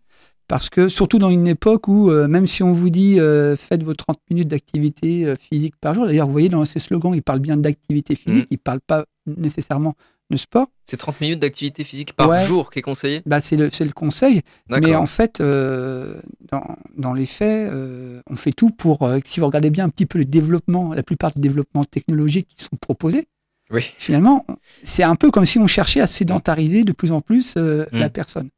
Parce 0.47 0.69
que, 0.69 0.88
surtout 0.88 1.19
dans 1.19 1.29
une 1.29 1.47
époque 1.47 1.89
où, 1.89 2.10
euh, 2.10 2.27
même 2.29 2.47
si 2.47 2.63
on 2.63 2.71
vous 2.71 2.89
dit 2.89 3.19
euh, 3.19 3.57
faites 3.57 3.83
vos 3.83 3.93
30 3.95 4.17
minutes 4.29 4.47
d'activité 4.47 5.33
physique 5.38 5.75
par 5.81 5.93
jour, 5.93 6.05
d'ailleurs, 6.05 6.27
vous 6.27 6.31
voyez 6.31 6.47
dans 6.49 6.63
ces 6.63 6.79
slogans, 6.79 7.13
ils 7.13 7.21
parlent 7.23 7.39
bien 7.39 7.57
d'activité 7.57 8.15
physique, 8.15 8.43
Mhm. 8.43 8.47
ils 8.51 8.57
parlent 8.60 8.79
pas 8.86 9.05
nécessairement 9.25 9.95
de 10.29 10.37
sport. 10.37 10.67
C'est 10.85 10.97
30 10.97 11.21
minutes 11.21 11.39
d'activité 11.39 11.83
physique 11.83 12.13
par 12.13 12.29
Ouais. 12.29 12.45
jour 12.45 12.69
qui 12.71 12.79
est 12.79 12.81
conseillé 12.81 13.21
Bah, 13.25 13.39
c'est 13.41 13.55
le, 13.57 13.69
le 13.79 13.91
conseil. 13.91 14.41
Mais 14.69 14.95
en 14.95 15.05
fait, 15.05 15.39
euh, 15.41 16.15
dans, 16.51 16.63
dans 16.97 17.13
les 17.13 17.25
faits, 17.25 17.71
euh, 17.71 18.21
on 18.29 18.35
fait 18.35 18.51
tout 18.51 18.69
pour, 18.69 19.03
euh, 19.03 19.19
si 19.25 19.39
vous 19.39 19.45
regardez 19.45 19.69
bien 19.69 19.85
un 19.85 19.89
petit 19.89 20.05
peu 20.05 20.19
le 20.19 20.25
développement, 20.25 20.93
la 20.93 21.03
plupart 21.03 21.31
des 21.33 21.41
développements 21.41 21.85
technologiques 21.85 22.47
qui 22.56 22.63
sont 22.63 22.75
proposés, 22.79 23.25
Oui. 23.71 23.85
finalement, 23.97 24.45
c'est 24.83 25.04
un 25.04 25.15
peu 25.15 25.31
comme 25.31 25.45
si 25.45 25.60
on 25.60 25.67
cherchait 25.67 26.02
à 26.02 26.08
sédentariser 26.08 26.83
de 26.83 26.91
plus 26.91 27.12
en 27.12 27.21
plus 27.21 27.54
euh, 27.58 27.85
Mm. 27.93 27.97
la 27.99 28.10
personne. 28.10 28.49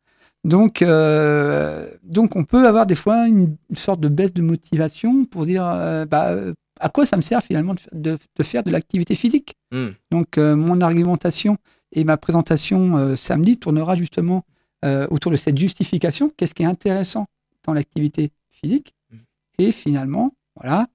Donc, 0.45 0.81
donc, 2.03 2.35
on 2.35 2.43
peut 2.45 2.65
avoir 2.67 2.85
des 2.85 2.95
fois 2.95 3.27
une, 3.27 3.57
une 3.69 3.75
sorte 3.75 3.99
de 3.99 4.07
baisse 4.07 4.33
de 4.33 4.41
motivation 4.41 5.25
pour 5.25 5.45
dire 5.45 5.63
bah, 6.09 6.33
à 6.79 6.89
quoi 6.89 7.05
ça 7.05 7.17
me 7.17 7.21
sert 7.21 7.41
finalement 7.43 7.73
de, 7.75 7.79
fa- 7.79 7.89
de- 7.93 8.17
de 8.37 8.43
faire 8.43 8.63
de 8.63 8.71
l'activité 8.71 9.15
physique. 9.15 9.55
Hmm. 9.71 9.89
Donc, 10.11 10.37
euh, 10.37 10.55
mon 10.55 10.81
argumentation 10.81 11.57
et 11.91 12.03
ma 12.03 12.17
présentation 12.17 12.97
euh, 12.97 13.15
samedi 13.15 13.57
tournera 13.57 13.95
justement 13.95 14.43
euh, 14.85 15.07
autour 15.09 15.31
de 15.31 15.37
cette 15.37 15.57
justification. 15.57 16.31
Qu'est-ce 16.37 16.53
qui 16.53 16.63
est 16.63 16.67
intéressant 16.67 17.25
dans 17.65 17.73
l'activité 17.73 18.31
physique 18.49 18.93
Mm. 19.11 19.17
Et 19.63 19.71
finalement, 19.71 20.31
voilà, 20.55 20.87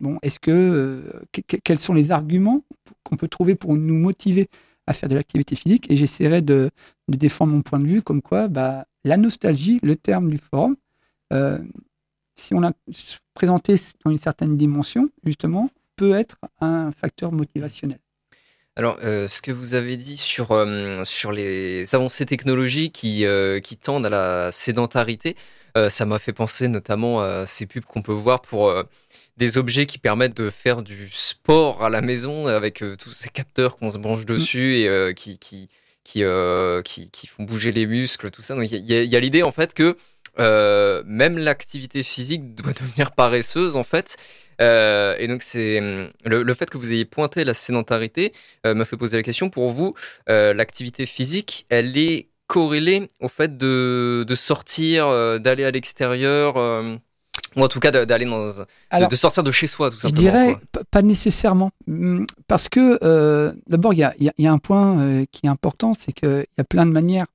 bon, 0.00 0.18
est-ce 0.22 0.38
que, 0.38 1.20
que- 1.32 1.40
que- 1.42 1.56
quels 1.62 1.78
sont 1.78 1.94
les 1.94 2.10
arguments 2.10 2.62
qu'on 3.02 3.16
peut 3.16 3.28
trouver 3.28 3.54
pour 3.56 3.74
nous 3.76 3.96
motiver 3.96 4.48
à 4.86 4.92
faire 4.94 5.08
de 5.08 5.14
l'activité 5.14 5.56
physique? 5.56 5.90
Et 5.90 5.96
j'essaierai 5.96 6.40
de, 6.42 6.70
de 7.08 7.16
défendre 7.16 7.52
mon 7.52 7.62
point 7.62 7.80
de 7.80 7.86
vue 7.86 8.02
comme 8.02 8.22
quoi 8.22 8.48
bah, 8.48 8.86
la 9.04 9.16
nostalgie, 9.16 9.80
le 9.82 9.96
terme 9.96 10.30
du 10.30 10.38
forum, 10.38 10.76
si 12.36 12.54
on 12.54 12.60
l'a 12.60 12.72
présenté 13.34 13.76
dans 14.04 14.10
une 14.10 14.18
certaine 14.18 14.56
dimension, 14.56 15.08
justement, 15.24 15.70
peut 15.96 16.14
être 16.14 16.38
un 16.60 16.92
facteur 16.92 17.32
motivationnel. 17.32 17.98
Alors, 18.78 18.98
euh, 19.02 19.26
ce 19.26 19.40
que 19.40 19.52
vous 19.52 19.74
avez 19.74 19.96
dit 19.96 20.18
sur, 20.18 20.52
euh, 20.52 21.02
sur 21.06 21.32
les 21.32 21.94
avancées 21.94 22.26
technologiques 22.26 22.92
qui, 22.92 23.24
euh, 23.24 23.58
qui 23.58 23.78
tendent 23.78 24.04
à 24.04 24.10
la 24.10 24.52
sédentarité, 24.52 25.34
ça 25.90 26.06
m'a 26.06 26.18
fait 26.18 26.32
penser 26.32 26.68
notamment 26.68 27.20
à 27.20 27.44
ces 27.44 27.66
pubs 27.66 27.84
qu'on 27.84 28.00
peut 28.00 28.10
voir 28.10 28.40
pour 28.40 28.74
des 29.36 29.58
objets 29.58 29.84
qui 29.84 29.98
permettent 29.98 30.38
de 30.38 30.48
faire 30.48 30.80
du 30.80 31.10
sport 31.10 31.84
à 31.84 31.90
la 31.90 32.00
maison 32.00 32.46
avec 32.46 32.82
tous 32.98 33.12
ces 33.12 33.28
capteurs 33.28 33.76
qu'on 33.76 33.90
se 33.90 33.98
branche 33.98 34.24
dessus 34.24 34.76
et 34.76 35.12
qui, 35.14 35.38
qui, 35.38 35.68
qui, 36.02 36.22
qui, 36.82 37.10
qui 37.10 37.26
font 37.26 37.42
bouger 37.42 37.72
les 37.72 37.84
muscles, 37.84 38.30
tout 38.30 38.40
ça. 38.40 38.54
Donc, 38.54 38.70
il 38.72 38.86
y 38.86 38.94
a, 38.94 39.02
il 39.02 39.10
y 39.10 39.16
a 39.16 39.20
l'idée 39.20 39.42
en 39.42 39.52
fait 39.52 39.74
que 39.74 39.98
euh, 40.38 41.02
même 41.06 41.38
l'activité 41.38 42.02
physique 42.02 42.54
doit 42.56 42.72
devenir 42.72 43.12
paresseuse 43.12 43.76
en 43.76 43.82
fait. 43.82 44.16
Euh, 44.62 45.14
et 45.18 45.28
donc 45.28 45.42
c'est 45.42 45.80
hum, 45.80 46.10
le, 46.24 46.42
le 46.42 46.54
fait 46.54 46.70
que 46.70 46.78
vous 46.78 46.92
ayez 46.92 47.04
pointé 47.04 47.44
la 47.44 47.52
sédentarité 47.54 48.32
euh, 48.66 48.74
m'a 48.74 48.84
fait 48.86 48.96
poser 48.96 49.16
la 49.18 49.22
question 49.22 49.50
pour 49.50 49.70
vous. 49.70 49.92
euh, 50.30 50.54
l'activité 50.54 51.04
physique, 51.06 51.66
elle 51.68 51.96
est 51.98 52.28
corrélée 52.46 53.08
au 53.20 53.28
fait 53.28 53.58
de, 53.58 54.24
de 54.26 54.34
sortir, 54.34 55.06
euh, 55.08 55.38
d'aller 55.38 55.64
à 55.64 55.70
l'extérieur, 55.72 56.56
euh, 56.56 56.96
ou 57.56 57.62
en 57.62 57.68
tout 57.68 57.80
cas 57.80 57.90
d'aller 57.90 58.24
dans, 58.24 58.46
de, 58.46 58.64
Alors, 58.90 59.08
de 59.10 59.16
sortir 59.16 59.42
de 59.42 59.50
chez 59.50 59.66
soi, 59.66 59.90
tout 59.90 59.96
Je 59.96 60.02
simplement. 60.02 60.20
dirais 60.20 60.52
quoi. 60.52 60.60
p- 60.80 60.86
pas 60.90 61.02
nécessairement. 61.02 61.70
Hum, 61.88 62.24
Parce 62.46 62.68
que, 62.68 62.98
euh, 63.02 63.52
d'abord, 63.66 63.92
il 63.94 63.98
y 63.98 64.04
a, 64.04 64.14
y 64.20 64.30
y 64.38 64.46
un 64.46 64.58
point 64.58 64.98
euh, 65.00 65.24
qui 65.32 65.46
est 65.46 65.48
important, 65.50 65.92
c'est 65.94 66.12
qu'il 66.12 66.46
y 66.56 66.60
a 66.60 66.64
plein 66.64 66.86
de 66.86 66.92
manières 66.92 67.26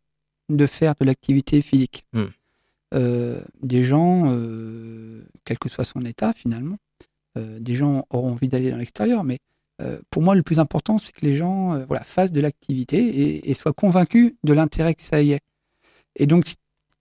de 0.50 0.66
faire 0.66 0.94
de 1.00 1.06
l'activité 1.06 1.62
physique. 1.62 2.04
Hmm. 2.14 2.26
Euh, 2.94 3.42
des 3.64 3.84
gens, 3.84 4.30
euh, 4.32 5.24
quel 5.46 5.58
que 5.60 5.70
soit 5.70 5.86
son 5.86 6.02
état 6.02 6.34
finalement, 6.34 6.78
euh, 7.38 7.60
des 7.60 7.76
gens 7.76 8.06
auront 8.10 8.32
envie 8.34 8.50
d'aller 8.50 8.72
dans 8.72 8.78
l'extérieur, 8.78 9.24
mais 9.24 9.40
pour 10.12 10.22
moi, 10.22 10.36
le 10.36 10.44
plus 10.44 10.60
important, 10.60 11.00
c'est 11.00 11.12
que 11.12 11.26
les 11.26 11.36
gens 11.36 11.84
voilà, 11.88 12.04
fassent 12.04 12.32
de 12.32 12.40
l'activité 12.40 13.00
et, 13.00 13.50
et 13.50 13.54
soient 13.56 13.74
convaincus 13.74 14.34
de 14.44 14.54
l'intérêt 14.54 14.94
que 14.94 15.02
ça 15.02 15.24
y 15.24 15.32
est. 15.32 15.40
Et 16.18 16.28
donc, 16.28 16.46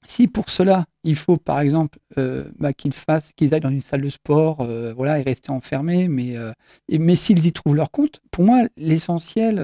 si- 0.07 0.29
pour 0.29 0.49
cela, 0.49 0.87
il 1.05 1.15
faut 1.15 1.37
par 1.37 1.61
exemple 1.61 1.99
euh, 2.17 2.51
bah, 2.59 2.73
qu'ils 2.73 2.95
fassent, 2.95 3.33
qu'ils 3.37 3.53
aillent 3.53 3.61
dans 3.61 3.69
une 3.69 3.83
salle 3.83 4.01
de 4.01 4.09
sport, 4.09 4.63
euh, 4.63 4.95
voilà, 4.97 5.19
et 5.19 5.23
rester 5.23 5.51
enfermés, 5.51 6.09
mais, 6.09 6.39
euh, 6.39 6.53
et- 6.89 6.99
mais 6.99 7.17
s'ils 7.17 7.45
y 7.45 7.53
trouvent 7.53 7.77
leur 7.77 7.91
compte, 7.91 8.21
pour 8.31 8.45
moi, 8.45 8.63
l'essentiel 8.79 9.59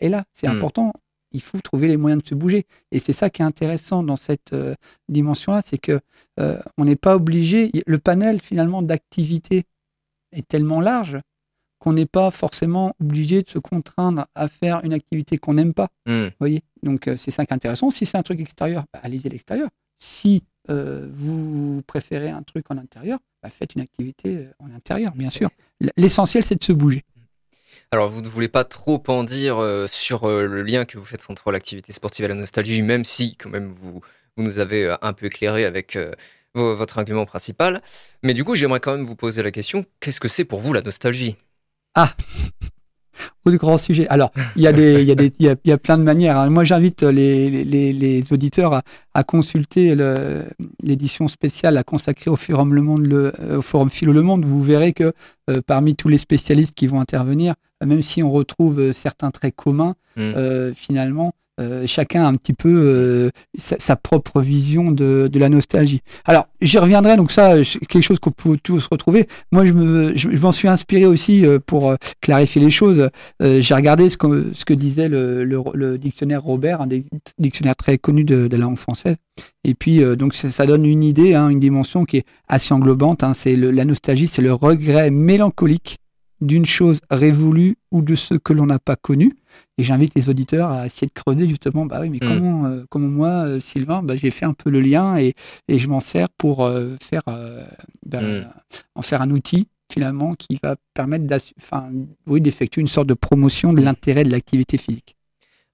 est 0.00 0.10
là. 0.10 0.24
C'est 0.34 0.48
Hmm. 0.48 0.56
important. 0.56 0.92
Il 1.32 1.42
faut 1.42 1.60
trouver 1.60 1.88
les 1.88 1.96
moyens 1.96 2.22
de 2.22 2.28
se 2.28 2.34
bouger. 2.34 2.64
Et 2.90 2.98
c'est 2.98 3.12
ça 3.12 3.30
qui 3.30 3.42
est 3.42 3.44
intéressant 3.44 4.02
dans 4.02 4.16
cette 4.16 4.52
euh, 4.52 4.74
dimension-là, 5.08 5.62
c'est 5.64 5.78
que 5.78 6.00
euh, 6.40 6.58
on 6.78 6.84
n'est 6.84 6.96
pas 6.96 7.16
obligé. 7.16 7.70
Le 7.86 7.98
panel 7.98 8.40
finalement 8.40 8.82
d'activités 8.82 9.64
est 10.32 10.46
tellement 10.46 10.80
large 10.80 11.18
qu'on 11.78 11.92
n'est 11.92 12.06
pas 12.06 12.30
forcément 12.30 12.92
obligé 13.00 13.42
de 13.42 13.48
se 13.48 13.58
contraindre 13.58 14.26
à 14.34 14.48
faire 14.48 14.84
une 14.84 14.92
activité 14.92 15.38
qu'on 15.38 15.54
n'aime 15.54 15.74
pas 15.74 15.88
Hmm. 16.06 16.28
voyez? 16.40 16.62
Donc, 16.82 17.06
euh, 17.08 17.16
c'est 17.16 17.30
ça 17.30 17.44
qui 17.46 17.52
est 17.52 17.56
intéressant. 17.56 17.90
Si 17.90 18.06
c'est 18.06 18.16
un 18.16 18.22
truc 18.22 18.40
extérieur, 18.40 18.84
bah, 18.92 19.00
allez-y 19.02 19.26
à 19.26 19.30
l'extérieur. 19.30 19.68
Si 19.98 20.42
vous 20.70 21.80
préférez 21.86 22.28
un 22.28 22.42
truc 22.42 22.66
en 22.70 22.76
intérieur, 22.76 23.18
bah, 23.42 23.48
faites 23.48 23.74
une 23.74 23.80
activité 23.80 24.48
en 24.58 24.70
intérieur, 24.70 25.14
bien 25.14 25.30
sûr. 25.30 25.48
L'essentiel, 25.96 26.44
c'est 26.44 26.56
de 26.60 26.64
se 26.64 26.74
bouger. 26.74 27.04
Alors, 27.90 28.10
vous 28.10 28.20
ne 28.20 28.28
voulez 28.28 28.48
pas 28.48 28.64
trop 28.64 29.02
en 29.08 29.24
dire 29.24 29.58
euh, 29.58 29.86
sur 29.90 30.24
euh, 30.28 30.44
le 30.46 30.62
lien 30.62 30.84
que 30.84 30.98
vous 30.98 31.04
faites 31.04 31.24
entre 31.30 31.50
l'activité 31.50 31.92
sportive 31.92 32.26
et 32.26 32.28
la 32.28 32.34
nostalgie, 32.34 32.82
même 32.82 33.04
si, 33.04 33.34
quand 33.36 33.48
même, 33.48 33.68
vous, 33.68 34.00
nous 34.36 34.58
avez 34.58 34.84
euh, 34.84 34.96
un 35.00 35.14
peu 35.14 35.26
éclairé 35.26 35.64
avec 35.64 35.98
vo- 36.54 36.76
votre 36.76 36.98
argument 36.98 37.24
principal. 37.24 37.80
Mais 38.22 38.34
du 38.34 38.44
coup, 38.44 38.54
j'aimerais 38.56 38.80
quand 38.80 38.92
même 38.92 39.04
vous 39.06 39.16
poser 39.16 39.42
la 39.42 39.50
question 39.50 39.86
qu'est-ce 40.00 40.20
que 40.20 40.28
c'est 40.28 40.44
pour 40.44 40.60
vous 40.60 40.74
la 40.74 40.82
nostalgie? 40.82 41.36
Au 43.46 43.50
grand 43.52 43.78
sujet. 43.78 44.06
Alors, 44.08 44.30
il 44.54 44.62
y, 44.62 44.66
a 44.66 44.72
des- 44.72 45.02
y, 45.02 45.16
des- 45.16 45.32
y, 45.40 45.72
a, 45.72 45.78
plein 45.78 45.96
de 45.96 46.02
manières. 46.02 46.36
hein. 46.36 46.50
Moi, 46.50 46.64
j'invite 46.64 47.02
les, 47.02 48.22
auditeurs 48.30 48.82
à, 49.14 49.24
consulter 49.24 49.96
l'édition 50.84 51.26
spéciale 51.26 51.76
à 51.78 51.82
consacrer 51.82 52.30
au 52.30 52.36
Forum 52.36 52.74
Le 52.74 52.82
Monde, 52.82 53.32
au 53.56 53.62
Forum 53.62 53.90
Philo 53.90 54.12
Le 54.12 54.22
Monde. 54.22 54.44
Vous 54.44 54.62
verrez 54.62 54.92
que 54.92 55.12
parmi 55.66 55.96
tous 55.96 56.08
les 56.08 56.18
spécialistes 56.18 56.74
qui 56.76 56.86
vont 56.86 57.00
intervenir, 57.00 57.54
même 57.84 58.02
si 58.02 58.22
on 58.22 58.30
retrouve 58.32 58.78
euh, 58.80 58.92
certains 58.92 59.30
traits 59.30 59.54
communs, 59.56 59.94
Mm. 60.16 60.32
euh, 60.36 60.72
finalement, 60.74 61.32
euh, 61.60 61.84
chacun 61.86 62.24
a 62.24 62.26
un 62.28 62.34
petit 62.34 62.52
peu 62.52 62.68
euh, 62.72 63.30
sa, 63.56 63.78
sa 63.78 63.94
propre 63.94 64.40
vision 64.40 64.90
de, 64.90 65.28
de 65.32 65.38
la 65.38 65.48
nostalgie. 65.48 66.00
Alors, 66.24 66.46
j'y 66.60 66.76
reviendrai, 66.78 67.16
donc 67.16 67.30
ça, 67.30 67.54
quelque 67.88 68.00
chose 68.02 68.18
qu'on 68.18 68.32
peut 68.32 68.56
tous 68.60 68.86
retrouver. 68.86 69.28
Moi, 69.52 69.64
je 69.64 69.72
me- 69.72 70.16
je- 70.16 70.30
je 70.30 70.36
m'en 70.38 70.50
suis 70.50 70.66
inspiré 70.68 71.04
aussi 71.06 71.46
euh, 71.46 71.58
pour 71.64 71.90
euh, 71.90 71.96
clarifier 72.20 72.60
les 72.60 72.70
choses. 72.70 73.10
Euh, 73.42 73.60
J'ai 73.60 73.74
regardé 73.74 74.08
ce 74.10 74.16
que, 74.16 74.46
ce 74.54 74.64
que 74.64 74.74
disait 74.74 75.08
le, 75.08 75.44
le- 75.44 75.62
le 75.74 75.98
dictionnaire 75.98 76.42
Robert, 76.42 76.80
un 76.80 76.86
des 76.88 77.04
dictionnaires 77.38 77.76
très 77.76 77.96
connu 77.98 78.24
de, 78.24 78.48
de 78.48 78.56
la 78.56 78.62
langue 78.64 78.78
française. 78.78 79.16
Et 79.64 79.74
puis, 79.74 80.02
euh, 80.02 80.16
donc, 80.16 80.34
ça, 80.34 80.50
ça 80.50 80.66
donne 80.66 80.84
une 80.84 81.04
idée, 81.04 81.34
hein, 81.34 81.48
une 81.48 81.60
dimension 81.60 82.04
qui 82.04 82.18
est 82.18 82.24
assez 82.48 82.74
englobante. 82.74 83.22
hein. 83.22 83.34
c'est 83.34 83.54
le- 83.56 83.70
la 83.70 83.84
nostalgie, 83.84 84.26
c'est 84.26 84.42
le 84.42 84.52
regret 84.52 85.10
mélancolique 85.12 85.98
d'une 86.40 86.66
chose 86.66 87.00
révolue 87.10 87.76
ou 87.90 88.02
de 88.02 88.14
ce 88.14 88.34
que 88.34 88.52
l'on 88.52 88.66
n'a 88.66 88.78
pas 88.78 88.96
connu. 88.96 89.34
Et 89.76 89.84
j'invite 89.84 90.14
les 90.14 90.28
auditeurs 90.28 90.70
à 90.70 90.86
essayer 90.86 91.06
de 91.06 91.12
creuser 91.12 91.48
justement, 91.48 91.86
bah 91.86 91.98
oui, 92.00 92.10
mais 92.10 92.18
Mm. 92.22 92.28
comment, 92.28 92.66
euh, 92.66 92.84
comment 92.90 93.08
moi, 93.08 93.28
euh, 93.46 93.60
Sylvain, 93.60 94.02
bah, 94.02 94.14
j'ai 94.16 94.30
fait 94.30 94.44
un 94.44 94.52
peu 94.52 94.70
le 94.70 94.80
lien 94.80 95.16
et, 95.18 95.34
et 95.68 95.78
je 95.78 95.88
m'en 95.88 96.00
sers 96.00 96.28
pour 96.38 96.64
euh, 96.64 96.96
faire, 97.02 97.22
bah, 98.06 98.20
Mm. 98.22 98.46
en 98.94 99.02
faire 99.02 99.22
un 99.22 99.30
outil 99.30 99.68
finalement 99.92 100.34
qui 100.34 100.58
va 100.62 100.76
permettre 100.94 101.24
oui, 102.26 102.40
d'effectuer 102.40 102.82
une 102.82 102.88
sorte 102.88 103.06
de 103.08 103.14
promotion 103.14 103.72
de 103.72 103.82
l'intérêt 103.82 104.24
de 104.24 104.30
l'activité 104.30 104.76
physique. 104.78 105.14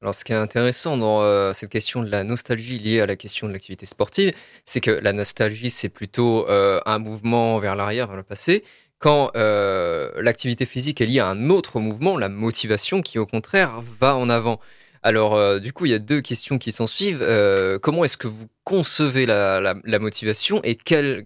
Alors, 0.03 0.15
ce 0.15 0.23
qui 0.23 0.33
est 0.33 0.37
intéressant 0.37 0.99
dans 0.99 1.23
euh, 1.23 1.55
cette 1.55 1.71
question 1.71 2.03
de 2.03 2.11
la 2.11 2.25
nostalgie 2.25 2.79
liée 2.79 3.01
à 3.01 3.07
la 3.07 3.17
question 3.17 3.49
de 3.49 3.53
l'activité 3.55 3.87
sportive, 3.87 4.33
c'est 4.67 4.83
que 4.83 4.91
la 4.91 5.15
nostalgie, 5.15 5.71
c'est 5.71 5.89
plutôt 5.89 6.47
euh, 6.47 6.79
un 6.85 6.99
mouvement 6.99 7.59
vers 7.59 7.75
l'arrière, 7.75 8.07
vers 8.09 8.17
le 8.19 8.23
passé, 8.23 8.65
quand 9.05 9.33
euh, 9.37 10.11
l'activité 10.23 10.65
physique 10.65 11.03
est 11.03 11.05
liée 11.05 11.21
à 11.21 11.27
un 11.27 11.51
autre 11.51 11.79
mouvement, 11.79 12.17
la 12.17 12.31
motivation, 12.31 13.03
qui 13.03 13.19
au 13.19 13.27
contraire 13.27 13.83
va 14.01 14.17
en 14.17 14.31
avant. 14.31 14.61
Alors, 15.03 15.35
euh, 15.35 15.59
du 15.59 15.75
coup, 15.75 15.85
il 15.85 15.91
y 15.91 15.95
a 15.95 15.99
deux 15.99 16.23
questions 16.23 16.57
qui 16.57 16.73
s'en 16.73 16.87
suivent. 16.87 17.21
Euh, 17.21 17.79
comment 17.79 18.07
est-ce 18.07 18.17
que 18.17 18.29
vous 18.29 18.47
concevez 18.65 19.27
la, 19.27 19.75
motivation 20.01 20.63
et 20.65 20.79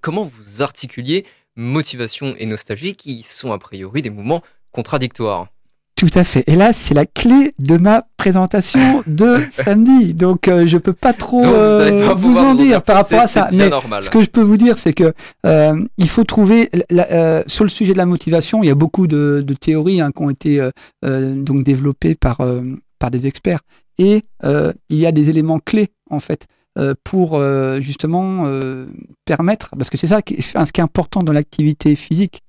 comment 0.03 0.25
vous 0.25 0.61
articuliez 0.61 1.25
motivation 1.55 2.35
et 2.39 2.47
nostalgie, 2.47 2.97
qui 2.97 3.23
sont 3.23 3.53
a 3.53 3.59
priori 3.61 4.03
des 4.03 4.11
mouvements 4.11 4.43
contradictoires? 4.73 5.47
Tout 5.99 6.09
à 6.15 6.23
fait. 6.23 6.45
Et 6.47 6.55
là, 6.55 6.73
c'est 6.73 6.95
la 6.95 7.07
clé 7.07 7.55
de 7.59 7.77
ma 7.77 8.05
présentation 8.17 9.03
de 9.09 9.35
samedi. 9.53 10.15
Donc, 10.15 10.47
euh, 10.47 10.65
je 10.65 10.79
peux 10.79 10.93
pas 10.93 11.13
trop 11.13 11.43
Donc, 11.43 11.53
euh, 11.53 12.15
vous 12.15 12.37
en 12.39 12.55
dire 12.55 12.83
par 12.83 12.97
rapport 12.99 13.19
à 13.21 13.27
ça. 13.27 13.49
Mais 13.53 13.69
normal. 13.69 14.03
ce 14.05 14.09
que 14.09 14.23
je 14.23 14.31
peux 14.31 14.41
vous 14.43 14.57
dire, 14.57 14.79
c'est 14.79 14.93
que 14.93 15.13
euh, 15.45 15.75
il 15.97 16.09
faut 16.09 16.23
trouver 16.23 16.71
la- 16.89 17.11
euh, 17.11 17.43
sur 17.49 17.65
le 17.65 17.71
sujet 17.71 17.95
de 17.95 17.99
la 17.99 18.07
motivation. 18.07 18.63
Il 18.63 18.69
y 18.69 18.71
a 18.71 18.77
beaucoup 18.77 19.09
de, 19.09 19.43
de 19.45 19.55
théories 19.55 20.01
hein, 20.01 20.11
qui 20.17 20.23
ont 20.23 20.31
été 20.31 20.61
euh, 20.61 20.71
euh, 21.05 21.35
donc 21.35 21.65
développées 21.65 22.15
par 22.15 22.43
euh, 22.43 22.63
par 23.01 23.11
des 23.11 23.27
experts. 23.27 23.61
Et 23.99 24.23
euh, 24.45 24.73
il 24.91 24.99
y 24.99 25.07
a 25.07 25.11
des 25.11 25.31
éléments 25.31 25.59
clés 25.59 25.89
en 26.11 26.21
fait 26.21 26.47
euh, 26.79 26.95
pour 27.03 27.33
euh, 27.35 27.81
justement 27.81 28.45
euh, 28.47 28.87
permettre, 29.25 29.71
parce 29.77 29.91
que 29.91 29.97
c'est 29.97 30.07
ça 30.07 30.23
qui 30.23 30.37
enfin, 30.39 30.65
ce 30.65 30.71
qui 30.71 30.81
est 30.81 30.85
important 30.85 31.25
dans 31.25 31.33
l'activité 31.33 31.97
physique. 31.97 32.43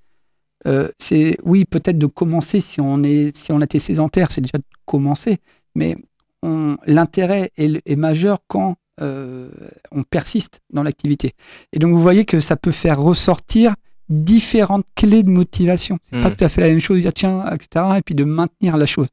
Euh, 0.68 0.90
c'est 1.00 1.38
oui 1.44 1.66
peut-être 1.66 1.98
de 1.98 2.06
commencer 2.06 2.60
si 2.62 2.82
on 2.82 3.04
est 3.04 3.36
si 3.36 3.52
on 3.52 3.62
a 3.62 3.64
été 3.64 3.80
sédentaire, 3.80 4.30
c'est 4.32 4.42
déjà 4.42 4.58
de 4.58 4.64
commencer, 4.86 5.38
mais 5.76 5.96
l'intérêt 6.86 7.52
est, 7.58 7.82
est 7.86 7.96
majeur 7.96 8.40
quand 8.48 8.76
euh, 9.02 9.50
on 9.92 10.04
persiste 10.04 10.60
dans 10.72 10.84
l'activité. 10.84 11.34
Et 11.74 11.80
donc 11.80 11.94
vous 11.94 12.02
voyez 12.02 12.26
que 12.26 12.40
ça 12.42 12.58
peut 12.58 12.72
faire 12.72 13.00
ressortir 13.00 13.76
différentes 14.10 14.86
clés 14.96 15.24
de 15.24 15.30
motivation. 15.30 16.00
C'est 16.10 16.22
pas 16.22 16.30
Mm. 16.32 16.36
tout 16.36 16.44
à 16.44 16.50
fait 16.50 16.62
la 16.62 16.68
même 16.70 16.80
chose, 16.80 17.00
dire 17.00 17.14
tiens, 17.14 17.46
etc. 17.54 17.86
Et 17.98 18.02
puis 18.02 18.16
de 18.16 18.24
maintenir 18.24 18.76
la 18.76 18.86
chose. 18.86 19.08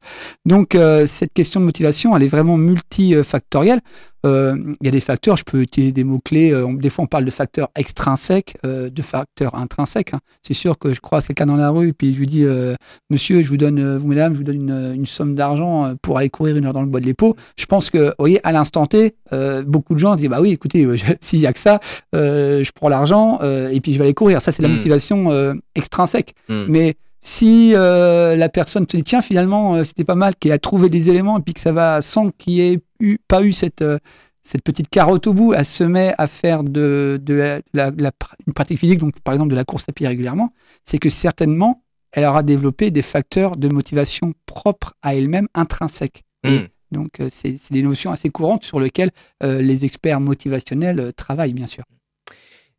Donc 0.45 0.75
euh, 0.75 1.05
cette 1.07 1.33
question 1.33 1.59
de 1.59 1.65
motivation, 1.65 2.15
elle 2.17 2.23
est 2.23 2.27
vraiment 2.27 2.57
multifactorielle. 2.57 3.79
Euh, 4.25 4.55
Il 4.81 4.85
y 4.85 4.87
a 4.87 4.91
des 4.91 4.99
facteurs, 4.99 5.37
je 5.37 5.43
peux 5.43 5.61
utiliser 5.61 5.91
des 5.91 6.03
mots-clés. 6.03 6.51
euh, 6.51 6.67
des 6.77 6.89
fois, 6.89 7.03
on 7.03 7.07
parle 7.07 7.25
de 7.25 7.31
facteurs 7.31 7.69
extrinsèques, 7.75 8.55
euh, 8.65 8.89
de 8.89 9.01
facteurs 9.01 9.55
intrinsèques. 9.55 10.13
hein. 10.13 10.19
C'est 10.41 10.53
sûr 10.53 10.77
que 10.79 10.93
je 10.93 10.99
croise 10.99 11.27
quelqu'un 11.27 11.45
dans 11.45 11.55
la 11.55 11.69
rue 11.69 11.89
et 11.89 11.93
puis 11.93 12.13
je 12.13 12.19
lui 12.19 12.27
dis 12.27 12.43
euh, 12.43 12.73
Monsieur, 13.09 13.43
je 13.43 13.49
vous 13.49 13.57
donne, 13.57 13.97
vous 13.97 14.07
mesdames, 14.07 14.33
je 14.33 14.37
vous 14.39 14.43
donne 14.43 14.61
une, 14.69 14.91
une 14.95 15.05
somme 15.05 15.35
d'argent 15.35 15.93
pour 16.01 16.17
aller 16.17 16.29
courir 16.29 16.57
une 16.57 16.65
heure 16.65 16.73
dans 16.73 16.81
le 16.81 16.87
bois 16.87 16.99
de 16.99 17.05
l'Épau. 17.05 17.35
Je 17.57 17.65
pense 17.65 17.89
que, 17.89 18.07
vous 18.07 18.13
voyez, 18.19 18.39
à 18.45 18.51
l'instant 18.51 18.85
T, 18.85 19.15
euh, 19.33 19.63
beaucoup 19.63 19.93
de 19.93 19.99
gens 19.99 20.15
disent 20.15 20.29
Bah 20.29 20.41
oui, 20.41 20.51
écoutez, 20.51 20.87
s'il 21.21 21.39
y 21.39 21.47
a 21.47 21.53
que 21.53 21.59
ça, 21.59 21.79
euh, 22.15 22.63
je 22.63 22.71
prends 22.73 22.89
l'argent 22.89 23.39
euh, 23.43 23.69
et 23.69 23.79
puis 23.81 23.93
je 23.93 23.97
vais 23.99 24.05
aller 24.05 24.13
courir. 24.13 24.41
Ça, 24.41 24.51
c'est 24.51 24.61
la 24.61 24.67
Mm. 24.67 24.73
motivation 24.73 25.31
euh, 25.31 25.53
extrinsèque. 25.75 26.33
Mm. 26.49 26.65
Mais 26.69 26.95
si 27.27 27.73
euh, 27.75 28.37
la 28.37 28.47
personne 28.47 28.85
se 28.89 28.95
dit 28.95 29.03
tiens 29.03 29.21
finalement 29.21 29.75
euh, 29.75 29.83
c'était 29.83 30.05
pas 30.05 30.15
mal 30.15 30.33
qu'elle 30.37 30.53
a 30.53 30.59
trouvé 30.59 30.89
des 30.89 31.09
éléments 31.09 31.37
et 31.37 31.41
puis 31.41 31.53
que 31.53 31.59
ça 31.59 31.73
va 31.73 32.01
sans 32.01 32.29
qu'il 32.31 32.53
y 32.53 32.61
ait 32.61 32.79
eu 33.01 33.17
pas 33.27 33.41
eu 33.43 33.51
cette 33.51 33.81
euh, 33.81 33.97
cette 34.43 34.63
petite 34.63 34.87
carotte 34.89 35.27
au 35.27 35.33
bout, 35.33 35.53
elle 35.53 35.65
se 35.65 35.83
met 35.83 36.13
à 36.17 36.25
faire 36.25 36.63
de, 36.63 37.19
de 37.21 37.33
la, 37.33 37.59
la- 37.73 37.91
la 37.97 38.11
pr- 38.11 38.31
une 38.47 38.53
pratique 38.53 38.79
physique, 38.79 38.99
donc 38.99 39.19
par 39.19 39.33
exemple 39.33 39.51
de 39.51 39.55
la 39.57 39.65
course 39.65 39.83
à 39.89 39.91
pied 39.91 40.07
régulièrement, 40.07 40.53
c'est 40.85 40.99
que 40.99 41.09
certainement 41.09 41.83
elle 42.13 42.23
aura 42.23 42.43
développé 42.43 42.89
des 42.89 43.01
facteurs 43.01 43.57
de 43.57 43.67
motivation 43.67 44.31
propres 44.45 44.93
à 45.01 45.15
elle-même, 45.15 45.47
intrinsèques. 45.53 46.23
Hmm. 46.45 46.67
donc, 46.93 47.19
euh, 47.19 47.27
c'est 47.29 47.57
c'est 47.57 47.73
des 47.73 47.81
notions 47.81 48.09
assez 48.11 48.29
courantes 48.29 48.63
sur 48.63 48.79
lesquelles 48.79 49.11
euh, 49.43 49.61
les 49.61 49.83
experts 49.83 50.21
motivationnels 50.21 51.11
travaillent, 51.17 51.53
bien 51.53 51.67
sûr. 51.67 51.83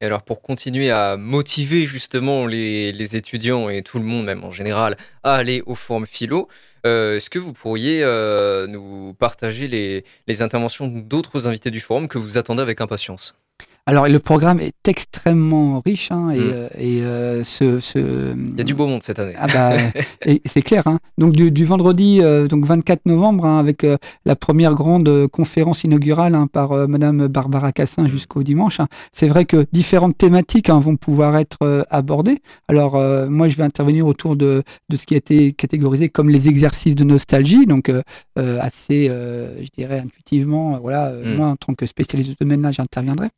Et 0.01 0.07
alors 0.07 0.23
pour 0.23 0.43
continuer 0.43 0.93
à 0.93 1.17
motiver 1.17 1.85
justement 1.85 2.47
les, 2.47 3.17
étudiants 3.17 3.69
et 3.69 3.83
tout 3.83 3.99
le 3.99 4.05
monde 4.05 4.27
même 4.27 4.45
en 4.45 4.53
général 4.53 4.97
à 5.25 5.35
aller 5.35 5.61
au 5.67 5.75
forum 5.75 6.07
philo, 6.07 6.49
euh, 6.87 7.17
est-ce 7.17 7.31
que 7.31 7.41
vous 7.41 7.53
pourriez 7.53 8.05
euh, 8.05 8.69
nous 8.69 9.15
partager 9.15 9.67
les 9.67 10.43
interventions 10.43 10.87
d'autres 10.87 11.49
invités 11.49 11.73
du 11.73 11.81
forum 11.81 12.07
que 12.07 12.19
vous 12.19 12.39
attendez 12.39 12.63
avec 12.63 12.81
impatience? 12.81 13.35
Alors, 13.91 14.07
le 14.07 14.19
programme 14.19 14.61
est 14.61 14.87
extrêmement 14.87 15.81
riche 15.83 16.11
hein, 16.13 16.29
et, 16.31 16.39
Mm. 16.39 16.43
euh, 16.53 16.69
et, 16.79 17.03
euh, 17.03 17.43
ce, 17.43 17.81
ce- 17.81 18.35
Il 18.37 18.59
y 18.59 18.61
a 18.61 18.65
du 18.65 18.75
beau 18.75 18.87
monde 18.87 19.03
cette 19.03 19.19
année. 19.19 19.33
Ah 19.39 19.47
bah, 19.47 19.73
c'est 20.45 20.61
clair. 20.61 20.83
Hein. 20.87 20.99
Donc 21.17 21.33
du, 21.33 21.51
du 21.51 21.65
vendredi, 21.65 22.19
euh, 22.21 22.49
donc 22.49 22.67
24 22.67 23.07
novembre, 23.07 23.47
hein, 23.47 23.59
avec 23.59 23.85
euh, 23.85 23.97
la 24.27 24.37
première 24.37 24.75
grande 24.75 25.09
euh, 25.09 25.27
conférence 25.27 25.85
inaugurale 25.85 26.35
hein, 26.35 26.47
par 26.53 26.87
Madame 26.87 27.29
Barbara 27.29 27.73
Cassin 27.73 28.07
jusqu'au 28.09 28.43
dimanche. 28.43 28.79
hein. 28.79 28.89
C'est 29.13 29.27
vrai 29.27 29.47
que 29.47 29.65
différentes 29.73 30.19
thématiques 30.19 30.69
hein, 30.69 30.81
vont 30.81 30.97
pouvoir 30.97 31.35
être 31.39 31.87
abordées. 31.89 32.41
Alors 32.69 32.95
euh, 32.97 33.31
moi, 33.31 33.49
je 33.49 33.57
vais 33.57 33.65
intervenir 33.65 34.07
autour 34.07 34.37
de, 34.37 34.65
de 34.91 34.97
ce 34.97 35.07
qui 35.07 35.15
a 35.15 35.17
été 35.17 35.53
catégorisé 35.53 36.11
comme 36.11 36.29
les 36.29 36.51
exercices 36.51 36.95
de 36.95 37.05
nostalgie, 37.05 37.65
donc 37.65 37.91
assez, 38.37 39.09
euh, 39.11 39.57
je 39.63 39.69
dirais 39.77 40.01
intuitivement. 40.05 40.79
voilà, 40.83 41.11
Mm. 41.13 41.37
moi 41.37 41.47
en 41.49 41.57
tant 41.57 41.73
que 41.75 41.87
spécialiste 41.87 42.31
de 42.33 42.37
domaine-là, 42.41 42.71
j'interviendrai. 42.71 43.29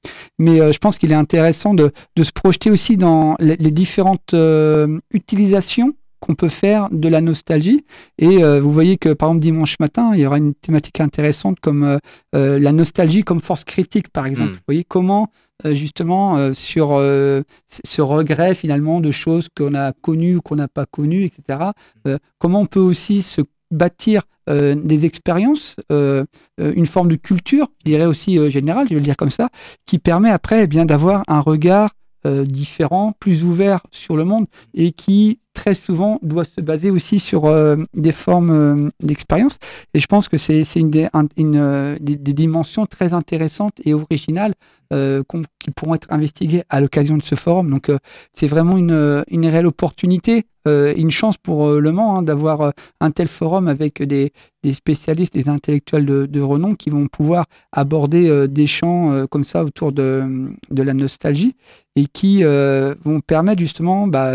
Mais 0.40 0.58
euh, 0.58 0.72
je 0.72 0.78
pense 0.78 0.96
qu'il 0.96 1.12
est 1.12 1.16
intéressant 1.16 1.74
de, 1.74 1.92
de 2.16 2.22
se 2.22 2.32
projeter 2.32 2.70
aussi 2.70 2.96
dans 2.96 3.36
les, 3.40 3.56
les 3.56 3.70
différentes 3.70 4.32
euh, 4.32 4.98
utilisations 5.12 5.92
qu'on 6.18 6.34
peut 6.34 6.48
faire 6.48 6.88
de 6.90 7.08
la 7.08 7.20
nostalgie. 7.20 7.84
Et 8.18 8.42
euh, 8.42 8.58
vous 8.58 8.72
voyez 8.72 8.96
que, 8.96 9.12
par 9.12 9.28
exemple, 9.28 9.42
dimanche 9.42 9.78
matin, 9.80 10.12
il 10.14 10.20
y 10.20 10.26
aura 10.26 10.38
une 10.38 10.54
thématique 10.54 11.00
intéressante 11.00 11.60
comme 11.60 11.98
la 12.32 12.72
nostalgie 12.72 13.22
comme 13.22 13.40
force 13.40 13.64
critique, 13.64 14.08
par 14.08 14.26
exemple. 14.26 14.50
Mm. 14.50 14.54
Vous 14.54 14.66
voyez 14.66 14.84
comment, 14.84 15.28
justement, 15.64 16.52
sur 16.52 16.98
ce 16.98 18.02
regret, 18.02 18.54
finalement, 18.54 19.00
de 19.00 19.10
choses 19.10 19.48
qu'on 19.54 19.74
a 19.74 19.92
connues 19.92 20.36
ou 20.36 20.40
qu'on 20.42 20.56
n'a 20.56 20.68
pas 20.68 20.84
connues, 20.86 21.24
etc., 21.24 21.70
euh, 22.06 22.18
comment 22.38 22.60
on 22.60 22.66
peut 22.66 22.80
aussi 22.80 23.22
se 23.22 23.40
bâtir 23.70 24.22
euh, 24.50 24.74
des 24.74 25.06
expériences, 25.06 25.76
euh, 25.92 26.24
euh, 26.60 26.72
une 26.74 26.86
forme 26.86 27.08
de 27.08 27.16
culture, 27.16 27.68
je 27.84 27.90
dirais 27.90 28.06
aussi 28.06 28.38
euh, 28.38 28.50
générale, 28.50 28.86
je 28.88 28.94
vais 28.94 29.00
le 29.00 29.04
dire 29.04 29.16
comme 29.16 29.30
ça, 29.30 29.48
qui 29.86 29.98
permet 29.98 30.30
après 30.30 30.64
eh 30.64 30.66
bien 30.66 30.84
d'avoir 30.84 31.22
un 31.28 31.40
regard 31.40 31.90
euh, 32.26 32.44
différent, 32.44 33.14
plus 33.18 33.44
ouvert 33.44 33.80
sur 33.90 34.16
le 34.16 34.24
monde 34.24 34.46
et 34.74 34.92
qui 34.92 35.40
très 35.54 35.74
souvent 35.74 36.18
doit 36.22 36.44
se 36.44 36.60
baser 36.60 36.90
aussi 36.90 37.18
sur 37.18 37.46
euh, 37.46 37.76
des 37.94 38.12
formes 38.12 38.50
euh, 38.50 38.88
d'expérience. 39.02 39.58
Et 39.94 40.00
je 40.00 40.06
pense 40.06 40.28
que 40.28 40.38
c'est 40.38 40.64
une, 40.76 40.90
des, 40.90 41.08
un- 41.12 41.26
une, 41.36 41.56
euh, 41.56 41.96
des, 42.00 42.16
des 42.16 42.32
dimensions 42.32 42.86
très 42.86 43.12
intéressantes 43.12 43.74
et 43.84 43.94
originales 43.94 44.54
qu'on- 44.92 45.42
qui 45.60 45.70
pourront 45.70 45.94
être 45.94 46.08
investiguées 46.10 46.64
à 46.68 46.80
l'occasion 46.80 47.16
de 47.16 47.22
ce 47.22 47.36
forum. 47.36 47.70
Donc 47.70 47.92
c'est 48.32 48.48
vraiment 48.48 48.76
une, 48.76 49.22
une 49.30 49.46
réelle 49.46 49.68
opportunité, 49.68 50.46
une 50.66 51.12
chance 51.12 51.38
pour 51.38 51.70
Le 51.70 51.92
Mans 51.92 52.16
hein, 52.16 52.22
d'avoir 52.22 52.72
un 53.00 53.10
tel 53.12 53.28
forum 53.28 53.68
avec 53.68 54.02
des, 54.02 54.32
des 54.64 54.74
spécialistes, 54.74 55.34
des 55.34 55.48
intellectuels 55.48 56.04
de, 56.06 56.40
renom 56.40 56.74
qui 56.74 56.90
vont 56.90 57.06
pouvoir 57.06 57.44
aborder 57.70 58.48
des 58.48 58.66
champs 58.66 59.28
comme 59.30 59.44
ça 59.44 59.62
autour 59.62 59.92
de, 59.92 60.50
de 60.72 60.82
la 60.82 60.92
nostalgie 60.92 61.54
et 61.94 62.06
qui 62.06 62.42
vont 62.42 63.20
permettre 63.24 63.60
justement, 63.60 64.08
bah, 64.08 64.32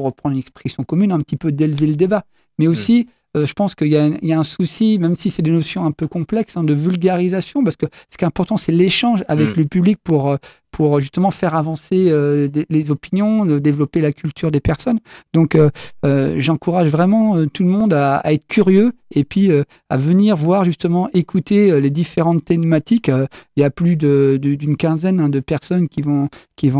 pour 0.00 0.06
reprendre 0.06 0.32
une 0.32 0.38
expression 0.40 0.82
commune, 0.82 1.12
un 1.12 1.20
petit 1.20 1.36
peu 1.36 1.52
d'élever 1.52 1.86
le 1.86 1.94
débat. 1.94 2.24
Mais 2.58 2.66
aussi, 2.68 3.06
euh, 3.36 3.46
je 3.46 3.52
pense 3.52 3.74
qu'il 3.74 3.88
y, 3.88 3.98
a 3.98 4.04
un- 4.04 4.14
il 4.22 4.28
y 4.28 4.32
a 4.32 4.38
un 4.38 4.44
souci, 4.44 4.98
même 4.98 5.14
si 5.14 5.30
c'est 5.30 5.42
des 5.42 5.50
notions 5.50 5.84
un 5.84 5.92
peu 5.92 6.08
complexes, 6.08 6.56
hein, 6.56 6.64
de 6.64 6.72
vulgarisation, 6.72 7.62
parce 7.62 7.76
que 7.76 7.84
ce 8.10 8.16
qui 8.16 8.24
est 8.24 8.26
important, 8.26 8.56
c'est 8.56 8.72
l'échange 8.72 9.22
avec 9.28 9.48
Mm. 9.54 9.60
le 9.60 9.64
public 9.66 9.98
pour, 10.02 10.30
euh, 10.30 10.36
pour 10.70 11.00
justement 11.00 11.30
faire 11.30 11.54
avancer 11.54 12.06
euh, 12.08 12.48
les 12.68 12.90
opinions, 12.90 13.44
développer 13.44 14.00
la 14.00 14.12
culture 14.12 14.50
des 14.50 14.60
personnes. 14.60 15.00
Donc, 15.32 15.54
euh, 15.54 15.70
euh, 16.04 16.36
j'encourage 16.38 16.88
vraiment 16.88 17.46
tout 17.46 17.64
le 17.64 17.70
monde 17.70 17.92
à, 17.92 18.22
être 18.24 18.46
curieux 18.46 18.92
et 19.12 19.24
puis 19.24 19.50
à 19.88 19.96
venir 19.96 20.36
voir 20.36 20.64
justement, 20.64 21.08
écouter 21.14 21.80
les 21.80 21.90
différentes 21.90 22.44
thématiques. 22.44 23.10
Il 23.56 23.60
y 23.60 23.64
a 23.64 23.70
plus 23.70 23.96
d'une 23.96 24.76
quinzaine 24.76 25.20
hein, 25.20 25.28
de 25.28 25.40
personnes 25.40 25.88
qui 25.88 26.02
vont, 26.02 26.28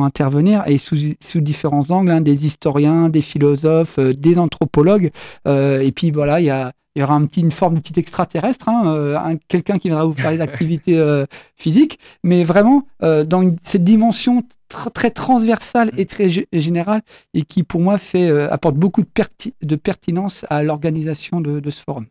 intervenir 0.04 0.62
et 0.66 0.78
sous, 0.78 1.40
différents 1.40 1.90
angles, 1.90 2.10
hein, 2.10 2.20
des 2.20 2.46
historiens, 2.46 3.08
des 3.08 3.22
philosophes, 3.22 3.98
des 3.98 4.38
anthropologues. 4.38 5.10
Et 5.46 5.92
puis 5.94 6.12
voilà, 6.12 6.40
il 6.40 6.46
y 6.46 6.50
a 6.50 6.72
il 7.00 7.02
y 7.02 7.04
aura 7.04 7.14
un 7.14 7.24
petit, 7.24 7.40
une 7.40 7.50
forme 7.50 7.76
de 7.76 7.80
petit 7.80 7.98
extraterrestre, 7.98 8.68
hein, 8.68 8.82
euh, 8.94 9.16
un- 9.16 9.36
quelqu'un 9.48 9.78
qui 9.78 9.88
viendra 9.88 10.04
vous 10.04 10.12
parler 10.14 10.36
d'activité 10.68 10.98
euh, 10.98 11.24
physique, 11.56 11.98
mais 12.22 12.44
vraiment 12.44 12.86
euh, 13.02 13.24
dans 13.24 13.40
une- 13.40 13.56
cette 13.62 13.84
dimension 13.84 14.42
tr- 14.70 14.92
très 14.92 15.10
transversale 15.10 15.90
et 15.96 16.04
très 16.04 16.26
gé- 16.28 16.46
générale 16.52 17.00
et 17.32 17.42
qui 17.42 17.62
pour 17.62 17.80
moi 17.80 17.96
fait 17.96 18.28
euh, 18.28 18.52
apporte 18.52 18.74
beaucoup 18.76 19.00
de, 19.00 19.08
perti- 19.08 19.54
de 19.62 19.76
pertinence 19.76 20.44
à 20.50 20.62
l'organisation 20.62 21.40
de, 21.40 21.58
de 21.60 21.70
ce 21.70 21.82
forum. 21.82 22.04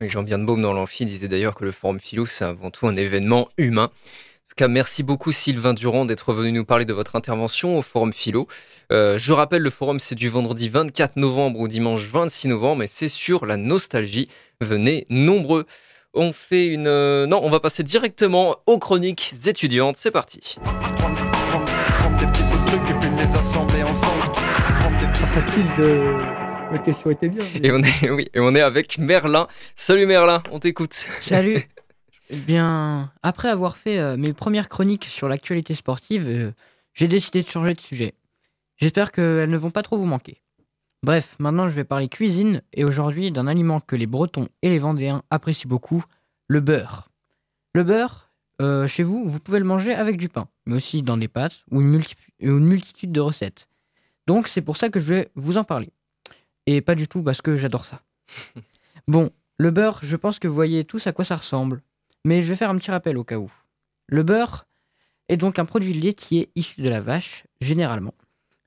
Oui, 0.00 0.08
Jean 0.08 0.22
Birnbaum 0.22 0.62
dans 0.62 0.72
l'amphi 0.72 1.04
disait 1.06 1.26
d'ailleurs 1.28 1.54
que 1.56 1.64
le 1.64 1.72
forum 1.72 1.98
philo 1.98 2.24
c'est 2.24 2.44
avant 2.44 2.70
tout 2.70 2.86
un 2.86 2.94
événement 2.94 3.48
humain. 3.58 3.90
En 4.50 4.58
tout 4.60 4.64
cas, 4.64 4.68
merci 4.68 5.04
beaucoup 5.04 5.30
Sylvain 5.30 5.74
Durand 5.74 6.04
d'être 6.04 6.32
venu 6.32 6.50
nous 6.50 6.64
parler 6.64 6.84
de 6.84 6.92
votre 6.92 7.14
intervention 7.14 7.78
au 7.78 7.82
forum 7.82 8.12
philo. 8.12 8.48
Euh, 8.90 9.16
je 9.16 9.32
rappelle, 9.32 9.62
le 9.62 9.70
forum 9.70 10.00
c'est 10.00 10.16
du 10.16 10.28
vendredi 10.28 10.68
24 10.68 11.16
novembre 11.16 11.60
au 11.60 11.68
dimanche 11.68 12.04
26 12.04 12.48
novembre 12.48 12.82
et 12.82 12.88
c'est 12.88 13.08
sur 13.08 13.46
la 13.46 13.56
nostalgie. 13.56 14.28
Venez 14.60 15.06
nombreux. 15.08 15.66
On 16.14 16.32
fait 16.32 16.66
une... 16.66 16.88
euh, 16.88 17.26
Non, 17.26 17.40
on 17.44 17.48
va 17.48 17.60
passer 17.60 17.84
directement 17.84 18.56
aux 18.66 18.80
chroniques 18.80 19.34
étudiantes. 19.46 19.96
C'est 19.96 20.10
parti. 20.10 20.56
Pas 25.12 25.26
facile 25.26 25.64
de. 25.78 26.12
La 26.72 26.78
question 26.78 27.10
était 27.10 27.28
bien. 27.28 27.44
Et 27.62 27.70
on 27.72 27.78
est, 27.82 28.10
oui, 28.10 28.28
et 28.34 28.40
on 28.40 28.54
est 28.54 28.60
avec 28.60 28.98
Merlin. 28.98 29.46
Salut 29.76 30.06
Merlin, 30.06 30.42
on 30.50 30.58
t'écoute. 30.58 31.06
Salut 31.20 31.68
Eh 32.32 32.36
bien, 32.36 33.12
après 33.22 33.48
avoir 33.48 33.76
fait 33.76 33.98
euh, 33.98 34.16
mes 34.16 34.32
premières 34.32 34.68
chroniques 34.68 35.04
sur 35.06 35.28
l'actualité 35.28 35.74
sportive, 35.74 36.28
euh, 36.28 36.52
j'ai 36.94 37.08
décidé 37.08 37.42
de 37.42 37.48
changer 37.48 37.74
de 37.74 37.80
sujet. 37.80 38.14
J'espère 38.76 39.10
qu'elles 39.10 39.50
ne 39.50 39.56
vont 39.56 39.70
pas 39.72 39.82
trop 39.82 39.98
vous 39.98 40.04
manquer. 40.06 40.40
Bref, 41.02 41.34
maintenant 41.40 41.66
je 41.68 41.74
vais 41.74 41.82
parler 41.84 42.08
cuisine 42.08 42.62
et 42.72 42.84
aujourd'hui 42.84 43.32
d'un 43.32 43.46
aliment 43.46 43.80
que 43.80 43.96
les 43.96 44.06
Bretons 44.06 44.48
et 44.62 44.68
les 44.68 44.78
Vendéens 44.78 45.22
apprécient 45.30 45.68
beaucoup, 45.68 46.04
le 46.46 46.60
beurre. 46.60 47.08
Le 47.74 47.82
beurre, 47.84 48.30
euh, 48.62 48.86
chez 48.86 49.02
vous, 49.02 49.28
vous 49.28 49.40
pouvez 49.40 49.58
le 49.58 49.64
manger 49.64 49.92
avec 49.94 50.16
du 50.16 50.28
pain, 50.28 50.48
mais 50.66 50.76
aussi 50.76 51.02
dans 51.02 51.16
des 51.16 51.28
pâtes 51.28 51.64
ou 51.70 51.80
une, 51.80 51.88
multi- 51.88 52.14
une 52.38 52.60
multitude 52.66 53.12
de 53.12 53.20
recettes. 53.20 53.66
Donc 54.28 54.46
c'est 54.46 54.62
pour 54.62 54.76
ça 54.76 54.88
que 54.88 55.00
je 55.00 55.06
vais 55.06 55.30
vous 55.34 55.56
en 55.56 55.64
parler. 55.64 55.90
Et 56.66 56.80
pas 56.80 56.94
du 56.94 57.08
tout 57.08 57.22
parce 57.22 57.42
que 57.42 57.56
j'adore 57.56 57.84
ça. 57.86 58.02
Bon, 59.08 59.30
le 59.58 59.70
beurre, 59.72 59.98
je 60.02 60.14
pense 60.14 60.38
que 60.38 60.46
vous 60.46 60.54
voyez 60.54 60.84
tous 60.84 61.06
à 61.08 61.12
quoi 61.12 61.24
ça 61.24 61.34
ressemble. 61.34 61.82
Mais 62.24 62.42
je 62.42 62.48
vais 62.48 62.56
faire 62.56 62.70
un 62.70 62.76
petit 62.76 62.90
rappel 62.90 63.16
au 63.16 63.24
cas 63.24 63.38
où. 63.38 63.50
Le 64.08 64.22
beurre 64.22 64.66
est 65.28 65.36
donc 65.36 65.58
un 65.58 65.64
produit 65.64 65.94
laitier 65.94 66.50
issu 66.54 66.80
de 66.82 66.88
la 66.88 67.00
vache, 67.00 67.44
généralement. 67.60 68.14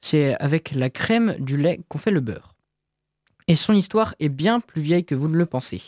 C'est 0.01 0.35
avec 0.41 0.71
la 0.71 0.89
crème 0.89 1.35
du 1.39 1.57
lait 1.57 1.81
qu'on 1.87 1.97
fait 1.97 2.11
le 2.11 2.19
beurre. 2.19 2.55
Et 3.47 3.55
son 3.55 3.73
histoire 3.73 4.15
est 4.19 4.29
bien 4.29 4.59
plus 4.59 4.81
vieille 4.81 5.05
que 5.05 5.15
vous 5.15 5.27
ne 5.27 5.37
le 5.37 5.45
pensez. 5.45 5.81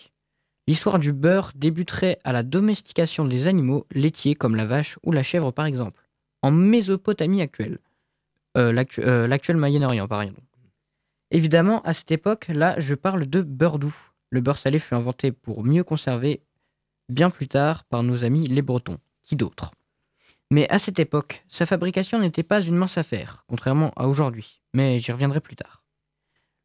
L'histoire 0.68 1.00
du 1.00 1.14
beurre 1.14 1.52
débuterait 1.56 2.20
à 2.24 2.32
la 2.32 2.44
domestication 2.44 3.26
des 3.26 3.48
animaux 3.48 3.86
laitiers 3.92 4.36
comme 4.36 4.56
la 4.56 4.66
vache 4.66 4.98
ou 5.04 5.12
la 5.12 5.24
chèvre 5.24 5.52
par 5.52 5.66
exemple, 5.66 6.02
en 6.42 6.52
Mésopotamie 6.52 7.42
actuelle. 7.42 7.78
Euh, 8.58 8.84
euh, 9.00 9.28
L'actuel 9.28 9.58
Moyen-Orient 9.58 10.08
par 10.08 10.22
exemple. 10.22 10.42
Évidemment, 11.32 11.82
à 11.84 11.94
cette 11.94 12.12
époque-là, 12.12 12.80
je 12.80 12.96
parle 12.96 13.28
de 13.28 13.42
beurre 13.42 13.80
doux. 13.80 13.96
Le 14.30 14.42
beurre 14.42 14.58
salé 14.58 14.80
fut 14.80 14.96
inventé 14.96 15.32
pour 15.32 15.64
mieux 15.64 15.84
conserver 15.84 16.42
bien 17.10 17.30
plus 17.30 17.48
tard 17.48 17.84
par 17.86 18.04
nos 18.04 18.24
amis 18.24 18.48
les 18.48 18.62
Bretons. 18.62 18.98
Qui 19.24 19.36
d'autre? 19.36 19.72
Mais 20.52 20.70
à 20.70 20.80
cette 20.80 21.00
époque, 21.00 21.44
sa 21.50 21.66
fabrication 21.66 22.20
n'était 22.20 22.44
pas 22.44 22.62
une 22.62 22.76
mince 22.76 22.98
affaire, 22.98 23.44
contrairement 23.48 23.92
à 23.96 24.08
aujourd'hui, 24.08 24.62
mais 24.74 25.00
j'y 25.00 25.12
reviendrai 25.12 25.40
plus 25.40 25.56
tard. 25.56 25.84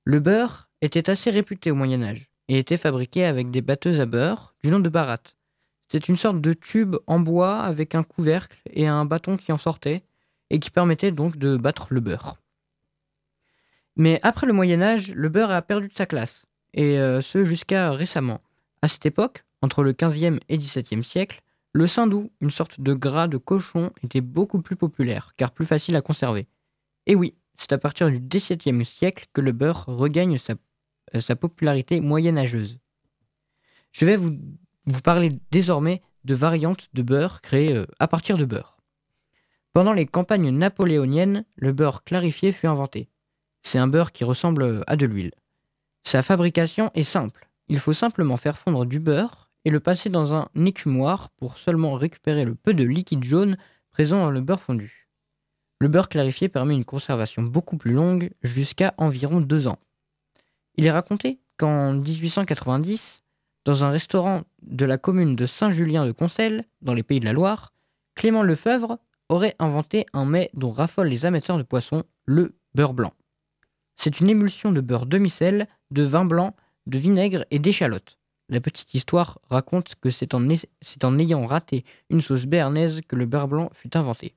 Le 0.05 0.21
beurre 0.21 0.69
était 0.83 1.09
assez 1.09 1.31
réputé 1.31 1.71
au 1.71 1.75
Moyen 1.75 2.03
Âge 2.03 2.27
et 2.49 2.59
était 2.59 2.77
fabriqué 2.77 3.25
avec 3.25 3.51
des 3.51 3.63
batteuses 3.63 4.01
à 4.01 4.07
beurre 4.07 4.55
du 4.63 4.71
nom 4.71 4.81
de 4.81 4.89
baratte. 4.89 5.37
C'était 5.91 6.07
une 6.07 6.17
sorte 6.17 6.41
de 6.41 6.53
tube 6.53 6.97
en 7.07 7.21
bois 7.21 7.61
avec 7.61 7.95
un 7.95 8.03
couvercle 8.03 8.59
et 8.71 8.87
un 8.87 9.05
bâton 9.05 9.37
qui 9.37 9.53
en 9.53 9.59
sortait 9.59 10.03
et 10.51 10.59
qui 10.59 10.71
permettait 10.71 11.13
donc 11.13 11.37
de 11.37 11.57
battre 11.57 11.89
le 11.91 12.01
beurre. 12.01 12.37
Mais 13.97 14.21
après 14.23 14.47
le 14.47 14.53
Moyen 14.53 14.83
Âge, 14.83 15.13
le 15.15 15.29
beurre 15.29 15.51
a 15.51 15.63
perdu 15.63 15.89
de 15.89 15.95
sa 15.95 16.07
classe, 16.07 16.47
et 16.75 16.99
euh, 16.99 17.21
ce 17.21 17.45
jusqu'à 17.45 17.93
récemment. 17.93 18.41
À 18.83 18.89
cette 18.89 19.07
époque, 19.07 19.45
entre 19.63 19.83
le 19.83 19.93
15e 19.93 20.41
et 20.49 20.59
17e 20.59 21.03
siècle, 21.03 21.43
le 21.73 21.87
saindoux, 21.87 22.31
une 22.41 22.51
sorte 22.51 22.81
de 22.81 22.95
gras 22.95 23.29
de 23.29 23.37
cochon, 23.37 23.93
était 24.03 24.21
beaucoup 24.21 24.61
plus 24.61 24.77
populaire, 24.77 25.35
car 25.37 25.53
plus 25.53 25.67
facile 25.67 25.97
à 25.97 26.03
conserver. 26.03 26.49
Et 27.07 27.15
oui, 27.15 27.35
c'est 27.59 27.73
à 27.73 27.79
partir 27.79 28.11
du 28.11 28.21
XVIIe 28.21 28.85
siècle 28.85 29.27
que 29.33 29.41
le 29.41 29.53
beurre 29.53 29.85
regagne 29.87 30.39
sa, 30.39 30.55
euh, 31.15 31.35
popularité 31.37 32.01
moyenâgeuse. 32.01 32.79
Je 33.93 34.05
vais 34.05 34.17
vous, 34.17 34.37
parler 35.05 35.39
désormais 35.51 36.03
de 36.25 36.35
variantes 36.35 36.89
de 36.95 37.03
beurre 37.03 37.41
créées 37.41 37.77
euh, 37.77 37.87
à 37.99 38.09
partir 38.09 38.37
de 38.37 38.45
beurre. 38.45 38.79
Pendant 39.73 39.93
les 39.93 40.07
campagnes 40.07 40.51
napoléoniennes, 40.51 41.45
le 41.55 41.73
beurre 41.73 42.03
clarifié 42.03 42.51
fut 42.51 42.67
inventé. 42.67 43.09
C'est 43.63 43.79
un 43.79 43.87
beurre 43.87 44.11
qui 44.11 44.25
ressemble 44.25 44.83
à 44.87 44.97
de 44.97 45.07
l'huile. 45.07 45.33
Sa 46.03 46.23
fabrication 46.23 46.91
est 46.95 47.05
simple. 47.05 47.49
Il 47.69 47.79
faut 47.79 47.93
simplement 47.93 48.37
faire 48.37 48.59
fondre 48.59 48.87
du 48.87 48.99
beurre 48.99 49.50
et 49.65 49.71
le 49.71 49.81
passer 49.81 50.09
dans 50.09 50.35
un 50.35 50.49
écumoire 50.65 51.31
pour 51.31 51.57
seulement 51.57 51.95
récupérer 51.95 52.45
le 52.45 52.55
peu 52.55 52.75
de 52.75 52.85
liquide 52.85 53.25
jaune 53.25 53.57
présent 53.91 54.19
dans 54.19 54.31
le 54.31 54.41
beurre 54.41 54.61
fondu. 54.61 55.09
Le 55.81 55.89
beurre 55.89 56.09
clarifié 56.09 56.49
permet 56.49 56.75
une 56.75 56.85
conservation 56.85 57.43
beaucoup 57.43 57.77
plus 57.77 57.93
longue, 57.93 58.31
jusqu'à 58.43 58.95
environ 58.99 59.41
deux 59.41 59.67
ans. 59.67 59.79
Il 60.77 60.87
est 60.87 60.91
raconté 60.91 61.41
qu'en 61.57 61.95
1890, 61.95 63.23
dans 63.65 63.85
un 63.85 63.91
restaurant 63.91 64.43
de 64.63 64.85
la 64.85 64.99
commune 64.99 65.37
de 65.37 65.47
Saint-Julien 65.47 66.07
de 66.07 66.13
Concelles, 66.13 66.65
dans 66.83 66.95
les 66.95 67.03
Pays 67.03 67.21
de 67.21 67.25
la 67.25 67.33
Loire, 67.33 67.73
Clément 68.15 68.43
Lefebvre 68.43 68.99
aurait 69.31 69.57
inventé 69.59 70.07
un 70.13 70.25
mets 70.25 70.51
dont 70.55 70.71
raffolent 70.71 71.09
les 71.09 71.25
amateurs 71.25 71.57
de 71.57 71.63
poissons, 71.63 72.05
le 72.27 72.59
beurre 72.75 72.95
blanc. 72.95 73.15
C'est 73.97 74.21
une 74.21 74.29
émulsion 74.29 74.73
de 74.73 74.81
beurre 74.81 75.07
demi-sel, 75.07 75.67
de 75.91 76.03
vin 76.03 76.25
blanc, 76.25 76.55
de 76.87 76.99
vinaigre 76.99 77.45
et 77.51 77.59
d'échalote. 77.59 78.20
La 78.51 78.61
petite 78.61 78.95
histoire 78.95 79.39
raconte 79.49 79.95
que 79.95 80.11
c'est 80.11 80.35
en, 80.35 81.19
ayant 81.21 81.47
raté 81.47 81.85
une 82.11 82.21
sauce 82.21 82.47
béarnaise 82.47 83.01
que 83.07 83.15
le 83.15 83.25
beurre 83.25 83.47
blanc 83.47 83.71
fut 83.75 83.97
inventé. 83.97 84.35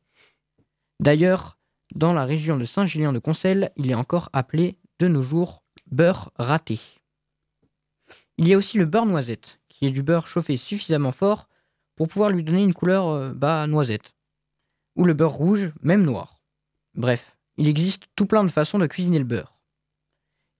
D'ailleurs, 1.00 1.58
dans 1.96 2.14
la 2.14 2.24
région 2.24 2.58
de 2.58 2.64
Saint-Julien 2.64 3.12
de 3.12 3.18
Concelles, 3.18 3.72
il 3.76 3.90
est 3.90 3.96
encore 3.96 4.30
appelé 4.32 4.78
de 5.00 5.08
nos 5.08 5.24
jours 5.24 5.64
beurre 5.92 6.32
raté. 6.36 6.80
Il 8.38 8.48
y 8.48 8.54
a 8.54 8.58
aussi 8.58 8.78
le 8.78 8.86
beurre 8.86 9.08
noisette, 9.08 9.60
qui 9.68 9.88
est 9.88 9.92
du 9.92 10.04
beurre 10.04 10.28
chauffé 10.28 10.58
suffisamment 10.58 11.12
fort 11.12 11.50
pour 11.96 12.08
pouvoir 12.08 12.30
lui 12.30 12.44
donner 12.44 12.64
une 12.64 12.74
couleur 12.76 13.08
euh, 13.08 13.34
bah, 13.34 13.66
noisette. 13.66 14.14
Ou 14.96 15.06
le 15.06 15.16
beurre 15.16 15.34
rouge, 15.34 15.74
même 15.82 16.04
noir. 16.04 16.40
Bref, 16.94 17.36
il 17.58 17.68
existe 17.68 18.04
tout 18.16 18.28
plein 18.28 18.44
de 18.44 18.52
façons 18.52 18.78
de 18.78 18.86
cuisiner 18.86 19.18
le 19.18 19.26
beurre. 19.26 19.58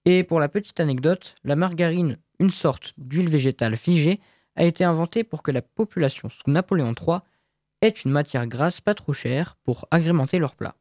Et 0.06 0.24
pour 0.24 0.40
la 0.40 0.48
petite 0.48 0.80
anecdote, 0.80 1.36
la 1.44 1.54
margarine, 1.54 2.18
une 2.38 2.50
sorte 2.50 2.94
d'huile 2.98 3.28
végétale 3.28 3.76
figée, 3.76 4.20
a 4.56 4.64
été 4.64 4.84
inventée 4.84 5.24
pour 5.24 5.42
que 5.42 5.50
la 5.50 5.62
population 5.62 6.28
sous 6.28 6.50
Napoléon 6.50 6.94
III 6.94 7.18
ait 7.82 7.88
une 7.88 8.12
matière 8.12 8.46
grasse 8.46 8.80
pas 8.80 8.94
trop 8.94 9.12
chère 9.12 9.56
pour 9.64 9.86
agrémenter 9.90 10.38
leurs 10.38 10.54
plats. 10.54 10.76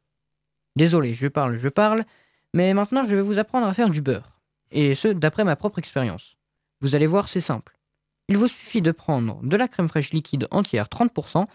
Désolé, 0.75 1.13
je 1.13 1.27
parle, 1.27 1.57
je 1.57 1.69
parle, 1.69 2.05
mais 2.53 2.73
maintenant 2.73 3.03
je 3.03 3.15
vais 3.15 3.21
vous 3.21 3.39
apprendre 3.39 3.67
à 3.67 3.73
faire 3.73 3.89
du 3.89 4.01
beurre. 4.01 4.39
Et 4.71 4.95
ce, 4.95 5.07
d'après 5.07 5.43
ma 5.43 5.55
propre 5.55 5.79
expérience. 5.79 6.35
Vous 6.81 6.95
allez 6.95 7.07
voir, 7.07 7.29
c'est 7.29 7.41
simple. 7.41 7.77
Il 8.27 8.37
vous 8.37 8.47
suffit 8.47 8.81
de 8.81 8.91
prendre 8.91 9.39
de 9.43 9.55
la 9.57 9.67
crème 9.67 9.87
fraîche 9.87 10.11
liquide 10.11 10.47
entière 10.51 10.87
30% 10.87 11.45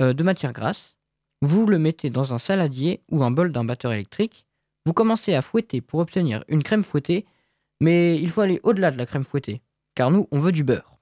euh, 0.00 0.12
de 0.12 0.22
matière 0.22 0.52
grasse, 0.52 0.96
vous 1.42 1.66
le 1.66 1.78
mettez 1.78 2.10
dans 2.10 2.32
un 2.32 2.38
saladier 2.38 3.02
ou 3.10 3.22
un 3.22 3.30
bol 3.30 3.52
d'un 3.52 3.64
batteur 3.64 3.92
électrique, 3.92 4.46
vous 4.86 4.92
commencez 4.92 5.34
à 5.34 5.42
fouetter 5.42 5.80
pour 5.80 6.00
obtenir 6.00 6.44
une 6.48 6.62
crème 6.62 6.84
fouettée, 6.84 7.26
mais 7.80 8.20
il 8.20 8.30
faut 8.30 8.40
aller 8.40 8.60
au-delà 8.62 8.90
de 8.90 8.98
la 8.98 9.06
crème 9.06 9.24
fouettée, 9.24 9.62
car 9.94 10.10
nous, 10.10 10.28
on 10.30 10.40
veut 10.40 10.52
du 10.52 10.64
beurre. 10.64 10.98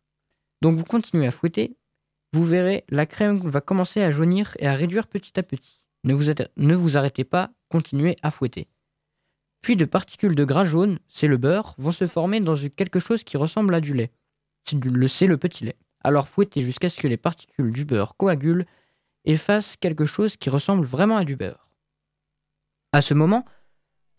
Donc 0.63 0.77
vous 0.77 0.85
continuez 0.85 1.27
à 1.27 1.31
fouetter, 1.31 1.77
vous 2.33 2.45
verrez, 2.45 2.85
la 2.89 3.07
crème 3.07 3.39
va 3.39 3.61
commencer 3.61 4.03
à 4.03 4.11
jaunir 4.11 4.57
et 4.59 4.67
à 4.67 4.75
réduire 4.75 5.07
petit 5.07 5.39
à 5.39 5.43
petit. 5.43 5.85
Ne 6.05 6.15
vous, 6.75 6.97
arrêtez 6.97 7.25
pas, 7.25 7.51
continuez 7.69 8.17
à 8.23 8.31
fouetter. 8.31 8.69
Puis 9.63 9.77
de 9.77 9.85
particules 9.85 10.35
de 10.35 10.45
gras 10.45 10.65
jaune, 10.65 10.99
c'est 11.09 11.29
le 11.29 11.37
beurre, 11.37 11.75
vont 11.79 11.93
se 11.93 12.07
former 12.07 12.41
dans 12.41 12.57
quelque 12.57 12.99
chose 12.99 13.25
qui 13.25 13.37
ressemble 13.37 13.75
à 13.75 13.81
du 13.81 13.95
lait. 13.95 14.11
C'est 14.65 14.83
le, 14.83 14.91
le 14.91 15.37
petit 15.39 15.65
lait. 15.65 15.77
Alors 16.03 16.29
fouettez 16.29 16.61
jusqu'à 16.61 16.89
ce 16.89 17.01
que 17.01 17.09
les 17.09 17.17
particules 17.17 17.73
du 17.73 17.85
beurre 17.85 18.17
coagulent 18.17 18.67
et 19.25 19.37
fassent 19.37 19.77
quelque 19.77 20.05
chose 20.05 20.37
qui 20.37 20.51
ressemble 20.51 20.85
vraiment 20.85 21.17
à 21.17 21.25
du 21.25 21.37
beurre. 21.37 21.69
À 22.93 23.01
ce 23.01 23.15
moment, 23.15 23.45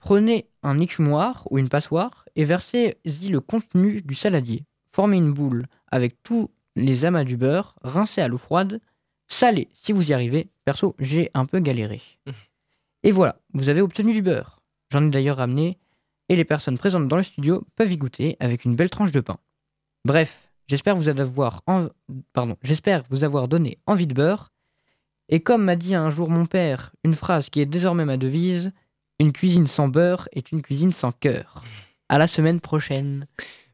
Prenez 0.05 0.47
un 0.61 0.79
écumoire 0.79 1.47
ou 1.49 1.57
une 1.57 1.67
passoire 1.67 2.25
et 2.35 2.43
versez-y 2.43 3.29
le 3.29 3.39
contenu 3.39 4.03
du 4.03 4.13
saladier. 4.13 4.63
Formez 4.91 5.17
une 5.17 5.33
boule 5.33 5.65
avec 5.87 6.21
tous 6.21 6.51
les 6.75 7.05
amas 7.05 7.23
du 7.23 7.37
beurre, 7.37 7.73
rincez 7.81 8.21
à 8.21 8.27
l'eau 8.27 8.37
froide, 8.37 8.79
salez 9.27 9.67
si 9.73 9.93
vous 9.93 10.11
y 10.11 10.13
arrivez. 10.13 10.51
Perso, 10.63 10.95
j'ai 10.99 11.31
un 11.33 11.47
peu 11.47 11.59
galéré. 11.59 12.03
Et 13.01 13.09
voilà, 13.09 13.39
vous 13.55 13.67
avez 13.67 13.81
obtenu 13.81 14.13
du 14.13 14.21
beurre. 14.21 14.61
J'en 14.91 15.07
ai 15.07 15.09
d'ailleurs 15.09 15.37
ramené 15.37 15.79
et 16.29 16.35
les 16.35 16.45
personnes 16.45 16.77
présentes 16.77 17.07
dans 17.07 17.17
le 17.17 17.23
studio 17.23 17.65
peuvent 17.75 17.91
y 17.91 17.97
goûter 17.97 18.37
avec 18.39 18.63
une 18.63 18.75
belle 18.75 18.91
tranche 18.91 19.11
de 19.11 19.21
pain. 19.21 19.39
Bref, 20.05 20.51
j'espère 20.67 20.95
vous 20.95 21.09
avoir, 21.09 21.63
Pardon, 22.31 22.57
j'espère 22.61 23.01
vous 23.09 23.23
avoir 23.23 23.47
donné 23.47 23.79
envie 23.87 24.05
de 24.05 24.13
beurre. 24.13 24.51
Et 25.29 25.39
comme 25.39 25.63
m'a 25.63 25.75
dit 25.75 25.95
un 25.95 26.11
jour 26.11 26.29
mon 26.29 26.45
père, 26.45 26.93
une 27.03 27.15
phrase 27.15 27.49
qui 27.49 27.59
est 27.59 27.65
désormais 27.65 28.05
ma 28.05 28.17
devise, 28.17 28.71
une 29.19 29.31
cuisine 29.31 29.67
sans 29.67 29.87
beurre 29.87 30.27
est 30.33 30.51
une 30.51 30.61
cuisine 30.61 30.91
sans 30.91 31.11
cœur. 31.11 31.63
À 32.09 32.17
la 32.17 32.27
semaine 32.27 32.59
prochaine. 32.59 33.25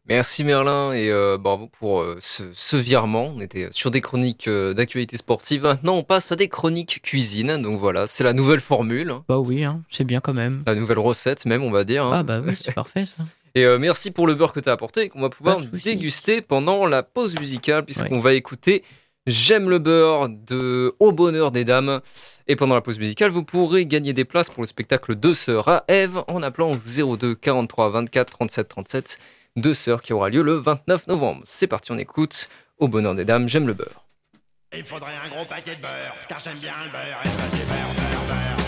Merci 0.08 0.44
Merlin 0.44 0.94
et 0.94 1.10
euh, 1.10 1.38
bravo 1.38 1.68
pour 1.68 2.02
euh, 2.02 2.18
ce, 2.22 2.76
virement. 2.76 3.34
On 3.36 3.40
était 3.40 3.70
sur 3.72 3.92
des 3.92 4.02
chroniques 4.02 4.48
euh, 4.48 4.74
d'actualité 4.74 5.16
sportive. 5.16 5.64
Maintenant, 5.64 5.96
on 5.96 6.04
passe 6.04 6.32
à 6.32 6.36
des 6.36 6.48
chroniques 6.48 7.02
cuisine. 7.04 7.62
Donc 7.62 7.80
voilà, 7.80 8.08
c'est 8.08 8.24
la 8.24 8.34
nouvelle 8.34 8.60
formule. 8.60 9.14
Bah 9.28 9.38
oui, 9.38 9.64
hein, 9.64 9.82
c'est 9.90 10.04
bien 10.04 10.20
quand 10.20 10.34
même. 10.34 10.64
La 10.66 10.76
nouvelle 10.76 11.00
recette 11.00 11.46
même, 11.46 11.64
on 11.64 11.72
va 11.72 11.84
dire. 11.84 12.06
Hein. 12.06 12.12
Ah 12.20 12.24
bah 12.24 12.42
oui, 12.46 12.56
c'est 12.60 12.74
parfait 12.74 13.06
ça. 13.06 13.24
Et 13.56 13.66
merci 13.80 14.12
pour 14.12 14.28
le 14.28 14.34
beurre 14.34 14.54
que 14.54 14.62
tu 14.62 14.70
as 14.70 14.72
apporté 14.72 15.02
et 15.02 15.10
qu'on 15.10 15.20
va 15.20 15.30
pouvoir 15.30 15.60
déguster 15.60 16.42
pendant 16.42 16.86
la 16.86 17.04
pause 17.04 17.38
musicale 17.38 17.84
puisqu'on 17.84 18.22
va 18.22 18.34
écouter 18.34 18.82
J'aime 19.28 19.70
le 19.70 19.78
beurre 19.78 20.30
de 20.30 20.96
Au 21.00 21.12
bonheur 21.12 21.52
des 21.52 21.64
dames. 21.64 22.02
Et 22.48 22.56
pendant 22.56 22.74
la 22.74 22.82
pause 22.82 22.98
musicale, 22.98 23.30
vous 23.30 23.44
pourrez 23.44 23.86
gagner 23.86 24.14
des 24.14 24.26
places 24.26 24.50
pour 24.50 24.64
le 24.64 24.68
spectacle 24.68 25.16
Deux 25.16 25.36
Sœurs 25.36 25.68
à 25.68 25.84
Eve 25.90 26.24
en 26.28 26.42
appelant 26.42 26.72
au 26.72 27.18
02 27.18 27.36
43 27.36 27.92
24 27.92 28.32
37 28.32 28.68
37. 28.68 29.20
Deux 29.58 29.76
Sœurs 29.76 30.02
qui 30.02 30.14
aura 30.14 30.30
lieu 30.30 30.42
le 30.42 30.54
29 30.54 31.06
novembre. 31.06 31.42
C'est 31.44 31.68
parti, 31.68 31.92
on 31.92 32.00
écoute 32.00 32.50
Au 32.80 32.88
bonheur 32.88 33.14
des 33.14 33.26
dames, 33.26 33.48
j'aime 33.48 33.68
le 33.68 33.74
beurre. 33.74 34.06
Il 34.76 34.86
faudrait 34.86 35.14
un 35.24 35.30
gros 35.30 35.46
paquet 35.46 35.76
de 35.76 35.82
beurre, 35.82 36.16
car 36.28 36.40
j'aime 36.40 36.58
bien 36.58 36.74
le 36.84 36.92
beurre 36.92 37.22
et 37.24 37.30
du 37.30 37.64
beurre, 37.64 37.94
beurre, 37.96 38.56
beurre. 38.56 38.61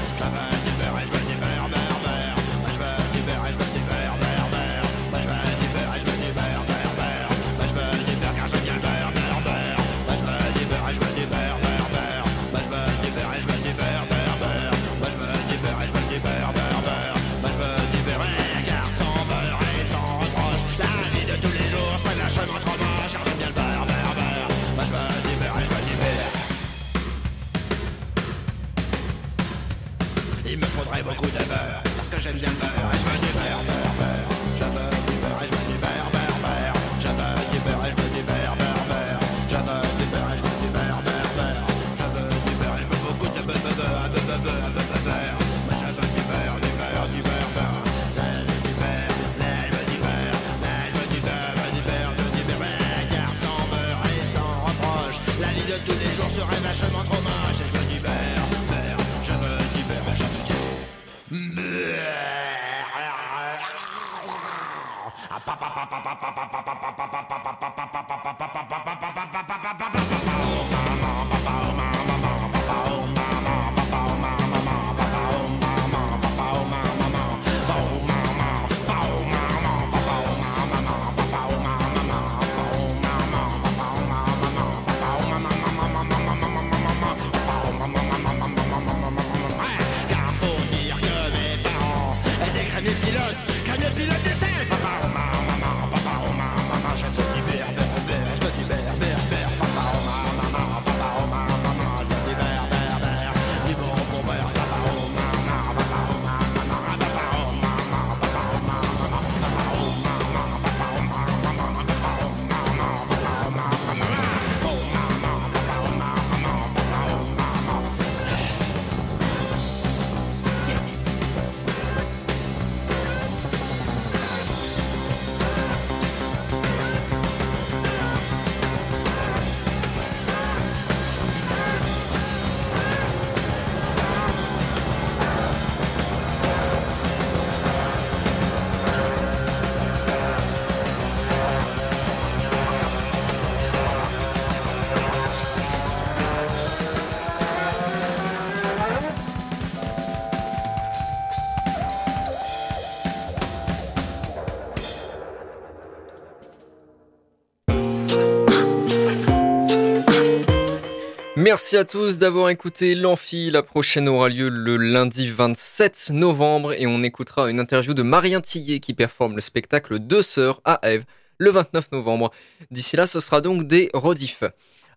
Merci 161.43 161.75
à 161.75 161.83
tous 161.83 162.19
d'avoir 162.19 162.47
écouté 162.47 162.95
l'Amphi. 162.95 163.51
La 163.51 163.63
prochaine 163.63 164.07
aura 164.07 164.29
lieu 164.29 164.47
le 164.47 164.77
lundi 164.77 165.29
27 165.29 166.11
novembre 166.13 166.71
et 166.71 166.87
on 166.87 167.03
écoutera 167.03 167.49
une 167.49 167.59
interview 167.59 167.93
de 167.93 168.01
Marien 168.01 168.39
Tillet 168.39 168.79
qui 168.79 168.93
performe 168.93 169.35
le 169.35 169.41
spectacle 169.41 169.99
Deux 169.99 170.21
Sœurs 170.21 170.61
à 170.63 170.79
Ève 170.83 171.03
le 171.39 171.51
29 171.51 171.91
novembre. 171.91 172.31
D'ici 172.71 172.95
là, 172.95 173.07
ce 173.07 173.19
sera 173.19 173.41
donc 173.41 173.65
des 173.65 173.89
rediffs. 173.93 174.45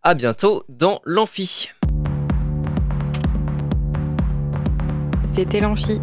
À 0.05 0.15
bientôt 0.15 0.63
dans 0.69 1.01
l'Amphi. 1.05 1.71
C'était 5.27 5.59
l'Amphi, 5.59 6.01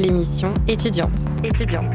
l'émission 0.00 0.52
étudiante. 0.66 1.20
Étudiante. 1.44 1.94